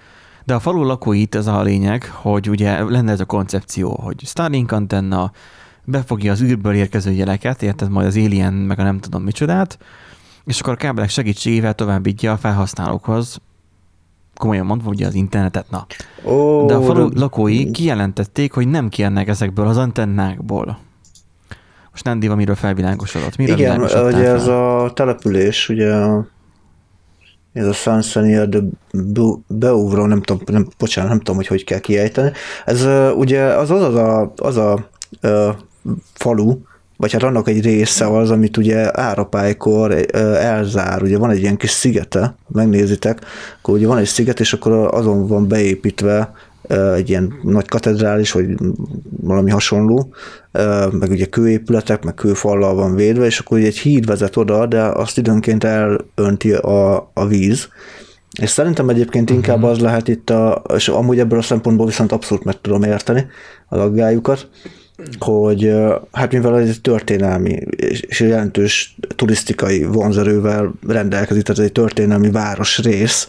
De 0.44 0.54
a 0.54 0.60
falu 0.60 0.82
lakói 0.82 1.20
itt 1.20 1.34
ez 1.34 1.46
a 1.46 1.62
lényeg, 1.62 2.10
hogy 2.10 2.48
ugye 2.48 2.84
lenne 2.84 3.12
ez 3.12 3.20
a 3.20 3.24
koncepció, 3.24 3.94
hogy 4.02 4.20
Starlink 4.24 4.72
antenna 4.72 5.32
befogja 5.84 6.32
az 6.32 6.42
űrből 6.42 6.74
érkező 6.74 7.10
jeleket, 7.10 7.62
érted 7.62 7.90
majd 7.90 8.06
az 8.06 8.16
Alien, 8.16 8.52
meg 8.52 8.78
a 8.78 8.82
nem 8.82 9.00
tudom 9.00 9.22
micsodát, 9.22 9.78
és 10.44 10.60
akkor 10.60 10.72
a 10.72 10.76
kábelek 10.76 11.10
segítségével 11.10 11.74
továbbítja 11.74 12.32
a 12.32 12.36
felhasználókhoz, 12.36 13.40
komolyan 14.38 14.66
mondva, 14.66 14.88
ugye 14.88 15.06
az 15.06 15.14
internetet, 15.14 15.66
na. 15.70 15.86
Oh, 16.22 16.66
De 16.66 16.74
a 16.74 16.82
falu 16.82 17.08
lakói 17.14 17.70
kijelentették, 17.70 18.52
hogy 18.52 18.68
nem 18.68 18.88
kérnek 18.88 19.28
ezekből 19.28 19.66
az 19.66 19.76
antennákból. 19.76 20.78
Most 21.90 22.04
nem 22.04 22.18
diva, 22.18 22.34
miről 22.34 22.54
felvilágosodott. 22.54 23.36
Miről 23.36 23.58
Igen, 23.58 23.80
ugye 23.80 24.28
ez 24.28 24.46
a 24.46 24.90
település, 24.94 25.68
ugye 25.68 25.94
ez 27.52 27.66
a 27.66 27.72
Sansenia 27.72 28.46
de 28.46 28.58
Beuvro, 29.46 30.06
nem 30.06 30.22
tudom, 30.22 30.42
nem, 30.46 30.68
bocsánat, 30.78 31.10
nem 31.10 31.18
tudom, 31.18 31.36
hogy 31.36 31.46
hogy 31.46 31.64
kell 31.64 31.78
kiejteni. 31.78 32.32
Ez 32.64 32.86
ugye 33.14 33.42
az 33.42 33.70
az, 33.70 33.82
az 33.82 33.94
a, 33.94 34.32
az 34.36 34.56
a 34.56 34.88
uh, 35.22 35.54
falu, 36.14 36.58
vagy 36.96 37.12
hát 37.12 37.22
annak 37.22 37.48
egy 37.48 37.62
része 37.62 38.06
az, 38.06 38.30
amit 38.30 38.56
ugye 38.56 39.00
árapálykor 39.00 40.06
elzár, 40.40 41.02
ugye 41.02 41.18
van 41.18 41.30
egy 41.30 41.40
ilyen 41.40 41.56
kis 41.56 41.70
szigete, 41.70 42.34
megnézitek, 42.48 43.20
akkor 43.58 43.74
ugye 43.74 43.86
van 43.86 43.98
egy 43.98 44.06
sziget, 44.06 44.40
és 44.40 44.52
akkor 44.52 44.72
azon 44.72 45.26
van 45.26 45.48
beépítve 45.48 46.32
egy 46.94 47.08
ilyen 47.08 47.34
nagy 47.42 47.68
katedrális, 47.68 48.32
vagy 48.32 48.46
valami 49.20 49.50
hasonló, 49.50 50.14
meg 50.90 51.10
ugye 51.10 51.24
kőépületek, 51.24 52.04
meg 52.04 52.14
kőfallal 52.14 52.74
van 52.74 52.94
védve, 52.94 53.26
és 53.26 53.38
akkor 53.38 53.58
egy 53.58 53.78
híd 53.78 54.06
vezet 54.06 54.36
oda, 54.36 54.66
de 54.66 54.82
azt 54.82 55.18
időnként 55.18 55.64
elönti 55.64 56.52
a, 56.52 57.10
a 57.14 57.26
víz, 57.26 57.68
és 58.40 58.50
szerintem 58.50 58.88
egyébként 58.88 59.30
inkább 59.30 59.58
mhm. 59.58 59.66
az 59.66 59.78
lehet 59.78 60.08
itt, 60.08 60.30
a, 60.30 60.62
és 60.74 60.88
amúgy 60.88 61.18
ebből 61.18 61.38
a 61.38 61.42
szempontból 61.42 61.86
viszont 61.86 62.12
abszolút 62.12 62.44
meg 62.44 62.60
tudom 62.60 62.82
érteni 62.82 63.26
a 63.68 63.76
aggályukat, 63.76 64.48
hogy 65.18 65.74
hát 66.12 66.32
mivel 66.32 66.58
ez 66.58 66.68
egy 66.68 66.80
történelmi 66.80 67.52
és 67.76 68.20
jelentős 68.20 68.96
turisztikai 69.16 69.84
vonzerővel 69.84 70.72
rendelkezik, 70.86 71.42
tehát 71.42 71.62
egy 71.62 71.72
történelmi 71.72 72.30
város 72.30 72.78
rész, 72.78 73.28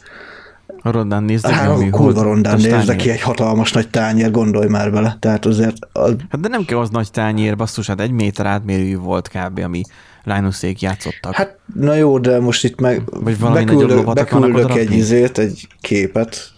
a 0.82 0.92
rondán 0.92 1.24
nézd, 1.24 1.48
hát, 1.48 1.70
a 1.70 1.90
kurva 1.90 2.22
rondán 2.22 2.58
nézd, 2.60 2.96
ki 2.96 3.10
egy 3.10 3.22
hatalmas 3.22 3.72
nagy 3.72 3.90
tányér, 3.90 4.32
gondolj 4.32 4.68
már 4.68 4.92
bele. 4.92 5.18
Tehát 5.20 5.46
azért... 5.46 5.76
Az... 5.92 6.16
Hát 6.30 6.42
de 6.42 6.48
nem 6.48 6.66
kell 6.66 6.78
az 6.78 6.90
nagy 6.90 7.12
tányér, 7.12 7.56
basszus, 7.56 7.88
hát 7.88 8.02
egy 8.02 8.12
méter 8.12 8.46
átmérőjű 8.46 8.98
volt 8.98 9.28
kb., 9.28 9.60
ami 9.60 9.82
Linuszék 10.28 10.82
játszottak. 10.82 11.34
Hát 11.34 11.58
na 11.76 11.94
jó, 11.94 12.20
de 12.20 12.40
most 12.40 12.64
itt 12.64 12.80
meg 12.80 13.02
Vagy 13.06 13.38
beküldök, 13.38 14.14
beküldök 14.14 14.76
egy 14.76 14.92
izét, 14.92 15.38
egy 15.38 15.68
képet. 15.82 16.52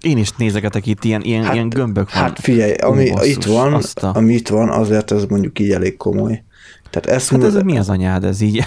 Én 0.00 0.18
is 0.18 0.30
nézegetek 0.36 0.86
itt, 0.86 1.04
ilyen, 1.04 1.22
ilyen, 1.22 1.44
hát, 1.44 1.54
ilyen 1.54 1.68
gömbök 1.68 2.12
van. 2.12 2.22
Hát 2.22 2.40
figyelj, 2.40 2.72
ami 2.72 3.10
Ó, 3.10 3.22
itt 3.22 3.44
van, 3.44 3.74
a... 3.74 3.80
ami 4.00 4.32
itt 4.32 4.48
van, 4.48 4.68
azért 4.68 5.10
ez 5.10 5.24
mondjuk 5.24 5.58
így 5.58 5.70
elég 5.70 5.96
komoly. 5.96 6.42
Tehát 6.90 7.18
ezt 7.18 7.30
hát 7.30 7.44
ez 7.44 7.54
mi 7.54 7.78
az 7.78 7.88
anyád, 7.88 8.24
ez 8.24 8.40
így? 8.40 8.64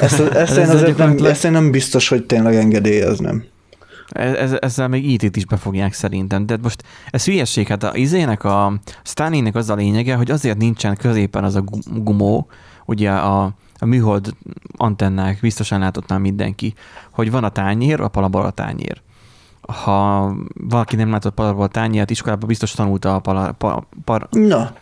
Ezt, 0.00 0.20
ezt, 0.20 0.34
ezt, 0.34 0.56
én, 0.56 0.68
azért 0.68 0.96
nem, 0.96 1.16
ezt 1.24 1.44
én 1.44 1.50
nem 1.50 1.70
biztos, 1.70 2.08
hogy 2.08 2.26
tényleg 2.26 2.54
engedélyeznem. 2.54 3.44
Ez, 4.08 4.52
ezzel 4.60 4.88
még 4.88 5.10
IT-t 5.10 5.36
is 5.36 5.46
befogják 5.46 5.92
szerintem. 5.92 6.46
De 6.46 6.56
most 6.62 6.82
ez 7.10 7.24
hülyeség, 7.24 7.66
hát 7.66 7.82
a 7.82 7.96
izének, 7.96 8.44
a 8.44 8.72
Stalinnek 9.02 9.54
az 9.54 9.70
a 9.70 9.74
lényege, 9.74 10.14
hogy 10.14 10.30
azért 10.30 10.58
nincsen 10.58 10.96
középen 10.96 11.44
az 11.44 11.54
a 11.54 11.64
gumó, 11.86 12.48
ugye 12.84 13.10
a, 13.10 13.54
a 13.78 13.84
műhold 13.84 14.34
antennák 14.76 15.38
biztosan 15.40 15.78
látott 15.78 16.08
már 16.08 16.18
mindenki, 16.18 16.74
hogy 17.10 17.30
van 17.30 17.44
a 17.44 17.48
tányér, 17.48 18.00
a 18.00 18.08
palabola 18.08 18.50
tányér. 18.50 19.02
Ha 19.60 20.32
valaki 20.54 20.96
nem 20.96 21.10
látott 21.10 21.34
palabola 21.34 21.66
tányért, 21.66 22.10
iskolában 22.10 22.48
biztos 22.48 22.72
tanulta 22.72 23.14
a 23.14 23.18
pala, 23.18 23.52
pa, 23.52 23.86
par, 24.04 24.28
Na. 24.30 24.72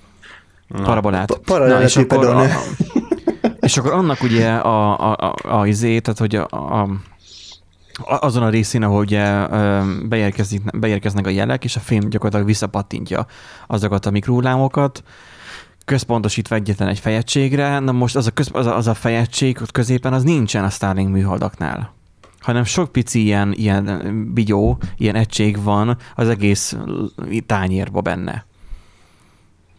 parabolát. 0.68 1.38
Pa, 1.44 1.58
Na, 1.58 1.82
és 1.82 1.96
akkor, 1.96 2.26
a, 2.26 2.44
és 3.60 3.76
akkor 3.76 3.92
annak 3.92 4.22
ugye 4.22 4.50
a, 4.50 5.00
a, 5.10 5.16
a, 5.16 5.58
a 5.58 5.66
izé, 5.66 5.98
tehát 6.00 6.18
hogy 6.18 6.34
a, 6.34 6.44
a 6.80 6.88
azon 8.02 8.42
a 8.42 8.48
részén, 8.48 8.82
ahol 8.82 9.00
ugye 9.00 9.46
beérkeznek 10.72 11.26
a 11.26 11.30
jelek, 11.30 11.64
és 11.64 11.76
a 11.76 11.80
film 11.80 12.08
gyakorlatilag 12.08 12.46
visszapattintja 12.46 13.26
azokat 13.66 14.06
a 14.06 14.10
mikrohullámokat, 14.10 15.02
központosítva 15.84 16.54
egyetlen 16.54 16.88
egy 16.88 16.98
fejegységre, 16.98 17.78
na 17.78 17.92
most 17.92 18.16
az 18.16 18.26
a, 18.26 18.30
köz, 18.30 18.48
az 18.52 18.66
a, 18.66 18.76
az 18.76 18.86
a 18.86 18.94
fejegység 18.94 19.58
ott 19.60 19.70
középen 19.70 20.12
az 20.12 20.22
nincsen 20.22 20.64
a 20.64 20.70
Starlink 20.70 21.10
műholdaknál 21.10 21.92
hanem 22.44 22.64
sok 22.64 22.92
pici 22.92 23.22
ilyen, 23.22 23.52
ilyen 23.52 24.30
bigyó, 24.34 24.78
ilyen 24.96 25.14
egység 25.14 25.62
van 25.62 25.96
az 26.14 26.28
egész 26.28 26.76
tányérba 27.46 28.00
benne. 28.00 28.46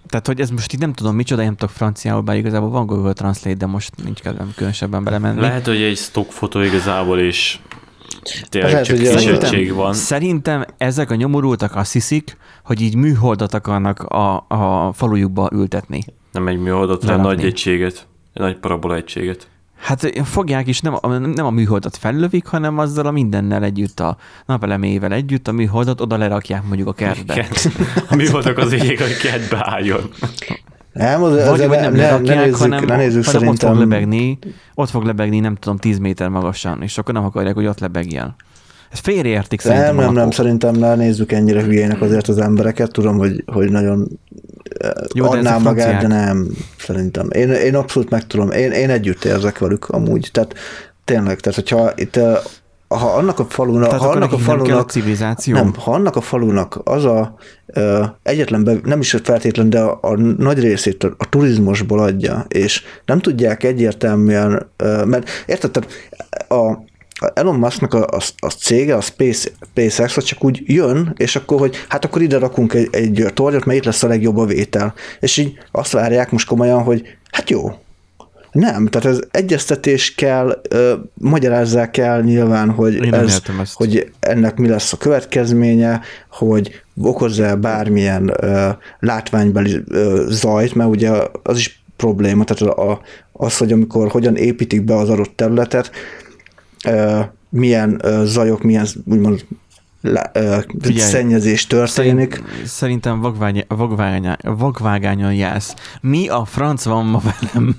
Tehát, 0.08 0.28
hogy 0.28 0.40
ez 0.40 0.50
most 0.50 0.74
így 0.74 0.80
nem 0.80 0.94
tudom 0.94 1.16
micsoda, 1.16 1.44
nem 1.44 1.56
tudok 1.56 1.76
franciául, 1.76 2.22
bár 2.22 2.36
igazából 2.36 2.70
van 2.70 2.86
Google 2.86 3.14
Translate, 3.14 3.58
de 3.58 3.66
most 3.66 4.04
nincs 4.04 4.20
kedvem 4.20 4.52
különösebben 4.56 5.04
belemenni. 5.04 5.42
Lehet, 5.42 5.66
hogy 5.66 5.82
egy 5.82 5.98
stock 5.98 6.32
fotó 6.32 6.62
igazából 6.62 7.20
is 7.20 7.62
tényleg 8.50 8.72
hát 8.72 8.84
csak 8.86 8.98
szerintem, 8.98 9.76
van. 9.76 9.94
Szerintem 9.94 10.66
ezek 10.78 11.12
a 11.12 11.16
nyomorultak 11.16 11.76
azt 11.76 11.94
hiszik, 11.94 12.38
hogy 12.64 12.82
így 12.82 12.96
műholdat 12.96 13.54
akarnak 13.54 14.00
a, 14.00 14.46
a 14.48 14.94
falujukba 14.94 15.50
ültetni. 15.54 16.04
Nem 16.32 16.48
egy 16.48 16.60
műholdat, 16.60 17.04
hanem 17.04 17.22
nagy 17.22 17.44
egységet, 17.44 18.08
egy 18.34 18.42
nagy 18.42 18.58
parabola 18.58 18.96
egységet. 18.96 19.48
Hát 19.78 20.12
fogják 20.24 20.68
is, 20.68 20.80
nem 20.80 20.98
a, 21.02 21.08
nem 21.18 21.46
a 21.46 21.50
műholdat 21.50 21.98
fellövik, 21.98 22.46
hanem 22.46 22.78
azzal 22.78 23.06
a 23.06 23.12
mindennel 23.12 23.64
együtt, 23.64 24.00
a 24.00 24.18
napelemével 24.46 25.12
együtt 25.12 25.48
a 25.48 25.52
műholdat 25.52 26.02
oda 26.02 26.18
lerakják 26.18 26.64
mondjuk 26.68 26.88
a 26.88 26.94
kertbe. 26.94 27.48
A 28.10 28.16
műholdak 28.16 28.58
az 28.58 28.72
ég, 28.72 29.00
hogy 29.00 29.18
kertbe 29.18 29.58
álljon. 29.60 30.10
Nem, 30.96 31.24
az, 31.24 31.34
az 31.34 31.48
Vagy, 31.48 31.70
nem, 31.70 31.94
ne, 31.94 32.18
ne, 32.18 32.36
nézzük, 32.36 32.56
hanem, 32.56 32.86
ne 32.86 32.96
nézzük 32.96 33.26
hanem 33.26 33.42
szerintem. 33.42 33.70
ott 33.70 33.78
fog 33.78 33.90
lebegni, 33.90 34.40
ott 34.76 34.90
fog 34.90 35.04
lebegni, 35.04 35.40
nem 35.40 35.56
tudom, 35.56 35.78
10 35.78 35.98
méter 35.98 36.30
magasan, 36.30 36.82
és 36.82 36.98
akkor 36.98 37.14
nem 37.14 37.26
akarják, 37.26 37.56
hogy 37.56 37.66
ott 37.66 37.80
lebegjen. 37.80 38.36
Ez 38.92 39.00
félreértik 39.00 39.62
szerintem. 39.62 39.96
Nem, 39.96 40.06
nem, 40.06 40.14
nem, 40.14 40.32
szerintem 40.32 40.76
ne 40.76 40.96
nézzük 40.96 41.32
ennyire 41.32 41.64
hülyének 41.64 42.02
azért 42.02 42.28
az 42.28 42.38
embereket. 42.38 42.92
Tudom, 42.92 43.18
hogy, 43.18 43.44
hogy 43.46 43.72
nagyon 43.72 44.20
Jó, 45.14 45.30
adnám 45.30 45.62
magát, 45.62 46.02
de 46.02 46.08
nem, 46.08 46.48
szerintem. 46.78 47.28
Én, 47.32 47.50
én 47.50 47.76
abszolút 47.76 48.10
meg 48.10 48.28
tudom. 48.28 48.52
Én, 48.52 48.72
én 48.72 48.90
együtt 48.90 49.26
érzek 49.26 49.60
velük 49.60 49.90
amúgy. 49.90 50.30
Tehát 50.32 50.54
tényleg, 51.04 51.40
tehát 51.40 51.60
hogyha 51.60 51.92
itt 51.96 52.20
ha 52.88 53.14
annak 53.14 53.40
a 53.40 53.46
falunak, 53.46 53.88
Tehát 53.88 54.04
ha 54.04 54.10
annak 54.10 54.32
a 54.32 54.38
falunak, 54.38 54.80
a 54.80 54.86
civilizáció? 54.86 55.54
Nem, 55.54 55.74
ha 55.74 55.92
annak 55.92 56.16
a 56.16 56.22
falunak 56.22 56.80
az 56.84 57.06
a 57.06 57.36
ö, 57.66 58.04
egyetlen, 58.24 58.64
be, 58.64 58.76
nem 58.84 59.00
is 59.00 59.16
feltétlen, 59.24 59.70
de 59.70 59.80
a, 59.80 60.00
a 60.02 60.18
nagy 60.18 60.60
részét 60.60 61.04
a, 61.04 61.14
a 61.18 61.30
turizmusból 61.30 62.00
adja, 62.00 62.46
és 62.48 62.84
nem 63.06 63.20
tudják 63.20 63.64
egyértelműen, 63.64 64.70
ö, 64.78 65.06
mert 65.06 65.30
érted, 65.46 65.72
tehát 65.72 65.90
a, 66.50 66.84
Elon 67.34 67.56
Musknak 67.56 67.94
a, 67.94 68.08
a, 68.08 68.20
a 68.38 68.50
cége, 68.50 68.96
a 68.96 69.02
Space, 69.02 69.50
SpaceX, 69.72 70.18
az 70.18 70.24
csak 70.24 70.44
úgy 70.44 70.62
jön, 70.66 71.14
és 71.18 71.36
akkor, 71.36 71.60
hogy 71.60 71.76
hát 71.88 72.06
akkor 72.06 72.22
ide 72.22 72.38
rakunk 72.38 72.74
egy, 72.74 72.88
egy 72.92 73.26
tornyot, 73.34 73.66
mert 73.66 73.78
itt 73.78 73.86
lesz 73.86 74.04
a 74.04 74.08
legjobb 74.08 74.38
a 74.38 74.46
vétel. 74.46 74.94
És 75.20 75.38
így 75.38 75.54
azt 75.72 75.92
várják 75.92 76.32
most 76.32 76.48
komolyan, 76.48 76.84
hogy 76.84 77.18
hát 77.32 77.50
jó, 77.50 77.72
nem, 78.56 78.86
tehát 78.88 79.08
ez 79.08 79.20
egyeztetés 79.32 80.16
kell, 80.16 80.62
ö, 80.70 80.94
magyarázzák 81.14 81.98
el 81.98 82.22
nyilván, 82.22 82.70
hogy, 82.70 83.14
ez, 83.14 83.42
hogy 83.74 84.12
ennek 84.20 84.58
mi 84.58 84.68
lesz 84.68 84.94
a 84.94 84.98
következménye, 84.98 86.02
hogy 86.30 86.82
okoz-e 87.02 87.56
bármilyen 87.56 88.34
ö, 88.42 88.70
látványbeli 89.00 89.84
ö, 89.88 90.26
zajt, 90.30 90.76
mert 90.76 90.90
ugye 90.90 91.12
az 91.44 91.58
is 91.58 91.84
probléma, 91.96 92.44
tehát 92.44 92.78
a, 92.78 93.02
az, 93.32 93.58
hogy 93.58 93.72
amikor 93.72 94.08
hogyan 94.08 94.36
építik 94.36 94.84
be 94.84 94.96
az 94.96 95.10
adott 95.10 95.36
területet, 95.36 95.92
ö, 96.86 97.20
milyen 97.50 98.00
ö, 98.04 98.24
zajok, 98.26 98.64
milyen 98.64 98.88
úgymond 99.06 99.46
Figyelj, 100.80 101.10
szennyezés 101.10 101.68
történik. 101.68 102.44
Szerintem 102.66 103.22
vagványán 104.42 105.34
jársz. 105.34 105.74
Mi 106.02 106.28
a 106.28 106.46
franc 106.46 106.84
van 106.84 107.06
ma 107.06 107.22
velem? 107.24 107.76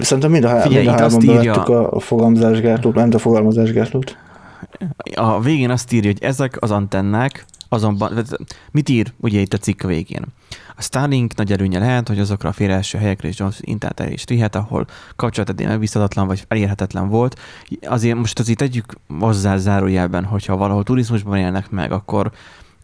Szerintem 0.00 0.30
mind 0.30 0.44
a, 0.44 0.60
Figyelj, 0.60 0.84
mind 0.84 0.98
a 0.98 1.00
hárman 1.00 1.26
bevettük 1.26 1.68
a, 1.68 1.90
a 1.90 2.00
fogalmazásgátlót, 2.00 2.94
nem 2.94 3.10
a 3.12 3.18
fogalmazásgátlót. 3.18 4.16
A 5.14 5.40
végén 5.40 5.70
azt 5.70 5.92
írja, 5.92 6.10
hogy 6.10 6.22
ezek 6.22 6.56
az 6.60 6.70
antennák, 6.70 7.44
azonban, 7.68 8.24
mit 8.70 8.88
ír 8.88 9.12
ugye 9.20 9.40
itt 9.40 9.54
a 9.54 9.58
cikk 9.58 9.82
végén? 9.82 10.24
A 10.76 10.82
Starlink 10.82 11.34
nagy 11.34 11.52
előnye 11.52 11.78
lehet, 11.78 12.08
hogy 12.08 12.18
azokra 12.18 12.48
a 12.48 12.52
félreelső 12.52 12.98
helyekre 12.98 13.28
is 13.28 13.42
internet 13.60 14.00
el 14.00 14.12
is 14.12 14.24
rihet, 14.26 14.54
ahol 14.54 14.86
kapcsolat 15.16 15.48
eddig 15.48 15.66
megbízhatatlan 15.66 16.26
vagy 16.26 16.44
elérhetetlen 16.48 17.08
volt. 17.08 17.40
Azért 17.86 18.16
most 18.16 18.38
azért 18.38 18.58
tegyük 18.58 18.92
hozzá 19.18 19.56
zárójelben, 19.56 20.24
hogyha 20.24 20.56
valahol 20.56 20.82
turizmusban 20.82 21.38
élnek 21.38 21.70
meg, 21.70 21.92
akkor 21.92 22.32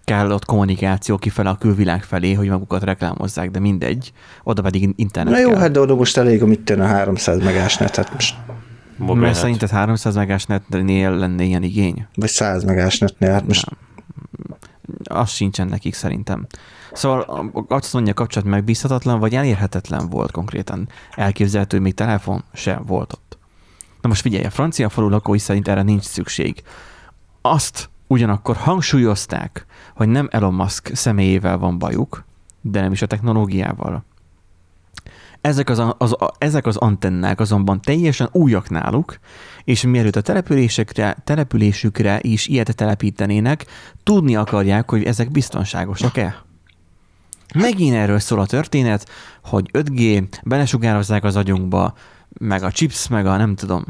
kell 0.05 0.31
ott 0.31 0.45
kommunikáció 0.45 1.17
kifele 1.17 1.51
a 1.51 1.57
külvilág 1.57 2.03
felé, 2.03 2.33
hogy 2.33 2.49
magukat 2.49 2.83
reklámozzák, 2.83 3.51
de 3.51 3.59
mindegy, 3.59 4.13
oda 4.43 4.63
pedig 4.63 4.93
internet 4.97 5.33
Na 5.33 5.41
jó, 5.41 5.49
kell. 5.49 5.59
hát 5.59 5.71
de 5.71 5.81
oda 5.81 5.95
most 5.95 6.17
elég, 6.17 6.43
amit 6.43 6.61
tűn 6.61 6.81
a 6.81 6.87
300 6.87 7.43
megás 7.43 7.77
net, 7.77 7.97
hát 7.97 8.13
most 8.13 8.35
Mobilnet. 8.97 9.23
Mert 9.23 9.39
szerinted 9.39 9.71
300 9.71 10.15
megás 10.15 10.45
netnél 10.45 11.11
lenne 11.11 11.43
ilyen 11.43 11.63
igény? 11.63 12.07
Vagy 12.15 12.29
100 12.29 12.65
megás 12.65 12.99
netnél, 12.99 13.31
hát 13.31 13.47
most... 13.47 13.67
Nem. 13.67 13.79
Az 15.05 15.31
sincsen 15.31 15.69
nekik 15.69 15.95
szerintem. 15.95 16.47
Szóval 16.93 17.51
azt 17.69 17.93
mondja, 17.93 18.15
kapcsolat 18.15 18.49
megbízhatatlan, 18.49 19.19
vagy 19.19 19.35
elérhetetlen 19.35 20.09
volt 20.09 20.31
konkrétan. 20.31 20.89
Elképzelhető, 21.15 21.81
még 21.81 21.95
telefon 21.95 22.45
sem 22.53 22.83
volt 22.87 23.13
ott. 23.13 23.39
Na 24.01 24.09
most 24.09 24.21
figyelj, 24.21 24.45
a 24.45 24.51
francia 24.51 24.89
falu 24.89 25.09
lakói 25.09 25.39
szerint 25.39 25.69
erre 25.69 25.83
nincs 25.83 26.03
szükség. 26.03 26.63
Azt 27.41 27.91
ugyanakkor 28.07 28.57
hangsúlyozták, 28.57 29.67
hogy 29.95 30.09
nem 30.09 30.29
Elon 30.31 30.55
Musk 30.55 30.95
személyével 30.95 31.59
van 31.59 31.79
bajuk, 31.79 32.25
de 32.61 32.81
nem 32.81 32.93
is 32.93 33.03
a 33.03 33.07
technológiával. 33.07 34.05
Ezek 35.45 35.71
az, 35.71 35.83
az, 35.99 36.17
ezek 36.39 36.67
az 36.67 36.77
antennák 36.77 37.41
azonban 37.41 37.81
teljesen 37.81 38.29
újak 38.33 38.71
náluk, 38.71 39.19
és 39.65 39.83
mielőtt 39.83 40.17
a 40.17 40.21
településekre, 40.21 41.17
településükre 41.25 42.19
is 42.21 42.47
ilyet 42.47 42.75
telepítenének, 42.75 43.65
tudni 44.03 44.37
akarják, 44.37 44.91
hogy 44.91 45.05
ezek 45.05 45.31
biztonságosak-e. 45.31 46.45
Megint 47.55 47.95
erről 47.95 48.19
szól 48.19 48.41
a 48.41 48.47
történet, 48.47 49.09
hogy 49.43 49.71
5G, 49.73 50.25
belesugározzák 50.43 51.25
az 51.25 51.37
agyunkba, 51.37 51.95
meg 52.29 52.63
a 52.63 52.71
chips, 52.71 53.09
meg 53.09 53.27
a 53.27 53.37
nem 53.37 53.55
tudom. 53.55 53.85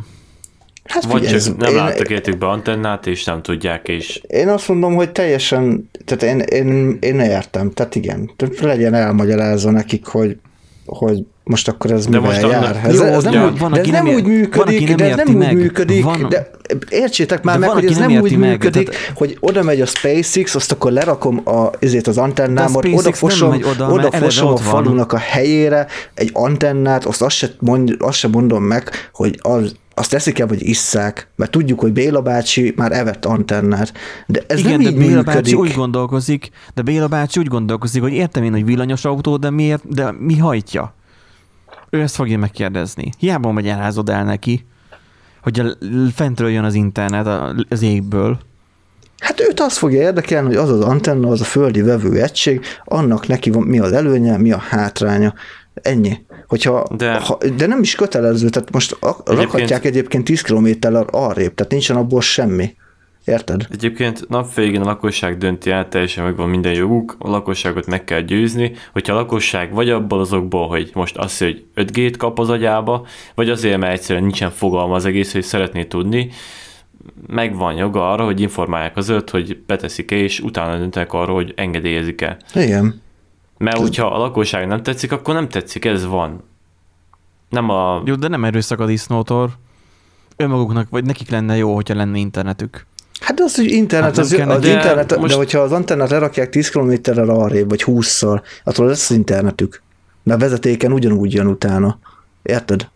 Hát 0.85 1.05
Vagy 1.05 1.23
figyelj, 1.23 1.43
csak 1.43 1.57
nem 1.57 1.71
én, 1.71 1.77
láttak 1.77 2.11
értük 2.11 2.39
be 2.39 2.47
antennát, 2.47 3.07
és 3.07 3.25
nem 3.25 3.43
tudják, 3.43 3.89
és... 3.89 4.21
Én 4.27 4.49
azt 4.49 4.69
mondom, 4.69 4.95
hogy 4.95 5.13
teljesen, 5.13 5.91
tehát 6.05 6.23
én, 6.23 6.39
én, 6.39 6.99
én 7.01 7.21
értem, 7.21 7.71
tehát 7.71 7.95
igen, 7.95 8.31
tehát 8.37 8.59
legyen 8.59 8.95
elmagyarázva 8.95 9.71
nekik, 9.71 10.07
hogy, 10.07 10.39
hogy 10.87 11.25
most 11.45 11.69
akkor 11.69 11.91
ez 11.91 12.07
de 12.07 12.21
mivel 12.21 12.41
jár? 12.41 12.81
Ez, 12.85 12.95
jó, 12.95 13.05
ez 13.05 13.25
nem, 13.25 13.45
úgy, 13.45 13.59
van, 13.59 13.73
de 13.73 13.81
ez 13.81 13.87
nem, 13.87 14.05
nem 14.05 14.15
úgy 14.15 14.25
működik, 14.25 14.89
van, 14.89 14.97
de 14.97 15.09
ez 15.09 15.17
nem 15.17 15.37
meg. 15.37 15.49
úgy 15.49 15.57
működik, 15.57 16.05
van, 16.05 16.27
de 16.29 16.51
értsétek 16.89 17.43
már 17.43 17.59
meg, 17.59 17.69
van, 17.69 17.79
hogy 17.79 17.91
ez 17.91 17.97
nem, 17.97 18.11
nem 18.11 18.23
úgy 18.23 18.37
meg, 18.37 18.51
működik, 18.51 18.89
tehát... 18.89 19.13
hogy 19.15 19.37
oda 19.41 19.63
megy 19.63 19.81
a 19.81 19.87
SpaceX, 19.87 20.55
azt 20.55 20.73
akkor 20.73 20.93
lerakom 20.93 21.41
a, 21.45 21.71
ezért 21.79 22.07
az 22.07 22.19
antennámat, 22.19 22.87
oda 22.93 23.13
fosom, 23.13 23.63
oda, 23.73 23.91
oda 23.91 24.11
fosom 24.11 24.53
a 24.53 24.57
falunak 24.57 25.13
a 25.13 25.19
helyére 25.19 25.87
egy 26.15 26.31
antennát, 26.33 27.05
azt 27.05 27.23
azt 27.23 27.37
se, 27.37 27.49
mond, 27.59 27.95
azt 27.99 28.19
se 28.19 28.29
mondom 28.29 28.63
meg, 28.63 28.91
hogy 29.13 29.39
az, 29.43 29.75
azt 29.95 30.11
teszik 30.11 30.39
el, 30.39 30.47
vagy 30.47 30.69
isszák, 30.69 31.29
mert 31.37 31.51
tudjuk, 31.51 31.81
hogy 31.81 31.93
Béla 31.93 32.21
bácsi 32.21 32.73
már 32.77 32.93
evett 32.93 33.25
antennát, 33.25 33.93
de 34.27 34.43
ez 34.47 34.59
Igen, 34.59 34.71
nem 34.71 34.83
de 34.83 34.89
így 34.91 34.97
Béla 34.97 35.09
működik. 35.09 35.35
bácsi 35.35 35.55
úgy 35.55 35.73
gondolkozik, 35.73 36.51
de 36.75 36.83
Béla 36.83 37.07
bácsi 37.09 37.41
úgy 37.41 37.47
gondolkozik, 37.47 38.03
hogy 38.03 38.13
értem 38.13 38.43
én, 38.43 38.53
hogy 38.53 38.65
villanyos 38.65 39.05
autó, 39.05 39.37
de 39.37 39.51
miért, 39.51 39.89
de 39.89 40.13
mi 40.19 40.39
hajtja? 40.39 40.95
Ő 41.91 42.01
ezt 42.01 42.15
fogja 42.15 42.39
megkérdezni. 42.39 43.11
Hiába 43.19 43.53
magyarázod 43.53 44.09
el 44.09 44.25
neki, 44.25 44.67
hogy 45.43 45.77
fentről 46.15 46.51
jön 46.51 46.65
az 46.65 46.75
internet 46.75 47.27
az 47.69 47.83
égből. 47.83 48.39
Hát 49.19 49.41
őt 49.41 49.61
azt 49.61 49.77
fogja 49.77 50.01
érdekelni, 50.01 50.47
hogy 50.47 50.57
az 50.57 50.71
az 50.71 50.81
antenna, 50.81 51.29
az 51.29 51.41
a 51.41 51.45
földi 51.45 51.83
vevő 51.83 52.23
egység, 52.23 52.65
annak 52.85 53.27
neki 53.27 53.51
van, 53.51 53.63
mi 53.63 53.79
az 53.79 53.93
előnye, 53.93 54.37
mi 54.37 54.53
a 54.53 54.59
hátránya. 54.59 55.35
Ennyi. 55.75 56.25
Hogyha, 56.55 56.87
de, 56.97 57.15
ha, 57.15 57.39
de 57.57 57.67
nem 57.67 57.81
is 57.81 57.95
kötelező, 57.95 58.49
tehát 58.49 58.71
most 58.71 58.97
egyébként, 59.01 59.39
rakhatják 59.39 59.85
egyébként 59.85 60.25
10 60.25 60.41
kilométerrel 60.41 61.07
arrébb, 61.11 61.55
tehát 61.55 61.73
nincsen 61.73 61.97
abból 61.97 62.21
semmi. 62.21 62.75
Érted? 63.25 63.67
Egyébként 63.71 64.29
napvégén 64.29 64.81
a 64.81 64.85
lakosság 64.85 65.39
dönti 65.39 65.71
el, 65.71 65.89
teljesen 65.89 66.25
megvan 66.25 66.49
minden 66.49 66.73
joguk, 66.73 67.17
a 67.19 67.31
lakosságot 67.31 67.87
meg 67.87 68.05
kell 68.05 68.21
győzni, 68.21 68.73
hogyha 68.93 69.13
a 69.13 69.17
lakosság 69.17 69.73
vagy 69.73 69.91
abból 69.91 70.21
azokból, 70.21 70.69
hogy 70.69 70.91
most 70.95 71.17
azt 71.17 71.39
hogy 71.39 71.65
5G-t 71.77 72.15
kap 72.19 72.39
az 72.39 72.51
agyába, 72.51 73.07
vagy 73.35 73.51
azért, 73.51 73.79
mert 73.79 73.93
egyszerűen 73.93 74.25
nincsen 74.25 74.51
fogalma 74.51 74.95
az 74.95 75.05
egész, 75.05 75.33
hogy 75.33 75.43
szeretné 75.43 75.85
tudni, 75.85 76.31
megvan 77.27 77.75
joga 77.75 78.13
arra, 78.13 78.25
hogy 78.25 78.41
informálják 78.41 78.97
az 78.97 79.09
öt, 79.09 79.31
hogy 79.31 79.59
beteszik-e, 79.67 80.17
és 80.17 80.41
utána 80.41 80.79
döntenek 80.79 81.13
arra, 81.13 81.33
hogy 81.33 81.53
engedélyezik-e. 81.57 82.37
Igen. 82.55 83.03
Mert 83.65 83.79
hogyha 83.79 84.07
a 84.07 84.19
lakosság 84.19 84.67
nem 84.67 84.83
tetszik, 84.83 85.13
akkor 85.13 85.35
nem 85.35 85.49
tetszik, 85.49 85.85
ez 85.85 86.05
van. 86.07 86.43
Nem 87.49 87.69
a... 87.69 88.03
Jó, 88.05 88.15
de 88.15 88.29
nem 88.29 88.45
erőszak 88.45 88.81
a 88.81 88.87
disznótor. 88.87 89.51
Önmaguknak, 90.37 90.89
vagy 90.91 91.05
nekik 91.05 91.31
lenne 91.31 91.57
jó, 91.57 91.75
hogyha 91.75 91.95
lenne 91.95 92.19
internetük. 92.19 92.87
Hát 93.21 93.41
az, 93.41 93.55
hogy 93.57 93.71
internet, 93.71 94.09
hát 94.09 94.19
az, 94.19 94.33
az, 94.33 94.49
az 94.49 94.65
internet, 94.65 95.07
de, 95.07 95.17
most... 95.17 95.31
de 95.31 95.37
hogyha 95.37 95.59
az 95.59 95.73
antennát 95.73 96.11
lerakják 96.11 96.49
10 96.49 96.69
km-rel 96.69 97.29
arrébb, 97.29 97.69
vagy 97.69 97.83
20-szal, 97.87 98.43
attól 98.65 98.87
lesz 98.87 99.11
az 99.11 99.17
internetük. 99.17 99.83
Mert 100.23 100.41
a 100.41 100.45
vezetéken 100.45 100.93
ugyanúgy 100.93 101.33
jön 101.33 101.47
utána. 101.47 101.99
Érted? 102.43 102.89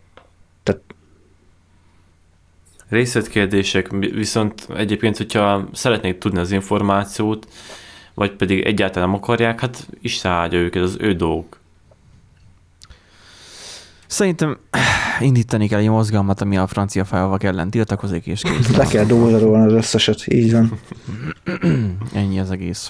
Tehát... 0.63 0.81
Részletkérdések, 2.89 3.91
viszont 3.99 4.67
egyébként, 4.75 5.17
hogyha 5.17 5.69
szeretnék 5.73 6.17
tudni 6.17 6.39
az 6.39 6.51
információt, 6.51 7.47
vagy 8.13 8.31
pedig 8.31 8.63
egyáltalán 8.63 9.09
nem 9.09 9.17
akarják, 9.17 9.59
hát 9.59 9.87
is 10.01 10.25
áldja 10.25 10.59
őket, 10.59 10.83
az 10.83 10.97
ő 10.99 11.13
dolgok. 11.13 11.59
Szerintem 14.07 14.57
indítani 15.19 15.67
kell 15.67 15.79
egy 15.79 15.89
mozgalmat, 15.89 16.41
ami 16.41 16.57
a 16.57 16.67
francia 16.67 17.05
falvak 17.05 17.43
ellen 17.43 17.69
tiltakozik, 17.69 18.25
és 18.25 18.41
kész. 18.41 18.75
Le 18.75 18.85
kell 18.85 19.05
dózerolni 19.05 19.65
az 19.65 19.73
összeset, 19.73 20.27
így 20.27 20.51
van. 20.51 20.79
Ennyi 22.13 22.39
az 22.39 22.51
egész. 22.51 22.89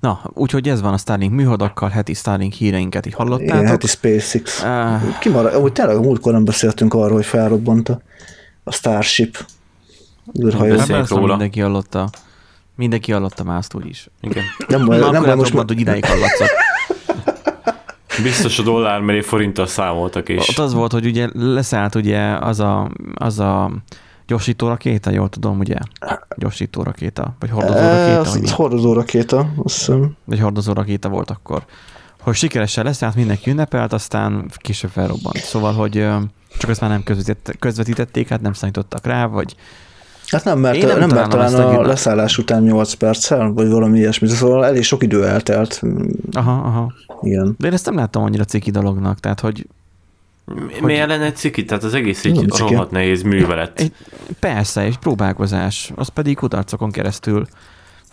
Na, 0.00 0.20
úgyhogy 0.32 0.68
ez 0.68 0.80
van 0.80 0.92
a 0.92 0.96
Starlink 0.96 1.32
műholdakkal, 1.32 1.88
heti 1.88 2.14
Starlink 2.14 2.52
híreinket 2.52 3.06
így 3.06 3.14
hallottátok. 3.14 3.54
Igen, 3.54 3.66
heti 3.66 3.86
SpaceX. 3.86 4.62
Uh, 4.62 5.18
Kimarad, 5.18 5.56
úgy 5.62 5.72
tényleg 5.72 5.96
a 5.96 6.00
múltkor 6.00 6.32
nem 6.32 6.44
beszéltünk 6.44 6.94
arról, 6.94 7.14
hogy 7.14 7.24
felrobbant 7.24 7.88
a, 7.88 8.00
a 8.64 8.72
Starship 8.72 9.46
űrhajó. 10.44 10.74
Nem 10.74 11.04
róla. 11.08 11.26
Mindenki 11.26 11.60
hallotta. 11.60 12.10
Mindenki 12.76 13.12
hallotta 13.12 13.44
már 13.44 13.56
azt 13.56 13.74
úgy 13.74 13.86
is. 13.86 14.08
Igen. 14.20 14.44
Nem, 14.68 14.84
nem, 14.84 15.10
nem, 15.10 15.24
nem 15.24 15.36
most 15.36 15.52
mondod, 15.52 15.70
hogy 15.70 15.80
idáig 15.80 16.04
hallatszak. 16.04 16.48
Biztos 18.22 18.58
a 18.58 18.62
dollár 18.62 19.00
mellé 19.00 19.20
forinttal 19.20 19.66
számoltak 19.66 20.28
is. 20.28 20.48
Ott 20.48 20.58
az 20.58 20.74
volt, 20.74 20.92
hogy 20.92 21.06
ugye 21.06 21.28
leszállt 21.32 21.94
ugye 21.94 22.20
az 22.20 22.60
a, 22.60 22.90
az 23.14 23.38
a 23.38 23.70
gyorsító 24.26 24.68
rakéta, 24.68 25.10
jól 25.10 25.28
tudom, 25.28 25.58
ugye? 25.58 25.76
Gyorsító 26.36 26.82
rakéta, 26.82 27.36
vagy 27.40 27.50
hordozó 27.50 27.78
rakéta? 27.78 28.20
Ez, 28.20 28.34
ez 28.34 28.52
hordozó 28.52 28.92
rakéta, 28.92 29.38
azt 29.64 29.76
hiszem. 29.76 30.16
Vagy 30.24 30.40
hordozó 30.40 30.72
rakéta 30.72 31.08
volt 31.08 31.30
akkor. 31.30 31.64
Hogy 32.20 32.34
sikeresen 32.34 32.84
leszállt, 32.84 33.14
mindenki 33.14 33.50
ünnepelt, 33.50 33.92
aztán 33.92 34.50
később 34.56 34.90
felrobbant. 34.90 35.36
Szóval, 35.36 35.72
hogy 35.72 35.92
csak 36.58 36.70
ezt 36.70 36.80
már 36.80 36.90
nem 36.90 37.02
közvetítették, 37.58 38.28
hát 38.28 38.40
nem 38.40 38.52
számítottak 38.52 39.06
rá, 39.06 39.26
vagy 39.26 39.54
Hát 40.34 40.44
nem, 40.44 40.58
mert, 40.58 40.82
nem, 40.82 40.98
nem 40.98 41.08
mert 41.08 41.30
talán 41.30 41.54
a, 41.54 41.78
a 41.78 41.86
leszállás 41.86 42.38
után 42.38 42.62
8 42.62 42.92
perccel, 42.92 43.52
vagy 43.52 43.68
valami 43.68 43.98
ilyesmi, 43.98 44.28
szóval 44.28 44.66
elég 44.66 44.82
sok 44.82 45.02
idő 45.02 45.26
eltelt. 45.26 45.82
Aha, 46.32 46.52
aha. 46.52 46.92
Igen. 47.22 47.54
De 47.58 47.66
én 47.66 47.72
ezt 47.72 47.86
nem 47.86 47.96
láttam 47.96 48.22
annyira 48.22 48.44
ciki 48.44 48.70
dolognak, 48.70 49.20
tehát 49.20 49.40
hogy 49.40 49.66
Miért 50.80 51.08
lenne 51.08 51.24
egy 51.24 51.36
ciki? 51.36 51.64
Tehát 51.64 51.84
az 51.84 51.94
egész 51.94 52.24
egy 52.24 52.48
rohadt 52.58 52.90
nehéz 52.90 53.22
művelet. 53.22 53.80
Egy, 53.80 53.92
persze, 54.40 54.80
egy 54.80 54.98
próbálkozás. 54.98 55.92
Az 55.94 56.08
pedig 56.08 56.36
kudarcokon 56.36 56.90
keresztül. 56.90 57.46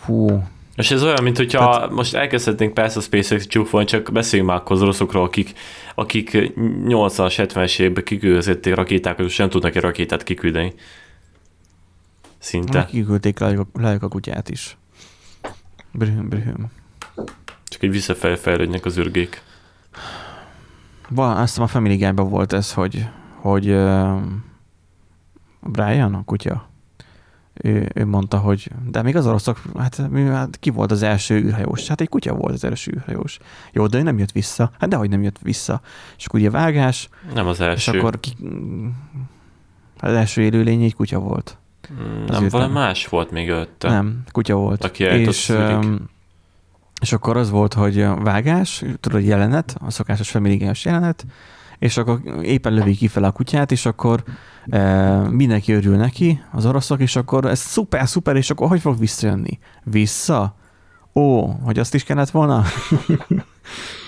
Hú. 0.04 0.42
És 0.76 0.90
ez 0.90 1.02
olyan, 1.02 1.22
mint 1.22 1.36
hogyha 1.36 1.70
Tehát... 1.70 1.90
most 1.90 2.14
elkezdhetnénk 2.14 2.74
persze 2.74 2.98
a 2.98 3.02
SpaceX 3.02 3.46
csúfolni, 3.46 3.86
csak 3.86 4.12
beszéljünk 4.12 4.50
már 4.50 4.60
akkor 4.60 4.76
az 4.76 4.82
oroszokról, 4.82 5.24
akik, 5.24 5.52
akik 5.94 6.30
80-as, 6.86 7.34
70-es 7.36 7.80
években 7.80 8.04
kiküldözötték 8.04 8.74
rakétákat, 8.74 9.26
és 9.26 9.36
nem 9.36 9.48
tudnak 9.48 9.76
egy 9.76 9.82
rakétát 9.82 10.22
kiküldeni. 10.22 10.74
Szinte. 12.42 12.84
Kiküldték 12.84 13.40
a 13.40 14.08
kutyát 14.08 14.48
is. 14.48 14.76
Brühüm, 15.92 16.28
brühüm. 16.28 16.70
Csak 17.68 17.82
egy 17.82 17.90
visszafelé 17.90 18.34
fejlődnek 18.34 18.84
az 18.84 18.96
ürgék. 18.96 19.42
Van, 21.08 21.36
azt 21.36 21.58
a 21.58 21.66
Family 21.66 21.96
guy 21.96 22.12
volt 22.14 22.52
ez, 22.52 22.72
hogy, 22.72 23.06
hogy 23.40 23.70
uh, 23.70 24.20
Brian, 25.60 26.14
a 26.14 26.24
kutya, 26.24 26.68
ő, 27.52 27.90
ő, 27.94 28.06
mondta, 28.06 28.38
hogy 28.38 28.70
de 28.90 29.02
még 29.02 29.16
az 29.16 29.26
oroszok, 29.26 29.62
hát, 29.78 29.96
hát 30.12 30.58
ki 30.58 30.70
volt 30.70 30.90
az 30.90 31.02
első 31.02 31.34
űrhajós? 31.34 31.88
Hát 31.88 32.00
egy 32.00 32.08
kutya 32.08 32.34
volt 32.34 32.54
az 32.54 32.64
első 32.64 32.92
űrhajós. 32.92 33.38
Jó, 33.72 33.86
de 33.86 33.98
ő 33.98 34.02
nem 34.02 34.18
jött 34.18 34.32
vissza. 34.32 34.70
Hát 34.78 34.88
dehogy 34.88 35.10
nem 35.10 35.22
jött 35.22 35.38
vissza. 35.38 35.80
És 36.18 36.26
akkor 36.26 36.40
ugye 36.40 36.50
vágás. 36.50 37.08
Nem 37.34 37.46
az 37.46 37.60
első. 37.60 37.92
És 37.92 37.98
akkor 37.98 38.20
ki, 38.20 38.36
az 40.00 40.12
első 40.12 40.42
élőlény 40.42 40.82
egy 40.82 40.94
kutya 40.94 41.18
volt. 41.18 41.56
Hmm, 41.88 42.24
nem, 42.26 42.48
valami 42.48 42.72
más 42.72 43.06
volt 43.06 43.30
még 43.30 43.48
ötte. 43.48 43.88
Nem, 43.88 44.22
kutya 44.32 44.54
volt. 44.54 44.84
Aki 44.84 45.04
és, 45.04 45.52
és 47.00 47.12
akkor 47.12 47.36
az 47.36 47.50
volt, 47.50 47.74
hogy 47.74 48.06
vágás, 48.18 48.84
tudod, 49.00 49.24
jelenet, 49.24 49.76
a 49.80 49.90
szokásos 49.90 50.30
familigás 50.30 50.84
jelenet, 50.84 51.24
és 51.78 51.96
akkor 51.96 52.20
éppen 52.42 52.72
lövi 52.72 52.94
ki 52.94 53.08
fel 53.08 53.24
a 53.24 53.30
kutyát, 53.30 53.72
és 53.72 53.86
akkor 53.86 54.22
e, 54.66 55.14
mindenki 55.28 55.72
örül 55.72 55.96
neki, 55.96 56.42
az 56.52 56.66
oroszok, 56.66 57.00
és 57.00 57.16
akkor 57.16 57.44
ez 57.44 57.58
szuper, 57.58 58.08
szuper, 58.08 58.36
és 58.36 58.50
akkor 58.50 58.68
hogy 58.68 58.80
fog 58.80 58.98
visszajönni? 58.98 59.58
Vissza? 59.82 60.56
Ó, 61.14 61.46
hogy 61.46 61.78
azt 61.78 61.94
is 61.94 62.04
kellett 62.04 62.30
volna? 62.30 62.64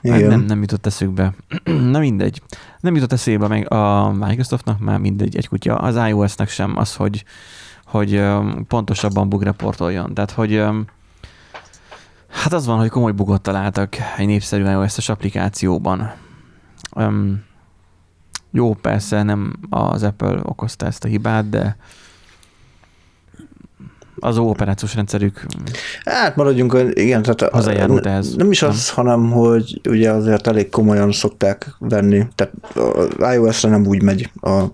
Igen. 0.00 0.20
Hát 0.20 0.28
nem, 0.28 0.40
nem 0.40 0.60
jutott 0.60 0.86
eszükbe. 0.86 1.34
Na 1.92 1.98
mindegy. 1.98 2.42
Nem 2.80 2.94
jutott 2.94 3.12
eszébe 3.12 3.48
meg 3.48 3.72
a 3.72 4.12
Microsoftnak 4.12 4.78
már 4.78 4.98
mindegy 4.98 5.36
egy 5.36 5.48
kutya. 5.48 5.76
Az 5.76 6.08
iOS-nek 6.08 6.48
sem 6.48 6.76
az, 6.76 6.94
hogy, 6.94 7.24
hogy 7.84 8.22
pontosabban 8.68 9.28
bug 9.28 9.42
reportoljon. 9.42 10.14
Tehát, 10.14 10.30
hogy 10.30 10.64
hát 12.28 12.52
az 12.52 12.66
van, 12.66 12.78
hogy 12.78 12.88
komoly 12.88 13.12
bugot 13.12 13.42
találtak 13.42 13.96
egy 14.16 14.26
népszerű 14.26 14.64
iOS-es 14.64 15.08
applikációban. 15.08 16.12
Um, 16.94 17.46
jó, 18.50 18.74
persze 18.74 19.22
nem 19.22 19.52
az 19.70 20.02
Apple 20.02 20.40
okozta 20.42 20.86
ezt 20.86 21.04
a 21.04 21.08
hibát, 21.08 21.48
de 21.48 21.76
az 24.20 24.38
operációs 24.38 24.94
rendszerük 24.94 25.46
Hát 26.04 26.36
maradjunk, 26.36 26.76
igen, 26.92 27.22
tehát 27.22 27.54
hozzájárult 27.54 28.06
ehhez. 28.06 28.34
Nem 28.34 28.50
is 28.50 28.62
az, 28.62 28.92
nem? 28.96 29.04
hanem, 29.04 29.30
hogy 29.30 29.80
ugye 29.88 30.10
azért 30.10 30.46
elég 30.46 30.68
komolyan 30.68 31.12
szokták 31.12 31.74
venni, 31.78 32.26
tehát 32.34 32.52
az 32.96 33.34
iOS-re 33.34 33.68
nem 33.68 33.86
úgy 33.86 34.02
megy 34.02 34.30
a 34.40 34.64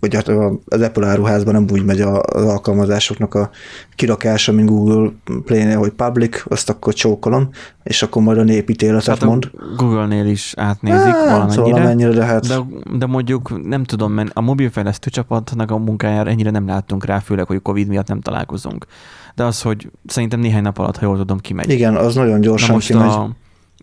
vagy 0.00 0.14
hát 0.14 0.28
az 0.64 0.80
Apple 0.80 1.06
áruházban 1.06 1.54
nem 1.54 1.66
úgy 1.70 1.84
megy 1.84 2.00
az 2.00 2.44
alkalmazásoknak 2.44 3.34
a 3.34 3.50
kirakása, 3.94 4.52
mint 4.52 4.68
Google 4.68 5.10
Play-nél, 5.44 5.78
hogy 5.78 5.90
public, 5.90 6.42
azt 6.48 6.70
akkor 6.70 6.94
csókolom, 6.94 7.48
és 7.82 8.02
akkor 8.02 8.22
majd 8.22 8.38
a 8.38 8.42
népítéletet 8.42 9.06
hát 9.06 9.24
mond. 9.24 9.50
Google-nél 9.76 10.26
is 10.26 10.54
átnézik 10.56 11.12
hát, 11.12 11.30
valamennyire, 11.30 11.70
valamennyire 11.70 12.10
de, 12.10 12.24
hát... 12.24 12.46
de, 12.46 12.56
de 12.98 13.06
mondjuk 13.06 13.66
nem 13.66 13.84
tudom, 13.84 14.12
mert 14.12 14.30
a 14.34 14.40
mobilfejlesztő 14.40 15.10
csapatnak 15.10 15.70
a 15.70 15.78
munkájára 15.78 16.30
ennyire 16.30 16.50
nem 16.50 16.66
láttunk 16.66 17.04
rá, 17.04 17.18
főleg, 17.18 17.46
hogy 17.46 17.62
Covid 17.62 17.88
miatt 17.88 18.08
nem 18.08 18.20
találkozunk. 18.20 18.86
De 19.34 19.44
az, 19.44 19.62
hogy 19.62 19.90
szerintem 20.06 20.40
néhány 20.40 20.62
nap 20.62 20.78
alatt, 20.78 20.96
ha 20.96 21.06
jól 21.06 21.16
tudom, 21.16 21.38
kimegy. 21.38 21.70
Igen, 21.70 21.96
az 21.96 22.14
nagyon 22.14 22.40
gyorsan 22.40 22.68
na 22.68 22.74
most 22.74 22.86
kimegy. 22.86 23.08
A, 23.08 23.30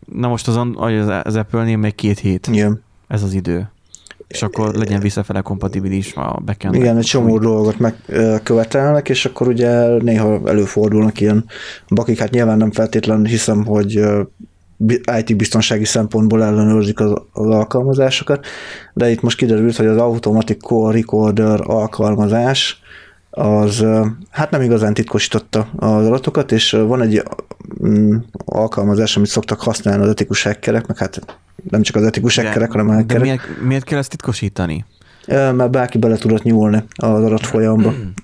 na 0.06 0.28
most 0.28 0.48
az, 0.48 0.60
az 1.24 1.36
Apple-nél 1.36 1.78
még 1.78 1.96
két 1.96 2.20
hét. 2.20 2.48
Igen. 2.48 2.84
Ez 3.08 3.24
az 3.24 3.34
idő 3.34 3.70
és 4.28 4.42
akkor 4.42 4.74
legyen 4.74 5.00
visszafele 5.00 5.42
kompatibilis 5.42 6.14
a 6.14 6.42
backend. 6.46 6.76
Igen, 6.76 6.98
egy 6.98 7.04
csomó 7.04 7.40
dolgot 7.40 7.80
megkövetelnek, 7.80 9.10
és 9.10 9.26
akkor 9.26 9.48
ugye 9.48 9.88
néha 9.88 10.42
előfordulnak 10.46 11.22
ilyen 11.22 11.46
bakik, 11.88 12.20
hát 12.20 12.30
nyilván 12.30 12.58
nem 12.58 12.72
feltétlenül 12.72 13.26
hiszem, 13.26 13.66
hogy 13.66 14.00
IT 15.18 15.38
biztonsági 15.38 15.86
szempontból 15.86 16.44
ellenőrzik 16.44 17.00
az, 17.00 17.14
az 17.34 17.46
alkalmazásokat, 17.46 18.46
de 18.94 19.10
itt 19.10 19.22
most 19.22 19.38
kiderült, 19.38 19.76
hogy 19.76 19.86
az 19.86 19.98
Automatic 19.98 20.64
Core 20.64 20.98
Recorder 20.98 21.60
alkalmazás 21.64 22.80
az 23.30 23.86
hát 24.30 24.52
nem 24.52 24.62
igazán 24.62 24.94
titkosította 24.94 25.68
az 25.76 26.06
adatokat, 26.06 26.52
és 26.52 26.72
van 26.72 27.02
egy 27.02 27.24
mm, 27.86 28.16
alkalmazás, 28.46 29.18
amit 29.18 29.30
szoktak 29.30 29.62
használni 29.62 30.04
az 30.04 30.10
etikus 30.10 30.44
hackerek, 30.44 30.88
meg 30.88 30.98
hát 30.98 31.40
nem 31.70 31.82
csak 31.82 31.95
az 31.95 32.03
etikus 32.03 32.36
hackerek, 32.36 32.72
hanem 32.72 32.89
a 32.89 32.93
hackerek. 32.93 33.22
De 33.22 33.28
miért, 33.28 33.61
miért 33.61 33.84
kell 33.84 33.97
ezt 33.97 34.09
titkosítani? 34.09 34.86
Mert 35.28 35.72
bárki 35.72 35.97
bele 35.97 36.16
tudott 36.18 36.43
nyúlni 36.43 36.84
az 36.95 37.24
adatfolyamba. 37.24 37.93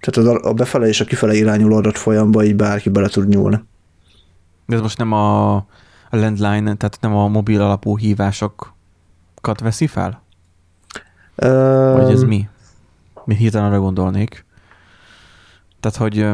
Tehát 0.00 0.16
az 0.16 0.26
a 0.26 0.52
befele 0.52 0.86
és 0.86 1.00
a 1.00 1.04
kifele 1.04 1.34
irányuló 1.34 1.76
adatfolyamba 1.76 2.44
így 2.44 2.56
bárki 2.56 2.88
bele 2.88 3.08
tud 3.08 3.28
nyúlni. 3.28 3.64
De 4.66 4.74
ez 4.74 4.80
most 4.82 4.98
nem 4.98 5.12
a 5.12 5.66
landline, 6.10 6.74
tehát 6.74 6.98
nem 7.00 7.14
a 7.14 7.28
mobil 7.28 7.60
alapú 7.60 7.98
hívásokat 7.98 9.60
veszi 9.60 9.86
fel? 9.86 10.22
Um, 11.42 11.92
Vagy 11.92 12.12
ez 12.12 12.22
mi? 12.22 12.48
Mi 13.24 13.34
hirtelen 13.34 13.66
arra 13.66 13.80
gondolnék. 13.80 14.44
Tehát, 15.80 15.96
hogy 15.96 16.26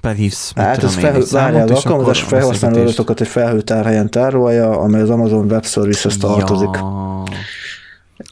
felhívsz, 0.00 0.52
Hát 0.54 0.82
ez 0.82 0.94
fel, 0.94 1.20
várjál, 1.30 1.62
az 1.62 1.70
alkalmazás 1.70 2.22
felhasználó 2.22 2.80
adatokat 2.80 3.20
egy 3.20 3.28
felhőtárhelyen 3.28 4.10
tárolja, 4.10 4.78
amely 4.78 5.00
az 5.00 5.10
Amazon 5.10 5.50
Web 5.50 5.66
Services 5.66 6.16
tartozik. 6.16 6.68
Ja. 6.72 7.22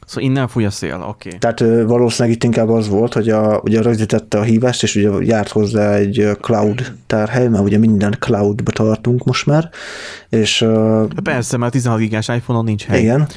Szóval 0.07 0.31
innen 0.31 0.49
fúj 0.49 0.65
a 0.65 0.71
szél, 0.71 1.05
oké. 1.09 1.29
Okay. 1.29 1.39
Tehát 1.39 1.87
valószínűleg 1.87 2.37
itt 2.37 2.45
inkább 2.45 2.69
az 2.69 2.89
volt, 2.89 3.15
hogy 3.15 3.29
a, 3.29 3.61
ugye 3.65 3.83
rögzítette 3.83 4.39
a 4.39 4.43
hívást, 4.43 4.83
és 4.83 4.97
ugye 4.97 5.11
járt 5.21 5.49
hozzá 5.49 5.95
egy 5.95 6.29
cloud 6.41 6.93
tárhely, 7.07 7.49
mert 7.49 7.65
ugye 7.65 7.79
minden 7.79 8.17
cloudba 8.21 8.71
tartunk 8.71 9.25
most 9.25 9.47
már, 9.47 9.71
és... 10.29 10.67
Persze, 11.23 11.57
mert 11.57 11.73
16 11.73 12.01
gigás 12.01 12.29
iPhone-on 12.29 12.65
nincs 12.65 12.85
hely. 12.85 13.01
Igen, 13.01 13.29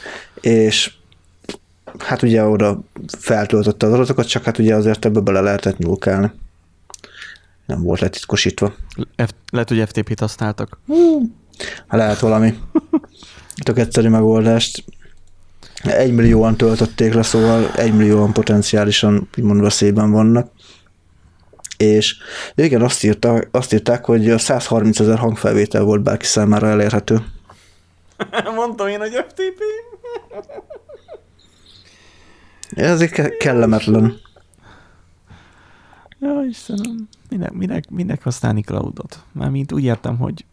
és 0.41 0.93
hát 1.97 2.21
ugye 2.21 2.43
oda 2.43 2.83
feltöltötte 3.07 3.86
az 3.86 3.93
adatokat, 3.93 4.27
csak 4.27 4.43
hát 4.43 4.57
ugye 4.57 4.75
azért 4.75 5.05
ebbe 5.05 5.19
bele 5.19 5.41
lehetett 5.41 5.77
nyúlkálni. 5.77 6.31
Nem 7.66 7.82
volt 7.82 7.99
letitkosítva. 7.99 8.74
F- 9.18 9.36
lehet, 9.51 9.70
hogy 9.70 9.84
FTP-t 9.88 10.20
használtak. 10.20 10.80
Hmm. 10.86 11.36
Lehet 11.89 12.20
valami. 12.20 12.59
Tök 13.63 13.78
egyszerű 13.78 14.09
megoldást. 14.09 14.84
Egy 15.84 16.13
millióan 16.13 16.57
töltötték 16.57 17.13
le, 17.13 17.22
szóval 17.22 17.72
egy 17.76 17.93
millióan 17.93 18.34
potenciálisan 18.34 19.30
úgymond 19.38 19.61
veszélyben 19.61 20.11
vannak. 20.11 20.51
És 21.78 22.16
igen, 22.55 22.82
azt, 22.82 23.03
írta, 23.03 23.41
azt 23.51 23.74
írták, 23.74 24.05
hogy 24.05 24.34
130 24.38 24.99
ezer 24.99 25.18
hangfelvétel 25.18 25.84
volt 25.84 26.01
bárki 26.01 26.26
számára 26.26 26.68
elérhető. 26.68 27.24
Mondtam 28.55 28.88
én, 28.88 28.99
hogy 28.99 29.26
FTP. 29.28 29.61
Ez 32.76 33.01
egy 33.01 33.38
kellemetlen. 33.38 34.20
Ja, 36.26 36.43
Istenem, 36.49 37.07
minek, 37.30 37.53
minek, 37.53 37.89
minek 37.89 38.23
használni 38.23 38.61
cloudot? 38.61 39.23
Mármint 39.32 39.71
úgy 39.71 39.84
értem, 39.84 40.17
hogy 40.17 40.45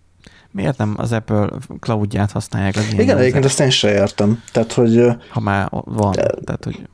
miért 0.51 0.79
nem 0.79 0.95
az 0.97 1.13
Apple 1.13 1.49
cloudját 1.81 2.31
használják 2.31 2.77
az 2.77 2.93
Igen, 2.93 3.19
egyébként 3.19 3.45
ezt 3.45 3.61
én 3.61 3.71
se 3.71 3.93
értem. 3.93 4.43
Tehát, 4.53 4.73
hogy... 4.73 5.07
Ha 5.29 5.41
már 5.41 5.69
van, 5.71 6.13
de, 6.13 6.35
tehát, 6.45 6.65
hogy 6.65 6.89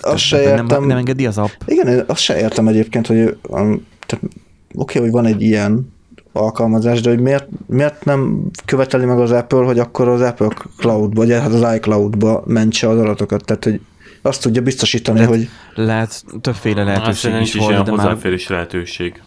azt 0.00 0.22
se 0.22 0.40
értem. 0.40 0.66
Nem, 0.66 0.84
nem 0.84 0.96
engedi 0.96 1.26
az 1.26 1.38
app. 1.38 1.50
Igen, 1.64 2.04
azt 2.06 2.20
se 2.20 2.38
értem 2.38 2.68
egyébként, 2.68 3.06
hogy 3.06 3.18
um, 3.48 3.86
tehát, 4.06 4.24
oké, 4.24 4.34
okay, 4.74 5.02
hogy 5.02 5.10
van 5.10 5.26
egy 5.26 5.42
ilyen 5.42 5.92
alkalmazás, 6.32 7.00
de 7.00 7.08
hogy 7.08 7.20
miért, 7.20 7.48
miért 7.66 8.04
nem 8.04 8.50
követeli 8.64 9.04
meg 9.04 9.18
az 9.18 9.30
Apple, 9.30 9.64
hogy 9.64 9.78
akkor 9.78 10.08
az 10.08 10.20
Apple 10.20 10.48
Cloud, 10.76 11.14
vagy 11.14 11.30
hát 11.30 11.52
az 11.52 11.74
iCloud-ba 11.74 12.42
mentse 12.46 12.88
az 12.88 12.98
adatokat, 12.98 13.44
tehát 13.44 13.64
hogy 13.64 13.80
azt 14.22 14.42
tudja 14.42 14.62
biztosítani, 14.62 15.18
lehet, 15.18 15.34
hogy... 15.34 15.48
Lehet, 15.74 16.24
többféle 16.40 16.82
lehetőség 16.82 17.32
hát, 17.32 17.40
is 17.40 17.54
volt, 17.54 17.84
de 17.84 17.92
már... 17.92 18.18
lehetőség. 18.48 19.22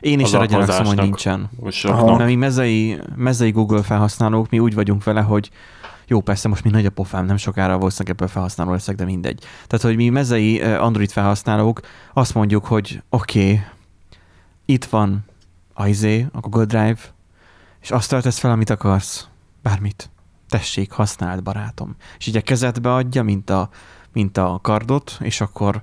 Én 0.00 0.20
is 0.20 0.32
erre 0.32 0.46
gyanakszom, 0.46 0.86
hogy 0.86 0.96
nincsen. 0.96 1.50
Mert 1.82 2.24
mi 2.24 2.34
mezei, 2.34 2.98
mezei 3.16 3.50
Google 3.50 3.82
felhasználók, 3.82 4.50
mi 4.50 4.58
úgy 4.58 4.74
vagyunk 4.74 5.04
vele, 5.04 5.20
hogy 5.20 5.50
jó, 6.06 6.20
persze 6.20 6.48
most 6.48 6.64
mi 6.64 6.70
nagy 6.70 6.86
a 6.86 6.90
pofám, 6.90 7.24
nem 7.24 7.36
sokára 7.36 7.78
valószínűleg 7.78 8.16
ebből 8.16 8.28
felhasználó 8.28 8.70
leszek, 8.70 8.96
de 8.96 9.04
mindegy. 9.04 9.44
Tehát, 9.66 9.84
hogy 9.84 9.96
mi 9.96 10.08
mezei 10.08 10.62
Android 10.62 11.10
felhasználók 11.10 11.80
azt 12.12 12.34
mondjuk, 12.34 12.64
hogy 12.64 13.02
oké, 13.08 13.40
okay, 13.40 13.60
itt 14.64 14.84
van 14.84 15.24
a 15.72 15.86
izé, 15.86 16.26
a 16.32 16.40
Google 16.40 16.64
Drive, 16.64 16.98
és 17.82 17.90
azt 17.90 18.08
töltesz 18.08 18.38
fel, 18.38 18.50
amit 18.50 18.70
akarsz. 18.70 19.28
Bármit. 19.62 20.10
Tessék, 20.48 20.90
használd, 20.90 21.42
barátom. 21.42 21.96
És 22.18 22.26
így 22.26 22.36
a 22.36 22.40
kezedbe 22.40 22.94
adja, 22.94 23.22
mint 23.22 23.50
a 23.50 23.68
mint 24.18 24.36
a 24.36 24.58
kardot, 24.62 25.16
és 25.20 25.40
akkor 25.40 25.82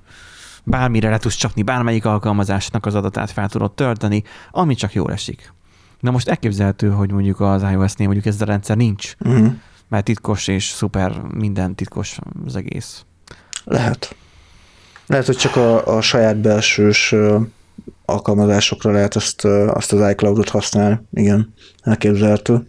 bármire 0.63 1.09
le 1.09 1.17
tudsz 1.17 1.35
csapni, 1.35 1.63
bármelyik 1.63 2.05
alkalmazásnak 2.05 2.85
az 2.85 2.95
adatát 2.95 3.31
fel 3.31 3.49
tudod 3.49 3.71
tölteni, 3.71 4.23
ami 4.51 4.75
csak 4.75 4.93
jól 4.93 5.11
esik. 5.11 5.53
Na 5.99 6.11
most 6.11 6.27
elképzelhető, 6.27 6.89
hogy 6.89 7.11
mondjuk 7.11 7.39
az 7.39 7.61
iOS-nél 7.61 8.07
mondjuk 8.07 8.25
ez 8.25 8.41
a 8.41 8.45
rendszer 8.45 8.77
nincs, 8.77 9.15
uh-huh. 9.19 9.53
mert 9.87 10.03
titkos 10.03 10.47
és 10.47 10.63
szuper, 10.63 11.21
minden 11.21 11.75
titkos 11.75 12.19
az 12.45 12.55
egész. 12.55 13.05
Lehet. 13.63 14.15
Lehet, 15.05 15.25
hogy 15.25 15.37
csak 15.37 15.55
a, 15.55 15.97
a 15.97 16.01
saját 16.01 16.37
belsős 16.37 17.15
alkalmazásokra 18.05 18.91
lehet 18.91 19.15
ezt, 19.15 19.45
azt 19.45 19.93
az 19.93 20.09
iCloud-ot 20.09 20.49
használni. 20.49 20.99
Igen, 21.13 21.53
elképzelhető. 21.81 22.67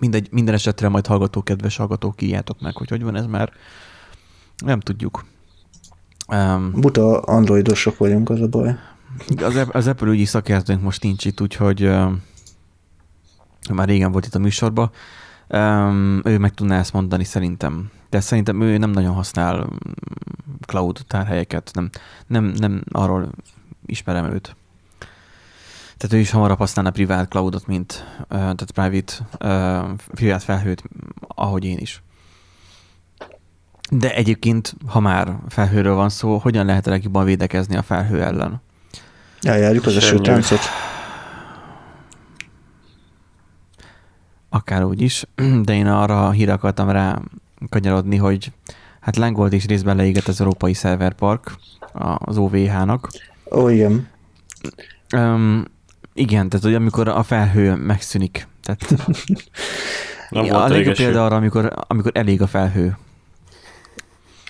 Mindegy, 0.00 0.28
minden 0.30 0.54
esetre 0.54 0.88
majd 0.88 1.06
hallgató, 1.06 1.42
kedves 1.42 1.76
hallgatók, 1.76 2.22
írjátok 2.22 2.60
meg, 2.60 2.76
hogy 2.76 2.88
hogy 2.88 3.02
van 3.02 3.16
ez, 3.16 3.26
mert 3.26 3.52
nem 4.64 4.80
tudjuk. 4.80 5.24
Um, 6.28 6.72
Buta 6.74 7.20
androidosok 7.20 7.98
vagyunk, 7.98 8.30
az 8.30 8.40
a 8.40 8.48
baj. 8.48 8.74
Az, 9.36 9.66
az 9.70 9.86
Apple 9.86 10.08
ügyi 10.08 10.24
szakértőnk 10.24 10.82
most 10.82 11.02
nincs 11.02 11.24
itt, 11.24 11.40
úgyhogy 11.40 11.84
uh, 11.84 12.12
már 13.72 13.88
régen 13.88 14.12
volt 14.12 14.26
itt 14.26 14.34
a 14.34 14.38
műsorban. 14.38 14.90
Um, 15.48 16.20
ő 16.24 16.38
meg 16.38 16.54
tudná 16.54 16.78
ezt 16.78 16.92
mondani 16.92 17.24
szerintem. 17.24 17.90
De 18.10 18.20
szerintem 18.20 18.60
ő 18.60 18.78
nem 18.78 18.90
nagyon 18.90 19.14
használ 19.14 19.68
cloud 20.66 21.00
tárhelyeket. 21.06 21.70
Nem, 21.74 21.90
nem, 22.26 22.44
nem 22.44 22.82
arról 22.92 23.30
ismerem 23.86 24.24
őt. 24.24 24.56
Tehát 25.96 26.16
ő 26.16 26.18
is 26.18 26.30
hamarabb 26.30 26.58
használna 26.58 26.90
privát 26.90 27.28
cloudot, 27.28 27.66
mint 27.66 28.04
tehát 28.28 28.70
private, 28.70 29.12
uh, 29.40 29.96
privát 30.14 30.42
felhőt, 30.42 30.82
ahogy 31.20 31.64
én 31.64 31.78
is. 31.78 32.02
De 33.90 34.14
egyébként, 34.14 34.74
ha 34.86 35.00
már 35.00 35.36
felhőről 35.48 35.94
van 35.94 36.08
szó, 36.08 36.36
hogyan 36.36 36.66
lehet 36.66 36.86
a 36.86 36.90
legjobban 36.90 37.24
védekezni 37.24 37.76
a 37.76 37.82
felhő 37.82 38.22
ellen? 38.22 38.62
Eljárjuk 39.40 39.86
az 39.86 39.96
esőtáncot. 39.96 40.60
Akár 44.48 44.84
úgy 44.84 45.00
is, 45.00 45.24
de 45.64 45.74
én 45.74 45.86
arra 45.86 46.26
a 46.26 46.30
híre 46.30 46.52
akartam 46.52 46.90
rá 46.90 47.18
kanyarodni, 47.68 48.16
hogy 48.16 48.52
hát 49.00 49.16
lángolt 49.16 49.52
is 49.52 49.66
részben 49.66 49.96
leégett 49.96 50.26
az 50.26 50.40
Európai 50.40 50.74
Szerverpark 50.74 51.54
az 52.18 52.36
OVH-nak. 52.36 53.08
Ó, 53.50 53.62
oh, 53.62 53.72
igen. 53.72 54.08
Um, 55.16 55.64
igen, 56.14 56.48
tehát 56.48 56.64
hogy 56.64 56.74
amikor 56.74 57.08
a 57.08 57.22
felhő 57.22 57.74
megszűnik. 57.74 58.48
Tehát 58.62 58.94
Nem 60.30 60.54
a 60.54 60.68
legjobb 60.68 60.94
példa 60.94 61.24
arra, 61.24 61.36
amikor, 61.36 61.72
amikor 61.86 62.10
elég 62.14 62.42
a 62.42 62.46
felhő. 62.46 62.96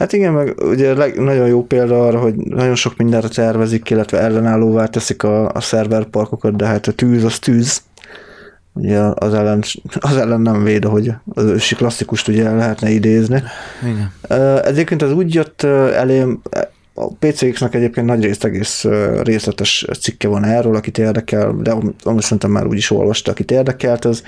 Hát 0.01 0.13
igen, 0.13 0.33
meg 0.33 0.55
ugye 0.63 0.95
nagyon 1.15 1.47
jó 1.47 1.65
példa 1.65 2.07
arra, 2.07 2.19
hogy 2.19 2.35
nagyon 2.35 2.75
sok 2.75 2.97
mindenre 2.97 3.29
tervezik, 3.29 3.91
illetve 3.91 4.19
ellenállóvá 4.19 4.87
teszik 4.87 5.23
a, 5.23 5.49
a 5.49 5.61
szerverparkokat, 5.61 6.57
de 6.57 6.67
hát 6.67 6.87
a 6.87 6.93
tűz 6.93 7.25
az 7.25 7.39
tűz. 7.39 7.83
ugye 8.73 8.99
az 8.99 9.35
ellen, 9.35 9.63
az 10.01 10.17
ellen 10.17 10.41
nem 10.41 10.65
véd, 10.65 10.85
hogy 10.85 11.13
az 11.35 11.45
ősi 11.45 11.75
klasszikust 11.75 12.29
ugye 12.29 12.51
lehetne 12.51 12.91
idézni. 12.91 13.43
Igen. 13.83 14.13
Egyébként 14.65 15.03
az 15.03 15.13
úgy 15.13 15.35
jött 15.35 15.63
elém, 15.63 16.41
a 16.95 17.13
PCX-nek 17.19 17.75
egyébként 17.75 18.07
nagy 18.07 18.23
részt 18.23 18.45
egész 18.45 18.87
részletes 19.23 19.87
cikke 20.01 20.29
van 20.29 20.45
erről, 20.45 20.77
akit 20.77 20.99
érdekel, 20.99 21.57
de 21.63 21.71
amit 22.03 22.23
szerintem 22.23 22.51
már 22.51 22.67
úgy 22.67 22.77
is 22.77 22.91
olvasta, 22.91 23.31
akit 23.31 23.51
érdekelt, 23.51 24.05
az 24.05 24.23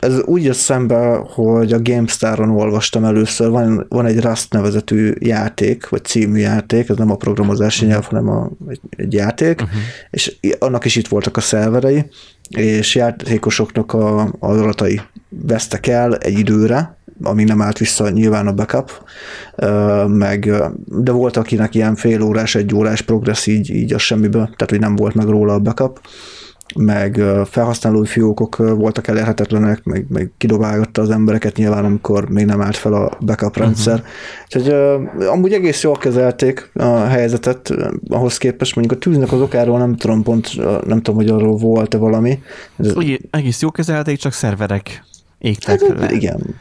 ez 0.00 0.22
úgy 0.24 0.44
jött 0.44 0.56
szembe, 0.56 1.22
hogy 1.34 1.72
a 1.72 1.82
GameStar-on 1.82 2.50
olvastam 2.50 3.04
először, 3.04 3.50
van, 3.50 3.86
van 3.88 4.06
egy 4.06 4.20
Rust 4.20 4.52
nevezetű 4.52 5.12
játék, 5.18 5.88
vagy 5.88 6.04
című 6.04 6.38
játék, 6.38 6.88
ez 6.88 6.96
nem 6.96 7.10
a 7.10 7.16
programozási 7.16 7.86
nyelv, 7.86 8.04
hanem 8.04 8.28
a, 8.28 8.50
egy, 8.68 8.80
egy 8.90 9.12
játék, 9.12 9.60
uh-huh. 9.60 9.80
és 10.10 10.36
annak 10.58 10.84
is 10.84 10.96
itt 10.96 11.08
voltak 11.08 11.36
a 11.36 11.40
szerverei, 11.40 12.04
és 12.48 12.94
játékosoknak 12.94 13.92
a, 13.92 14.22
az 14.38 14.60
adatai 14.60 15.00
vesztek 15.28 15.86
el 15.86 16.16
egy 16.16 16.38
időre, 16.38 16.96
amíg 17.22 17.46
nem 17.46 17.62
állt 17.62 17.78
vissza 17.78 18.10
nyilván 18.10 18.46
a 18.46 18.52
backup, 18.52 18.90
meg, 20.06 20.52
de 20.86 21.12
volt 21.12 21.36
akinek 21.36 21.74
ilyen 21.74 21.94
fél 21.94 22.22
órás, 22.22 22.54
egy 22.54 22.74
órás 22.74 23.00
progressz 23.00 23.46
így, 23.46 23.70
így 23.70 23.92
az 23.92 24.00
semmiből, 24.00 24.44
tehát 24.44 24.70
hogy 24.70 24.80
nem 24.80 24.96
volt 24.96 25.14
meg 25.14 25.26
róla 25.26 25.54
a 25.54 25.58
backup, 25.58 26.00
meg 26.74 27.20
felhasználói 27.44 28.06
fiókok 28.06 28.56
voltak 28.56 29.06
elérhetetlenek, 29.06 29.84
meg, 29.84 30.06
meg 30.08 30.30
kidobálgatta 30.38 31.02
az 31.02 31.10
embereket 31.10 31.56
nyilván, 31.56 31.84
amikor 31.84 32.30
még 32.30 32.44
nem 32.44 32.60
állt 32.60 32.76
fel 32.76 32.92
a 32.92 33.18
backup 33.20 33.56
rendszer. 33.56 33.94
Uh-huh. 33.94 34.08
Úgyhogy 34.44 34.74
uh, 34.74 35.30
amúgy 35.32 35.52
egész 35.52 35.82
jól 35.82 35.96
kezelték 35.96 36.70
a 36.74 37.04
helyzetet, 37.04 37.74
ahhoz 38.08 38.38
képest 38.38 38.74
mondjuk 38.74 38.98
a 38.98 39.00
tűznek 39.00 39.32
az 39.32 39.40
okáról 39.40 39.78
nem 39.78 39.96
tudom 39.96 40.22
pont, 40.22 40.56
nem 40.86 41.02
tudom, 41.02 41.14
hogy 41.14 41.28
arról 41.28 41.56
volt-e 41.56 41.96
valami. 41.96 42.42
Ez, 42.78 42.94
Úgy, 42.94 43.20
egész 43.30 43.62
jól 43.62 43.72
kezelték, 43.72 44.18
csak 44.18 44.32
szerverek 44.32 45.04
égtek 45.42 45.80
hát. 45.98 46.10
Igen. 46.10 46.54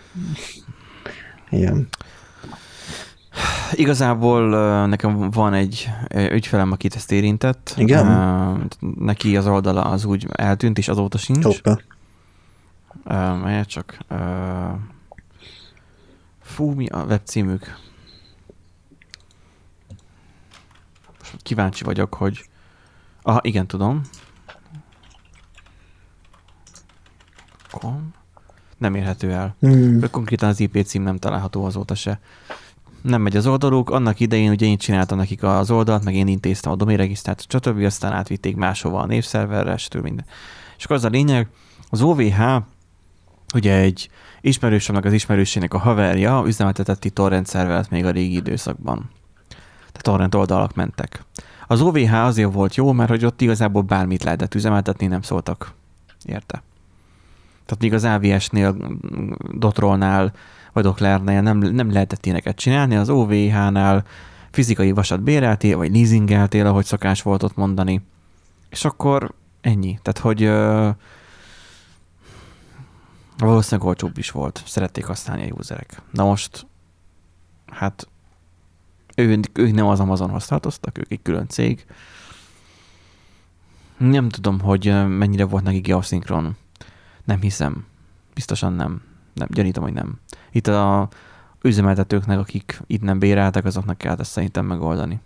Igen. 1.49 1.87
Igazából 3.71 4.49
nekem 4.87 5.29
van 5.29 5.53
egy 5.53 5.89
ügyfelem, 6.13 6.71
akit 6.71 6.95
ezt 6.95 7.11
érintett. 7.11 7.73
Igen? 7.77 8.67
Neki 8.99 9.37
az 9.37 9.47
oldala 9.47 9.81
az 9.81 10.05
úgy 10.05 10.27
eltűnt, 10.31 10.77
és 10.77 10.87
azóta 10.87 11.17
sincs. 11.17 11.43
Hoppá. 11.43 11.77
Melyet 13.35 13.67
csak... 13.67 13.97
Fú, 16.41 16.71
mi 16.71 16.85
a 16.87 17.03
webcímük? 17.03 17.77
Kíváncsi 21.37 21.83
vagyok, 21.83 22.13
hogy... 22.13 22.49
Aha, 23.21 23.39
igen, 23.43 23.67
tudom. 23.67 24.01
Kom. 27.71 28.13
Nem 28.77 28.95
érhető 28.95 29.31
el. 29.31 29.55
Hmm. 29.59 30.09
Konkrétan 30.11 30.49
az 30.49 30.59
IP 30.59 30.85
cím 30.85 31.03
nem 31.03 31.17
található 31.17 31.65
azóta 31.65 31.95
se 31.95 32.19
nem 33.01 33.21
megy 33.21 33.35
az 33.37 33.47
oldaluk. 33.47 33.89
Annak 33.89 34.19
idején 34.19 34.51
ugye 34.51 34.65
én 34.65 34.77
csináltam 34.77 35.17
nekik 35.17 35.43
az 35.43 35.71
oldalt, 35.71 36.03
meg 36.03 36.15
én 36.15 36.27
intéztem 36.27 36.71
a 36.71 36.75
doményregisztrát, 36.75 37.45
stb. 37.47 37.83
Aztán 37.83 38.11
átvitték 38.11 38.55
máshova 38.55 38.99
a 38.99 39.05
névszerverre, 39.05 39.77
stb. 39.77 40.03
minden. 40.03 40.25
És 40.77 40.83
akkor 40.83 40.95
az 40.95 41.03
a 41.05 41.09
lényeg, 41.09 41.47
az 41.89 42.01
OVH 42.01 42.41
ugye 43.53 43.75
egy 43.75 44.09
ismerősömnek 44.41 45.05
az 45.05 45.13
ismerősének 45.13 45.73
a 45.73 45.77
haverja 45.77 46.43
üzemeltetett 46.45 47.05
itt 47.05 47.15
torrent 47.15 47.45
szervert 47.45 47.89
még 47.89 48.05
a 48.05 48.11
régi 48.11 48.35
időszakban. 48.35 49.09
Tehát 49.77 50.01
torrent 50.01 50.35
oldalak 50.35 50.75
mentek. 50.75 51.23
Az 51.67 51.81
OVH 51.81 52.13
azért 52.13 52.53
volt 52.53 52.75
jó, 52.75 52.91
mert 52.91 53.09
hogy 53.09 53.25
ott 53.25 53.41
igazából 53.41 53.81
bármit 53.81 54.23
lehetett 54.23 54.55
üzemeltetni, 54.55 55.07
nem 55.07 55.21
szóltak. 55.21 55.73
Érte? 56.25 56.63
Tehát 57.65 57.79
még 57.79 57.93
az 57.93 58.03
AVS-nél, 58.03 58.75
Dotrolnál 59.51 60.33
vagy 60.73 60.83
Doklernél 60.83 61.41
nem, 61.41 61.57
nem 61.57 61.91
lehetett 61.91 62.25
ilyeneket 62.25 62.55
csinálni, 62.55 62.95
az 62.95 63.09
OVH-nál 63.09 64.05
fizikai 64.51 64.91
vasat 64.91 65.21
béreltél, 65.21 65.77
vagy 65.77 65.95
leasingeltél, 65.95 66.67
ahogy 66.67 66.85
szokás 66.85 67.21
volt 67.21 67.43
ott 67.43 67.55
mondani. 67.55 68.01
És 68.69 68.85
akkor 68.85 69.33
ennyi. 69.61 69.99
Tehát, 70.01 70.19
hogy 70.19 70.43
ö, 70.43 70.89
valószínűleg 73.37 73.87
olcsóbb 73.87 74.17
is 74.17 74.31
volt. 74.31 74.63
Szerették 74.65 75.05
használni 75.05 75.49
a 75.49 75.53
userek. 75.53 76.01
Na 76.11 76.23
most, 76.23 76.67
hát 77.67 78.07
ő, 79.15 79.39
ők 79.53 79.73
nem 79.73 79.87
az 79.87 79.99
Amazonhoz 79.99 80.45
tartoztak, 80.45 80.97
ők 80.97 81.11
egy 81.11 81.21
külön 81.21 81.47
cég. 81.47 81.85
Nem 83.97 84.29
tudom, 84.29 84.59
hogy 84.59 85.07
mennyire 85.07 85.43
volt 85.43 85.63
nekik 85.63 85.85
geoszinkron. 85.85 86.55
Nem 87.23 87.41
hiszem. 87.41 87.85
Biztosan 88.33 88.73
nem. 88.73 89.01
Nem, 89.41 89.49
gyanítom, 89.51 89.83
hogy 89.83 89.93
nem. 89.93 90.19
Itt 90.51 90.67
a 90.67 91.07
üzemeltetőknek, 91.61 92.39
akik 92.39 92.81
itt 92.87 93.01
nem 93.01 93.19
béreltek, 93.19 93.65
azoknak 93.65 93.97
kell 93.97 94.15
ezt 94.19 94.31
szerintem 94.31 94.65
megoldani. 94.65 95.19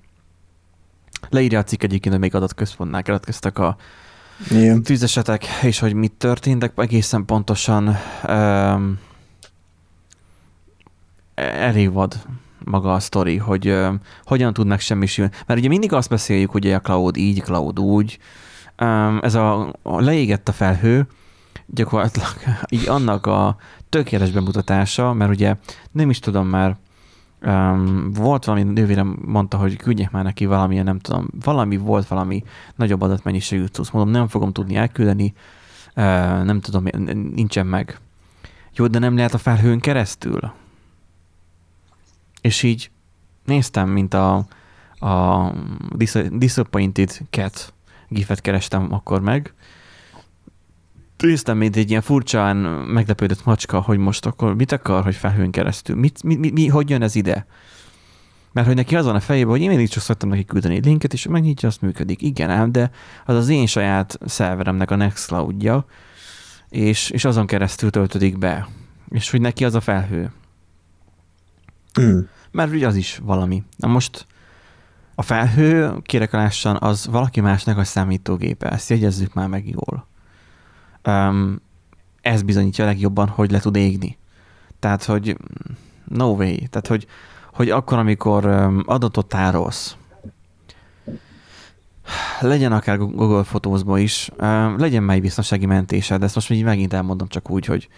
Leírja 1.29 1.59
a 1.59 1.63
cikk 1.63 1.83
egyébként, 1.83 2.13
hogy 2.13 2.23
még 2.23 2.35
adatközpontnál 2.35 3.03
keletkeztek 3.03 3.59
a 3.59 3.77
Igen. 4.51 4.83
tűzesetek, 4.83 5.45
és 5.61 5.79
hogy 5.79 5.93
mit 5.93 6.11
történtek 6.11 6.73
egészen 6.75 7.25
pontosan. 7.25 7.95
Um, 8.27 8.99
elég 11.35 11.91
vad 11.91 12.21
maga 12.63 12.93
a 12.93 12.99
sztori, 12.99 13.37
hogy 13.37 13.69
um, 13.69 13.99
hogyan 14.23 14.53
tudnak 14.53 14.79
semmisülni. 14.79 15.31
Mert 15.45 15.59
ugye 15.59 15.69
mindig 15.69 15.93
azt 15.93 16.09
beszéljük, 16.09 16.51
hogy 16.51 16.71
a 16.71 16.81
cloud 16.81 17.17
így, 17.17 17.41
cloud 17.41 17.79
úgy. 17.79 18.19
Um, 18.81 19.19
ez 19.21 19.35
a, 19.35 19.73
a 19.81 19.99
leégett 20.01 20.49
a 20.49 20.51
felhő, 20.51 21.07
gyakorlatilag 21.65 22.29
így 22.69 22.87
annak 22.87 23.25
a 23.25 23.57
tökéletes 23.89 24.31
bemutatása, 24.31 25.13
mert 25.13 25.31
ugye 25.31 25.55
nem 25.91 26.09
is 26.09 26.19
tudom 26.19 26.47
már, 26.47 26.77
um, 27.41 28.11
volt 28.13 28.45
valami 28.45 28.63
nővérem 28.63 29.17
mondta, 29.25 29.57
hogy 29.57 29.75
küldjek 29.75 30.11
már 30.11 30.23
neki 30.23 30.45
valamilyen, 30.45 30.85
nem 30.85 30.99
tudom, 30.99 31.27
valami 31.43 31.77
volt 31.77 32.07
valami 32.07 32.43
nagyobb 32.75 33.01
adatmennyiségű 33.01 33.65
tudsz. 33.65 33.89
Mondom, 33.89 34.11
nem 34.11 34.27
fogom 34.27 34.51
tudni 34.51 34.75
elküldeni, 34.75 35.33
uh, 35.95 36.03
nem 36.43 36.61
tudom, 36.61 36.83
nincsen 37.35 37.65
meg. 37.65 37.99
Jó, 38.73 38.87
de 38.87 38.99
nem 38.99 39.15
lehet 39.15 39.33
a 39.33 39.37
felhőn 39.37 39.79
keresztül? 39.79 40.53
És 42.41 42.63
így 42.63 42.91
néztem, 43.45 43.89
mint 43.89 44.13
a, 44.13 44.45
a 44.99 45.51
Disappointed 46.29 47.17
Cat 47.29 47.73
gifet 48.07 48.41
kerestem 48.41 48.93
akkor 48.93 49.21
meg, 49.21 49.53
néztem, 51.17 51.57
mint 51.57 51.75
egy 51.75 51.89
ilyen 51.89 52.01
furcsán 52.01 52.55
meglepődött 52.87 53.45
macska, 53.45 53.79
hogy 53.79 53.97
most 53.97 54.25
akkor 54.25 54.55
mit 54.55 54.71
akar, 54.71 55.03
hogy 55.03 55.15
felhőn 55.15 55.51
keresztül? 55.51 55.95
Mit, 55.95 56.23
mi, 56.23 56.35
mi, 56.35 56.49
mi, 56.49 56.67
hogy 56.67 56.89
jön 56.89 57.01
ez 57.01 57.15
ide? 57.15 57.45
Mert 58.51 58.67
hogy 58.67 58.75
neki 58.75 58.95
az 58.95 59.05
van 59.05 59.15
a 59.15 59.19
fejében, 59.19 59.51
hogy 59.51 59.61
én 59.61 59.69
mindig 59.69 59.89
csak 59.89 60.03
szoktam 60.03 60.29
neki 60.29 60.45
küldeni 60.45 60.75
egy 60.75 60.85
linket, 60.85 61.13
és 61.13 61.27
megnyitja, 61.27 61.67
azt 61.67 61.81
működik. 61.81 62.21
Igen 62.21 62.49
ám, 62.49 62.71
de 62.71 62.91
az 63.25 63.35
az 63.35 63.49
én 63.49 63.65
saját 63.65 64.17
szerveremnek 64.25 64.91
a 64.91 64.95
Nextcloud-ja, 64.95 65.85
és, 66.69 67.09
és 67.09 67.25
azon 67.25 67.45
keresztül 67.45 67.89
töltődik 67.89 68.37
be. 68.37 68.67
És 69.09 69.29
hogy 69.29 69.41
neki 69.41 69.65
az 69.65 69.75
a 69.75 69.81
felhő. 69.81 70.31
Mm. 72.01 72.19
Mert 72.51 72.71
ugye 72.71 72.87
az 72.87 72.95
is 72.95 73.19
valami. 73.23 73.63
Na 73.77 73.87
most 73.87 74.25
a 75.15 75.21
felhő, 75.21 75.93
kirekalássan, 76.01 76.77
az 76.79 77.07
valaki 77.07 77.41
másnak 77.41 77.77
a 77.77 77.83
számítógépe. 77.83 78.69
Ezt 78.69 78.89
jegyezzük 78.89 79.33
már 79.33 79.47
meg 79.47 79.69
jól 79.69 80.07
um, 81.07 81.61
ez 82.21 82.41
bizonyítja 82.41 82.85
legjobban, 82.85 83.27
hogy 83.27 83.51
le 83.51 83.59
tud 83.59 83.75
égni. 83.75 84.17
Tehát, 84.79 85.03
hogy 85.03 85.37
no 86.03 86.25
way. 86.25 86.55
Tehát, 86.55 86.87
hogy, 86.87 87.07
hogy 87.53 87.69
akkor, 87.69 87.97
amikor 87.97 88.45
adatot 88.85 89.25
tárolsz, 89.25 89.95
legyen 92.39 92.71
akár 92.71 92.97
Google 92.97 93.41
Photos-ba 93.41 93.97
is, 93.97 94.29
legyen 94.77 95.03
már 95.03 95.15
egy 95.15 95.21
biztonsági 95.21 95.65
de 95.65 96.17
ezt 96.19 96.35
most 96.35 96.51
így 96.51 96.63
megint 96.63 96.93
elmondom 96.93 97.27
csak 97.27 97.49
úgy, 97.49 97.65
hogy 97.65 97.89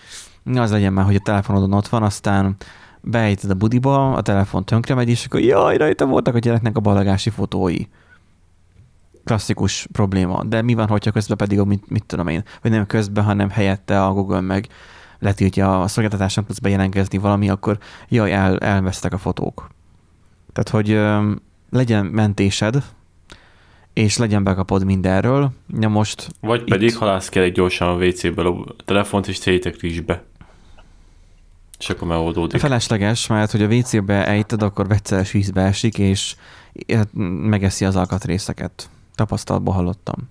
az 0.56 0.72
legyen 0.72 0.94
már, 0.94 1.06
hogy 1.06 1.16
a 1.16 1.20
telefonodon 1.20 1.74
ott 1.74 1.88
van, 1.88 2.04
aztán 2.04 2.56
beejted 3.02 3.50
a 3.50 3.54
budiba, 3.54 4.14
a 4.14 4.22
telefon 4.22 4.66
tönkre 4.66 4.96
megy, 4.96 5.10
és 5.10 5.26
akkor 5.26 5.40
jaj, 5.40 5.78
rajta 5.78 6.06
voltak 6.06 6.36
a 6.36 6.40
gyereknek 6.40 6.78
a 6.78 6.80
balagási 6.80 7.30
fotói 7.30 7.80
klasszikus 9.28 9.88
probléma. 9.92 10.44
De 10.44 10.62
mi 10.62 10.74
van, 10.74 10.88
hogyha 10.88 11.12
közben 11.12 11.38
pedig, 11.38 11.60
mit, 11.60 11.90
mit 11.90 12.04
tudom 12.06 12.28
én, 12.28 12.44
vagy 12.62 12.72
nem 12.72 12.86
közben, 12.86 13.24
hanem 13.24 13.50
helyette 13.50 14.04
a 14.04 14.14
Google 14.14 14.42
meg 14.42 14.68
letiltja 15.20 15.82
a 15.82 15.88
szolgáltatáson 15.88 16.46
tudsz 16.46 16.60
bejelentkezni 16.60 17.18
valami, 17.18 17.50
akkor 17.50 17.78
jaj, 18.10 18.34
el, 18.34 18.58
elvesztek 18.58 19.14
a 19.14 19.18
fotók. 19.18 19.70
Tehát, 20.54 20.70
hogy 20.70 20.92
ö, 20.92 21.32
legyen 21.70 22.06
mentésed, 22.06 22.84
és 23.94 24.18
legyen 24.18 24.44
bekapod 24.44 24.84
mindenről. 24.84 25.52
Ja 25.80 25.90
most 25.90 26.30
Vagy 26.42 26.62
itt... 26.62 26.68
pedig 26.68 26.96
halász 26.96 27.30
kell 27.30 27.44
egy 27.44 27.52
gyorsan 27.52 27.88
a 27.88 28.06
WC-ből 28.06 28.48
a 28.48 28.84
telefont, 28.86 29.28
és 29.28 29.40
tegyétek 29.40 29.82
is 29.82 30.02
be. 30.02 30.24
És 31.80 31.90
akkor 31.90 32.08
megoldódik. 32.08 32.60
Felesleges, 32.60 33.28
mert 33.28 33.52
hogy 33.52 33.62
a 33.62 33.68
WC-be 33.68 34.28
ejted, 34.28 34.62
akkor 34.62 34.88
vegyszeres 34.88 35.32
vízbe 35.32 35.62
esik, 35.62 35.98
és 35.98 36.36
megeszi 37.42 37.86
az 37.86 37.96
alkatrészeket. 37.96 38.90
Tapasztalatból 39.18 39.74
hallottam. 39.74 40.30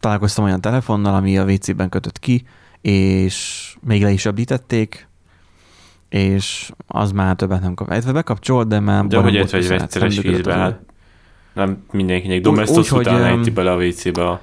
találkoztam 0.00 0.44
olyan 0.44 0.60
telefonnal, 0.60 1.14
ami 1.14 1.38
a 1.38 1.44
WC-ben 1.44 1.88
kötött 1.88 2.18
ki, 2.18 2.44
és 2.80 3.76
még 3.80 4.02
le 4.02 4.10
is 4.10 4.24
öblítették, 4.24 5.08
és 6.08 6.72
az 6.86 7.12
már 7.12 7.36
többet 7.36 7.60
nem 7.60 7.74
kap. 7.74 7.90
Egyszerűen 7.90 8.14
bekapcsolt, 8.14 8.68
de 8.68 8.80
már... 8.80 9.06
De 9.06 9.18
hogy 9.18 9.36
egy 9.36 9.68
vegyszeres 9.68 10.18
vízbe, 10.18 10.54
hát 10.54 10.80
nem 11.54 11.84
mindenkinek 11.90 12.40
domestos 12.40 12.92
úgy, 12.92 12.98
után 12.98 13.24
ejti 13.24 13.50
bele 13.50 13.72
a 13.72 13.76
WC-be 13.76 14.28
a 14.28 14.40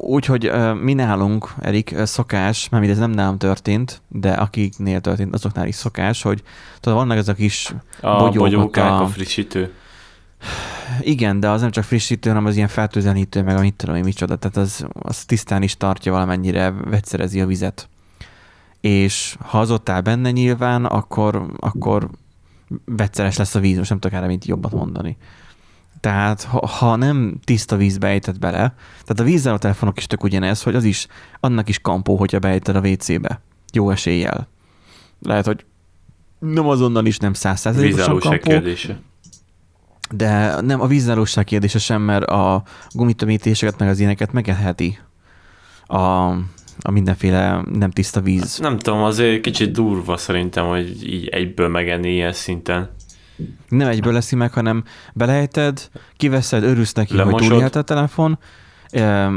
Úgyhogy 0.00 0.50
mi 0.82 0.92
nálunk, 0.92 1.54
Erik, 1.60 1.94
szokás, 2.04 2.68
mert 2.68 2.88
ez 2.88 2.98
nem 2.98 3.10
nálam 3.10 3.38
történt, 3.38 4.02
de 4.08 4.32
akiknél 4.32 5.00
történt, 5.00 5.34
azoknál 5.34 5.66
is 5.66 5.74
szokás, 5.74 6.22
hogy 6.22 6.42
tudod, 6.80 6.98
vannak 6.98 7.16
ezek 7.16 7.38
a 8.00 8.16
bogyók, 8.16 8.36
bogyókák, 8.36 8.90
a... 8.90 9.02
a 9.02 9.06
frissítő. 9.06 9.72
Igen, 11.00 11.40
de 11.40 11.48
az 11.48 11.60
nem 11.60 11.70
csak 11.70 11.84
frissítő, 11.84 12.28
hanem 12.28 12.46
az 12.46 12.56
ilyen 12.56 12.68
fertőzenítő, 12.68 13.42
meg 13.42 13.56
a 13.56 13.60
mit 13.60 13.74
tudom 13.74 13.96
én 13.96 14.04
micsoda, 14.04 14.36
tehát 14.36 14.56
az, 14.56 14.86
az 14.92 15.24
tisztán 15.24 15.62
is 15.62 15.76
tartja 15.76 16.12
valamennyire, 16.12 16.70
vegyszerezi 16.70 17.40
a 17.40 17.46
vizet. 17.46 17.88
És 18.80 19.36
ha 19.40 19.60
az 19.60 19.70
ott 19.70 19.88
áll 19.88 20.00
benne 20.00 20.30
nyilván, 20.30 20.84
akkor, 20.84 21.52
akkor 21.56 22.10
vegyszeres 22.84 23.36
lesz 23.36 23.54
a 23.54 23.60
víz, 23.60 23.76
most 23.76 23.90
nem 23.90 23.98
tudok 23.98 24.16
erre 24.16 24.26
mit 24.26 24.44
jobbat 24.44 24.72
mondani. 24.72 25.16
Tehát 26.00 26.42
ha, 26.42 26.66
ha 26.66 26.96
nem 26.96 27.38
tiszta 27.44 27.76
vízbe 27.76 28.06
ejtett 28.06 28.38
bele, 28.38 28.74
tehát 28.90 29.20
a 29.20 29.22
vízzel 29.22 29.54
a 29.54 29.58
telefonok 29.58 29.98
is 29.98 30.06
tök 30.06 30.22
ugyanez, 30.22 30.62
hogy 30.62 30.74
az 30.74 30.84
is, 30.84 31.06
annak 31.40 31.68
is 31.68 31.78
kampó, 31.78 32.16
hogyha 32.16 32.38
beejted 32.38 32.76
a 32.76 32.80
WC-be. 32.80 33.40
Jó 33.72 33.90
eséllyel. 33.90 34.48
Lehet, 35.22 35.46
hogy 35.46 35.64
nem 36.38 36.68
azonnal 36.68 37.06
is 37.06 37.16
nem 37.16 37.32
százszázalékosan 37.32 38.18
kampó. 38.18 38.38
kérdése. 38.38 39.00
De 40.10 40.60
nem 40.60 40.80
a 40.80 40.86
vízállóság 40.86 41.44
kérdése 41.44 41.78
sem, 41.78 42.02
mert 42.02 42.24
a 42.24 42.62
gumitömítéseket 42.90 43.78
meg 43.78 43.88
az 43.88 43.98
ilyeneket 43.98 44.32
megetheti 44.32 44.98
a, 45.86 46.28
a 46.80 46.90
mindenféle 46.90 47.62
nem 47.72 47.90
tiszta 47.90 48.20
víz. 48.20 48.58
Nem 48.58 48.78
tudom, 48.78 49.02
azért 49.02 49.40
kicsit 49.40 49.72
durva 49.72 50.16
szerintem, 50.16 50.66
hogy 50.66 51.12
így 51.12 51.26
egyből 51.26 51.68
megenni 51.68 52.12
ilyen 52.12 52.32
szinten. 52.32 52.90
Nem 53.68 53.88
egyből 53.88 54.12
leszi 54.12 54.36
meg, 54.36 54.52
hanem 54.52 54.84
belejted, 55.14 55.90
kiveszed, 56.16 56.62
örülsz 56.62 56.92
neki, 56.92 57.16
Lemosod. 57.16 57.40
hogy 57.40 57.48
túlélt 57.48 57.76
a 57.76 57.82
telefon, 57.82 58.38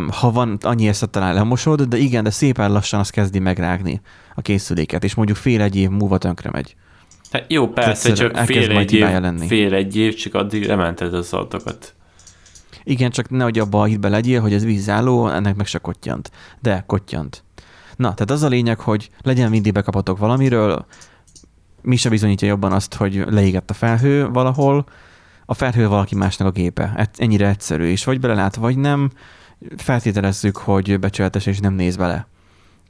ha 0.09 0.31
van 0.31 0.57
annyi 0.61 0.87
ezt 0.87 1.09
talán 1.09 1.33
lemosod, 1.33 1.81
de 1.81 1.97
igen, 1.97 2.23
de 2.23 2.29
szépen 2.29 2.71
lassan 2.71 2.99
az 2.99 3.09
kezdi 3.09 3.39
megrágni 3.39 4.01
a 4.35 4.41
készüléket, 4.41 5.03
és 5.03 5.15
mondjuk 5.15 5.37
fél 5.37 5.61
egy 5.61 5.75
év 5.75 5.89
múlva 5.89 6.17
tönkre 6.17 6.49
megy. 6.49 6.75
Hát 7.31 7.45
jó, 7.47 7.67
persze, 7.67 8.13
csak 8.13 8.37
fél 8.37 8.77
egy, 8.77 8.93
év, 8.93 9.01
lenni. 9.01 9.47
fél 9.47 9.73
egy 9.73 9.95
év, 9.95 10.15
csak 10.15 10.33
addig 10.33 10.65
lemented 10.65 11.13
az 11.13 11.33
adatokat. 11.33 11.95
Igen, 12.83 13.09
csak 13.11 13.29
nehogy 13.29 13.59
abba 13.59 13.81
a 13.81 13.85
hitbe 13.85 14.09
legyél, 14.09 14.41
hogy 14.41 14.53
ez 14.53 14.63
vízálló, 14.63 15.27
ennek 15.27 15.55
meg 15.55 15.65
se 15.65 15.77
kottyant. 15.77 16.31
De 16.59 16.83
kottyant. 16.87 17.43
Na, 17.95 18.13
tehát 18.13 18.31
az 18.31 18.43
a 18.43 18.47
lényeg, 18.47 18.79
hogy 18.79 19.09
legyen 19.21 19.49
mindig 19.49 19.73
bekapatok 19.73 20.17
valamiről, 20.17 20.85
mi 21.81 21.95
se 21.95 22.09
bizonyítja 22.09 22.47
jobban 22.47 22.71
azt, 22.71 22.93
hogy 22.93 23.23
leégett 23.29 23.69
a 23.69 23.73
felhő 23.73 24.29
valahol, 24.29 24.85
a 25.45 25.53
felhő 25.53 25.87
valaki 25.87 26.15
másnak 26.15 26.47
a 26.47 26.51
gépe. 26.51 27.09
Ennyire 27.17 27.47
egyszerű, 27.47 27.85
és 27.85 28.03
vagy 28.03 28.19
belelát, 28.19 28.55
vagy 28.55 28.77
nem, 28.77 29.11
feltételezzük, 29.77 30.57
hogy 30.57 30.99
becsületes 30.99 31.45
és 31.45 31.59
nem 31.59 31.73
néz 31.73 31.95
bele. 31.95 32.27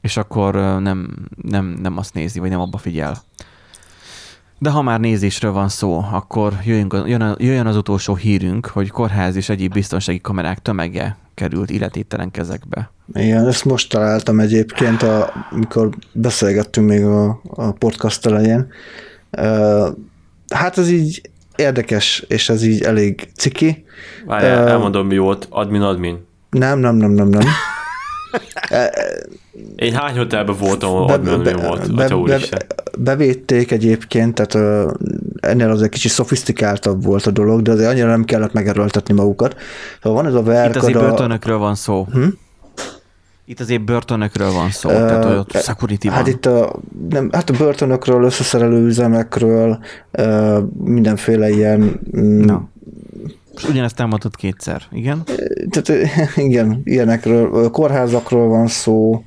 És 0.00 0.16
akkor 0.16 0.54
nem, 0.54 1.28
nem, 1.42 1.66
nem 1.66 1.96
azt 1.96 2.14
nézi, 2.14 2.38
vagy 2.38 2.50
nem 2.50 2.60
abba 2.60 2.78
figyel. 2.78 3.22
De 4.62 4.70
ha 4.70 4.82
már 4.82 5.00
nézésről 5.00 5.52
van 5.52 5.68
szó, 5.68 6.04
akkor 6.12 6.52
jöjjön, 6.64 7.36
jöjjön 7.38 7.66
az 7.66 7.76
utolsó 7.76 8.14
hírünk, 8.14 8.66
hogy 8.66 8.90
kórház 8.90 9.36
és 9.36 9.48
egyéb 9.48 9.72
biztonsági 9.72 10.20
kamerák 10.20 10.58
tömege 10.58 11.16
került 11.34 11.70
illetételen 11.70 12.30
kezekbe. 12.30 12.90
Igen, 13.14 13.46
ezt 13.46 13.64
most 13.64 13.90
találtam 13.90 14.40
egyébként, 14.40 15.02
a, 15.02 15.32
amikor 15.50 15.88
beszélgettünk 16.12 16.88
még 16.88 17.04
a, 17.04 17.40
a 17.44 17.72
podcast 17.72 18.26
elején. 18.26 18.66
Hát 20.54 20.78
ez 20.78 20.90
így 20.90 21.30
érdekes, 21.56 22.24
és 22.28 22.48
ez 22.48 22.62
így 22.62 22.82
elég 22.82 23.28
ciki. 23.36 23.84
Várjál, 24.26 24.64
uh, 24.64 24.70
elmondom 24.70 25.06
mi 25.06 25.18
volt, 25.18 25.46
admin-admin. 25.50 26.26
Nem, 26.50 26.78
nem, 26.78 26.96
nem, 26.96 27.10
nem, 27.10 27.28
nem. 27.28 27.42
Én 29.76 29.94
hány 29.94 30.16
hotelben 30.16 30.56
voltam, 30.58 30.90
ahol 30.90 31.18
be, 31.18 31.36
be, 31.36 31.56
volt, 31.56 31.94
be, 31.94 32.08
be, 32.08 32.38
bevédték 32.98 33.70
egyébként, 33.70 34.34
tehát 34.34 34.84
uh, 34.84 34.92
ennél 35.40 35.70
azért 35.70 35.90
kicsit 35.90 36.10
szofisztikáltabb 36.10 37.04
volt 37.04 37.26
a 37.26 37.30
dolog, 37.30 37.62
de 37.62 37.70
azért 37.70 37.90
annyira 37.90 38.08
nem 38.08 38.24
kellett 38.24 38.52
megerőltetni 38.52 39.14
magukat. 39.14 39.56
Szóval 40.02 40.22
van 40.22 40.30
ez 40.30 40.38
a 40.38 40.42
verkad... 40.42 40.76
Itt 40.76 40.82
azért 40.82 40.98
börtönökről 40.98 41.58
van 41.58 41.74
szó. 41.74 42.06
Hm? 42.12 42.26
Itt 43.44 43.60
azért 43.60 43.84
börtönökről 43.84 44.52
van 44.52 44.70
szó, 44.70 44.88
uh, 44.88 44.96
tehát 44.96 45.24
hogy 45.24 45.36
ott 45.36 45.62
security 45.62 46.08
Hát 46.08 46.26
itt 46.26 46.46
a, 46.46 46.80
nem, 47.08 47.28
hát 47.32 47.50
a 47.50 47.56
börtönökről, 47.56 48.24
összeszerelő 48.24 48.86
üzemekről, 48.86 49.78
uh, 50.18 50.58
mindenféle 50.84 51.50
ilyen... 51.50 52.00
Mm, 52.16 52.50
Most 53.52 53.68
ugyanezt 53.68 54.00
elmondtad 54.00 54.36
kétszer, 54.36 54.82
igen? 54.90 55.22
Tehát 55.70 56.08
igen, 56.36 56.80
ilyenekről, 56.84 57.70
kórházakról 57.70 58.48
van 58.48 58.66
szó, 58.66 59.24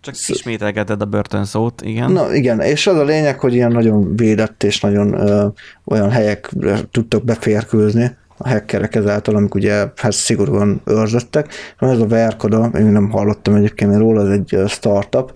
csak 0.00 0.14
ismételgeted 0.26 1.02
a 1.02 1.04
börtön 1.04 1.44
szót, 1.44 1.82
igen. 1.82 2.12
Na 2.12 2.34
igen, 2.34 2.60
és 2.60 2.86
az 2.86 2.96
a 2.96 3.04
lényeg, 3.04 3.38
hogy 3.38 3.54
ilyen 3.54 3.72
nagyon 3.72 4.16
védett 4.16 4.62
és 4.62 4.80
nagyon 4.80 5.12
ö, 5.12 5.46
olyan 5.84 6.10
helyekre 6.10 6.80
tudtak 6.90 7.24
beférkőzni 7.24 8.16
a 8.36 8.48
hackerek 8.48 8.94
ezáltal, 8.94 9.36
amik 9.36 9.54
ugye 9.54 9.86
hát 9.96 10.12
szigorúan 10.12 10.80
őrzöttek. 10.84 11.52
Ez 11.78 11.98
a 11.98 12.06
Verkoda, 12.06 12.70
én 12.78 12.84
nem 12.84 13.10
hallottam 13.10 13.54
egyébként 13.54 13.96
róla, 13.96 14.20
ez 14.20 14.28
egy 14.28 14.68
startup, 14.68 15.34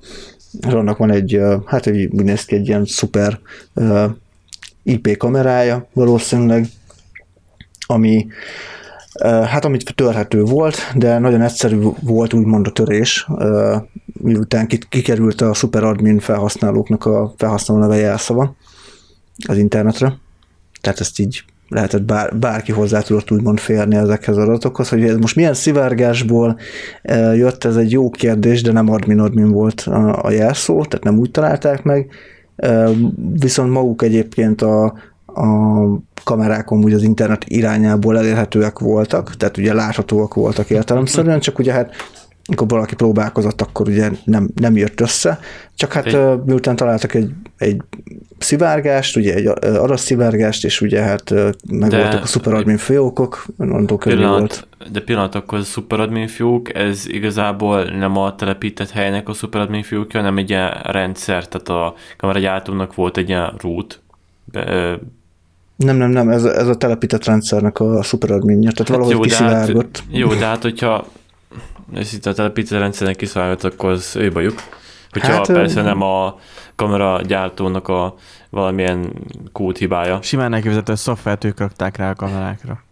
és 0.61 0.73
annak 0.73 0.99
van 0.99 1.11
egy, 1.11 1.41
hát 1.67 1.87
egy, 1.87 2.07
úgy 2.13 2.25
néz 2.25 2.45
ki 2.45 2.55
egy 2.55 2.69
ilyen 2.69 2.85
szuper 2.85 3.39
IP 4.83 5.17
kamerája 5.17 5.89
valószínűleg, 5.93 6.67
ami 7.87 8.27
Hát 9.23 9.65
amit 9.65 9.95
törhető 9.95 10.43
volt, 10.43 10.77
de 10.95 11.19
nagyon 11.19 11.43
egyszerű 11.43 11.79
volt 12.01 12.33
úgymond 12.33 12.67
a 12.67 12.73
törés, 12.73 13.27
miután 14.13 14.67
kikerült 14.89 15.41
a 15.41 15.55
superadmin 15.55 16.19
felhasználóknak 16.19 17.05
a 17.05 17.35
felhasználó 17.37 17.81
neve 17.81 17.97
jelszava 17.97 18.57
az 19.47 19.57
internetre. 19.57 20.19
Tehát 20.81 21.01
ezt 21.01 21.19
így 21.19 21.45
lehetett 21.69 22.03
bár, 22.03 22.37
bárki 22.39 22.73
hozzá 22.73 23.01
tudott 23.01 23.31
úgymond 23.31 23.59
férni 23.59 23.97
ezekhez 23.97 24.37
az 24.37 24.43
adatokhoz, 24.43 24.89
hogy 24.89 25.05
ez 25.05 25.17
most 25.17 25.37
milyen 25.37 25.55
szivárgásból 25.55 26.59
jött, 27.35 27.65
ez 27.65 27.77
egy 27.77 27.91
jó 27.91 28.11
kérdés, 28.11 28.63
de 28.63 28.73
nem 28.73 28.91
admin-admin 28.91 29.51
volt 29.51 29.81
a, 29.81 30.25
a 30.25 30.31
jelszó, 30.31 30.85
tehát 30.85 31.05
nem 31.05 31.19
úgy 31.19 31.31
találták 31.31 31.83
meg, 31.83 32.09
viszont 33.41 33.71
maguk 33.71 34.03
egyébként 34.03 34.63
a, 34.63 34.85
a 35.27 35.45
kamerákon 36.25 36.85
úgy 36.85 36.93
az 36.93 37.03
internet 37.03 37.45
irányából 37.47 38.19
elérhetőek 38.19 38.79
voltak, 38.79 39.37
tehát 39.37 39.57
ugye 39.57 39.75
láthatóak 39.75 40.35
voltak 40.35 40.71
értelemszerűen, 40.71 41.41
csak 41.41 41.59
ugye 41.59 41.73
hát 41.73 41.95
amikor 42.47 42.69
valaki 42.69 42.95
próbálkozott, 42.95 43.61
akkor 43.61 43.89
ugye 43.89 44.11
nem, 44.25 44.49
nem 44.55 44.77
jött 44.77 45.01
össze, 45.01 45.39
csak 45.75 45.93
hát 45.93 46.07
egy... 46.07 46.43
miután 46.45 46.77
találtak 46.77 47.15
egy, 47.15 47.31
egy 47.59 47.83
szivárgást, 48.39 49.17
ugye 49.17 49.35
egy 49.35 49.47
adasszivárgást, 49.63 50.65
és 50.65 50.81
ugye 50.81 51.01
hát 51.01 51.31
meg 51.69 51.91
de, 51.91 51.99
voltak 51.99 52.23
a 52.23 52.27
szuperadmin 52.27 52.77
fiókok, 52.77 53.47
onnantól 53.59 53.99
pillanat, 53.99 54.39
volt. 54.39 54.67
De 54.93 55.01
pillanat, 55.01 55.35
akkor 55.35 55.59
a 55.59 55.63
szuperadmin 55.63 56.29
fiók, 56.29 56.75
ez 56.75 57.09
igazából 57.09 57.85
nem 57.85 58.17
a 58.17 58.35
telepített 58.35 58.91
helynek 58.91 59.29
a 59.29 59.33
szuperadmin 59.33 59.83
fiókja, 59.83 60.21
hanem 60.21 60.39
egy 60.39 60.51
ilyen 60.51 60.71
rendszer, 60.83 61.49
tehát 61.49 61.69
a 61.69 61.95
kameragyártónak 62.17 62.95
volt 62.95 63.17
egy 63.17 63.29
ilyen 63.29 63.55
root, 63.61 64.01
be, 64.45 64.99
nem, 65.77 65.97
nem, 65.97 66.11
nem, 66.11 66.29
ez, 66.29 66.45
ez 66.45 66.69
a 66.69 66.75
telepített 66.75 67.25
rendszernek 67.25 67.81
a 67.81 68.03
szuperadminja, 68.03 68.71
tehát 68.71 68.89
hát 68.89 68.89
valahogy 68.89 69.15
jó, 69.15 69.21
kiszivárgott. 69.21 69.97
Hát, 69.97 70.19
jó, 70.19 70.29
de 70.35 70.47
hát 70.47 70.63
hogyha 70.63 71.07
ez 71.95 72.13
itt 72.13 72.27
a 72.27 72.33
telepített 72.33 72.79
rendszernek 72.79 73.17
kiszivárgott, 73.17 73.65
akkor 73.65 73.91
az 73.91 74.17
ő 74.17 74.31
bajuk. 74.31 74.63
Hogyha 75.11 75.33
hát, 75.33 75.47
persze 75.47 75.83
nem 75.83 76.03
a 76.03 76.39
kamera 76.75 77.21
gyártónak 77.21 77.89
a 77.89 78.15
valamilyen 78.51 79.13
kód 79.53 79.77
hibája. 79.77 80.23
Simán 80.23 80.55
elképzelhető, 80.55 80.93
hogy 80.93 81.01
szoftvert 81.01 81.45
ők 81.45 81.59
rakták 81.59 81.97
rá 81.97 82.11
a 82.11 82.15
kamerákra. 82.15 82.83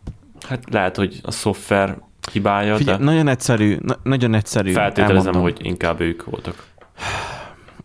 Hát 0.49 0.63
lehet, 0.71 0.97
hogy 0.97 1.21
a 1.23 1.31
szoftver 1.31 1.99
hibája, 2.33 2.77
Figyelj, 2.77 2.99
de... 2.99 3.05
nagyon 3.05 3.29
egyszerű, 3.29 3.77
na, 3.81 3.97
nagyon 4.03 4.35
egyszerű. 4.35 4.73
Feltételezem, 4.73 5.35
elmondom. 5.35 5.43
hogy 5.43 5.67
inkább 5.67 6.01
ők 6.01 6.25
voltak. 6.25 6.65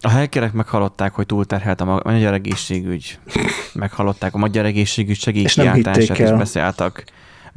A 0.01 0.09
hackerek 0.09 0.53
meghallották, 0.53 1.13
hogy 1.13 1.25
túlterhelt 1.25 1.81
a 1.81 2.01
magyar 2.03 2.33
egészségügy. 2.33 3.19
Meghallották 3.73 4.33
a 4.33 4.37
magyar 4.37 4.65
egészségügy 4.65 5.17
segélykiáltását, 5.17 6.17
és, 6.19 6.19
és 6.19 6.31
beszálltak, 6.31 7.03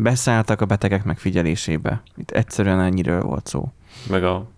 beszálltak 0.03 0.61
a 0.61 0.67
betegek 0.67 1.05
megfigyelésébe. 1.05 2.03
Itt 2.17 2.31
egyszerűen 2.31 2.81
ennyiről 2.81 3.23
volt 3.23 3.47
szó. 3.47 3.73
Meg 4.09 4.25
a... 4.25 4.49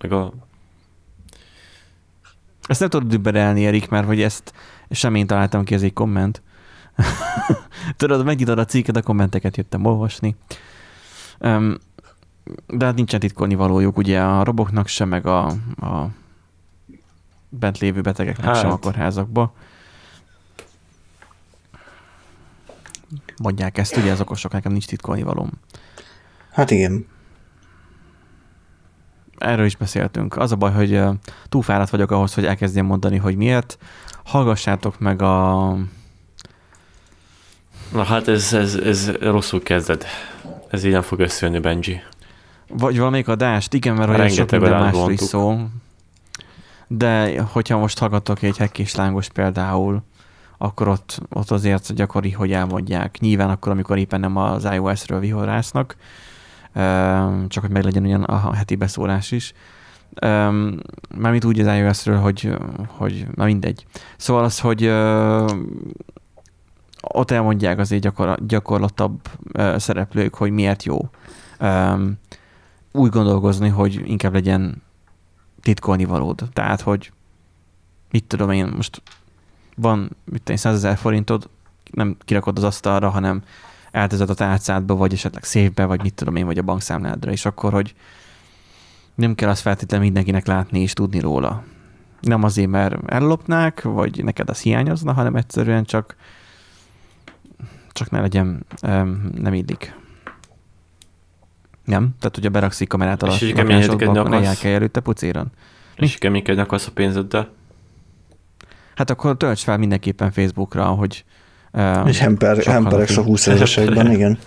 Meg 0.00 0.12
a... 0.12 0.32
Ezt 2.66 2.80
nem 2.80 2.88
tudod 2.88 3.08
dübberelni, 3.08 3.66
Erik, 3.66 3.88
mert 3.88 4.06
hogy 4.06 4.22
ezt 4.22 4.52
sem 4.90 5.14
én 5.14 5.26
találtam 5.26 5.64
ki, 5.64 5.74
ez 5.74 5.82
egy 5.82 5.92
komment. 5.92 6.42
Tudod, 7.96 8.24
megnyitod 8.24 8.58
a 8.58 8.64
cikket, 8.64 8.96
a 8.96 9.02
kommenteket 9.02 9.56
jöttem 9.56 9.84
olvasni. 9.84 10.36
Um, 11.38 11.78
de 12.66 12.84
hát 12.84 12.94
nincsen 12.94 13.20
titkolni 13.20 13.54
valójuk, 13.54 13.96
ugye 13.96 14.20
a 14.22 14.44
roboknak 14.44 14.86
sem, 14.86 15.08
meg 15.08 15.26
a, 15.26 15.46
a 15.80 16.08
bent 17.48 17.78
lévő 17.78 18.00
betegeknek 18.00 18.46
hát. 18.46 18.56
sem 18.56 18.70
a 18.70 18.78
kórházakba. 18.78 19.52
Mondják 23.42 23.78
ezt, 23.78 23.96
ugye 23.96 24.12
az 24.12 24.20
okosok, 24.20 24.52
nekem 24.52 24.72
nincs 24.72 24.86
titkolni 24.86 25.22
valóm. 25.22 25.50
Hát 26.50 26.70
igen. 26.70 27.06
Erről 29.38 29.64
is 29.64 29.76
beszéltünk. 29.76 30.36
Az 30.36 30.52
a 30.52 30.56
baj, 30.56 30.72
hogy 30.72 31.02
túl 31.48 31.62
fáradt 31.62 31.90
vagyok 31.90 32.10
ahhoz, 32.10 32.34
hogy 32.34 32.44
elkezdjem 32.44 32.86
mondani, 32.86 33.16
hogy 33.16 33.36
miért. 33.36 33.78
Hallgassátok 34.24 34.98
meg 34.98 35.22
a... 35.22 35.68
Na 37.92 38.02
hát 38.02 38.28
ez, 38.28 38.52
ez, 38.52 38.74
ez 38.74 39.10
rosszul 39.10 39.62
kezded. 39.62 40.04
Ez 40.70 40.84
így 40.84 40.92
nem 40.92 41.02
fog 41.02 41.18
összejönni, 41.18 41.60
Benji. 41.60 42.00
Vagy 42.68 42.98
valamelyik 42.98 43.28
adást, 43.28 43.74
igen, 43.74 43.94
mert 43.94 44.10
olyan 44.10 44.28
sok 44.28 44.50
minden 44.50 44.80
másról 44.80 45.12
is 45.12 45.20
szó. 45.20 45.66
De 46.86 47.42
hogyha 47.42 47.78
most 47.78 47.98
hallgatok 47.98 48.42
egy 48.42 48.56
hekkés 48.56 48.94
lángos 48.94 49.28
például, 49.28 50.02
akkor 50.62 50.88
ott, 50.88 51.20
ott 51.28 51.50
azért 51.50 51.94
gyakori, 51.94 52.30
hogy 52.30 52.52
elmondják. 52.52 53.18
Nyilván 53.20 53.50
akkor, 53.50 53.72
amikor 53.72 53.98
éppen 53.98 54.20
nem 54.20 54.36
az 54.36 54.64
iOS-ről 54.64 55.20
vihorásznak, 55.20 55.96
csak 57.48 57.62
hogy 57.62 57.70
meglegyen 57.70 58.04
ugyan 58.04 58.22
a 58.22 58.54
heti 58.54 58.74
beszólás 58.76 59.30
is. 59.30 59.52
Mármint 61.16 61.44
úgy 61.44 61.60
az 61.60 61.76
iOS-ről, 61.76 62.18
hogy, 62.18 62.56
hogy 62.86 63.26
na 63.34 63.44
mindegy. 63.44 63.86
Szóval 64.16 64.44
az, 64.44 64.60
hogy 64.60 64.86
ott 67.00 67.30
elmondják 67.30 67.78
azért 67.78 68.02
gyakor, 68.02 68.46
gyakorlatabb 68.46 69.20
szereplők, 69.76 70.34
hogy 70.34 70.50
miért 70.50 70.82
jó 70.84 71.10
úgy 72.92 73.10
gondolkozni, 73.10 73.68
hogy 73.68 74.02
inkább 74.04 74.32
legyen 74.32 74.82
titkolni 75.60 76.04
valód. 76.04 76.48
Tehát, 76.52 76.80
hogy 76.80 77.12
mit 78.10 78.24
tudom 78.24 78.50
én, 78.50 78.66
most 78.76 79.02
van, 79.80 80.16
mit 80.24 80.42
tudom 80.42 80.56
100 80.56 80.74
ezer 80.74 80.96
forintod, 80.96 81.48
nem 81.90 82.16
kirakod 82.24 82.56
az 82.56 82.64
asztalra, 82.64 83.08
hanem 83.08 83.42
eltezed 83.90 84.30
a 84.30 84.34
tárcádba, 84.34 84.94
vagy 84.94 85.12
esetleg 85.12 85.44
szépbe, 85.44 85.84
vagy 85.84 86.02
mit 86.02 86.14
tudom 86.14 86.36
én, 86.36 86.46
vagy 86.46 86.58
a 86.58 86.62
bankszámládra, 86.62 87.30
és 87.30 87.44
akkor, 87.44 87.72
hogy 87.72 87.94
nem 89.14 89.34
kell 89.34 89.48
azt 89.48 89.60
feltétlenül 89.60 90.06
mindenkinek 90.06 90.46
látni 90.46 90.80
és 90.80 90.92
tudni 90.92 91.20
róla. 91.20 91.62
Nem 92.20 92.42
azért, 92.42 92.70
mert 92.70 93.10
ellopnák, 93.10 93.82
vagy 93.82 94.24
neked 94.24 94.48
az 94.50 94.60
hiányozna, 94.60 95.12
hanem 95.12 95.36
egyszerűen 95.36 95.84
csak 95.84 96.16
csak 97.92 98.10
ne 98.10 98.20
legyen, 98.20 98.66
nem 99.34 99.54
illik. 99.54 99.94
Nem? 101.84 102.14
Tehát, 102.18 102.34
hogyha 102.34 102.50
berakszik 102.50 102.88
kamerát 102.88 103.22
alatt, 103.22 103.40
és 103.40 103.52
lakásodba, 103.52 104.20
akkor 104.20 104.40
ne 104.40 104.54
kell 104.54 104.72
előtte 104.72 105.00
pucéron. 105.00 105.50
És 105.96 106.18
keménykedni 106.18 106.62
akarsz 106.62 106.86
a 106.86 106.90
pénzeddel? 106.92 107.48
Hát 108.94 109.10
akkor 109.10 109.36
tölts 109.36 109.62
fel 109.62 109.76
mindenképpen 109.76 110.30
Facebookra, 110.30 110.84
hogy 110.84 111.24
uh, 111.72 112.08
és 112.08 112.18
hemper, 112.18 112.56
hemperek 112.56 113.10
a 113.16 113.22
20 113.22 113.46
ezeresekben, 113.46 114.10
igen. 114.10 114.38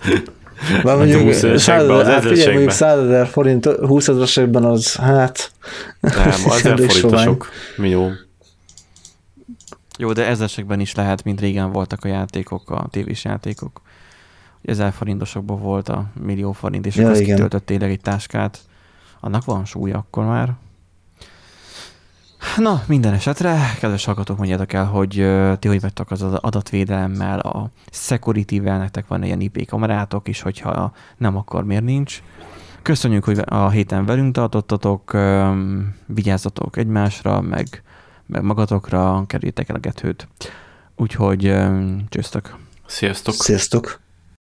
Már 0.84 0.96
mondjuk 0.96 1.32
100 1.32 1.66
hát 1.66 1.86
mondjuk 1.86 2.70
100 2.70 2.98
ezer 2.98 3.26
forint 3.26 3.66
20 3.66 4.08
ezeresekben 4.08 4.64
az, 4.64 4.96
hát... 4.96 5.52
Nem, 6.00 6.12
az 6.48 6.66
ezer 6.66 6.90
forint 6.90 7.18
sok 7.18 7.48
millió. 7.76 8.10
Jó, 9.98 10.12
de 10.12 10.26
ezesekben 10.26 10.80
is 10.80 10.94
lehet, 10.94 11.24
mint 11.24 11.40
régen 11.40 11.72
voltak 11.72 12.04
a 12.04 12.08
játékok, 12.08 12.70
a 12.70 12.88
tévés 12.90 13.24
játékok. 13.24 13.80
Ezer 14.64 14.92
forintosokban 14.92 15.60
volt 15.60 15.88
a 15.88 16.04
millió 16.22 16.52
forint, 16.52 16.86
és 16.86 16.96
ja, 16.96 17.08
akkor 17.08 17.22
kitöltött 17.22 17.66
tényleg 17.66 17.90
egy 17.90 18.00
táskát. 18.00 18.58
Annak 19.20 19.44
van 19.44 19.64
súlya 19.64 19.98
akkor 19.98 20.24
már. 20.24 20.52
Na, 22.56 22.82
minden 22.86 23.12
esetre, 23.12 23.74
kedves 23.80 24.04
hallgatók, 24.04 24.36
mondjátok 24.36 24.72
el, 24.72 24.84
hogy 24.84 25.10
ti 25.58 25.68
hogy 25.68 25.80
vettek 25.80 26.10
az 26.10 26.22
adatvédelemmel, 26.22 27.38
a 27.38 27.70
security-vel, 27.90 28.78
nektek 28.78 29.06
van 29.06 29.24
ilyen 29.24 29.40
IP 29.40 29.66
kamerátok 29.66 30.28
is, 30.28 30.40
hogyha 30.40 30.92
nem, 31.16 31.36
akkor 31.36 31.64
miért 31.64 31.84
nincs. 31.84 32.22
Köszönjük, 32.82 33.24
hogy 33.24 33.42
a 33.44 33.68
héten 33.70 34.04
velünk 34.04 34.34
tartottatok, 34.34 35.16
vigyázzatok 36.06 36.76
egymásra, 36.76 37.40
meg 37.40 37.82
meg 38.26 38.42
magatokra 38.42 39.24
kerüljétek 39.26 39.68
el 39.68 39.76
a 39.76 39.78
getőt. 39.78 40.28
Úgyhogy 40.96 41.54
csőztök. 42.08 42.56
Sziasztok! 42.86 43.34
Sziasztok! 43.34 44.03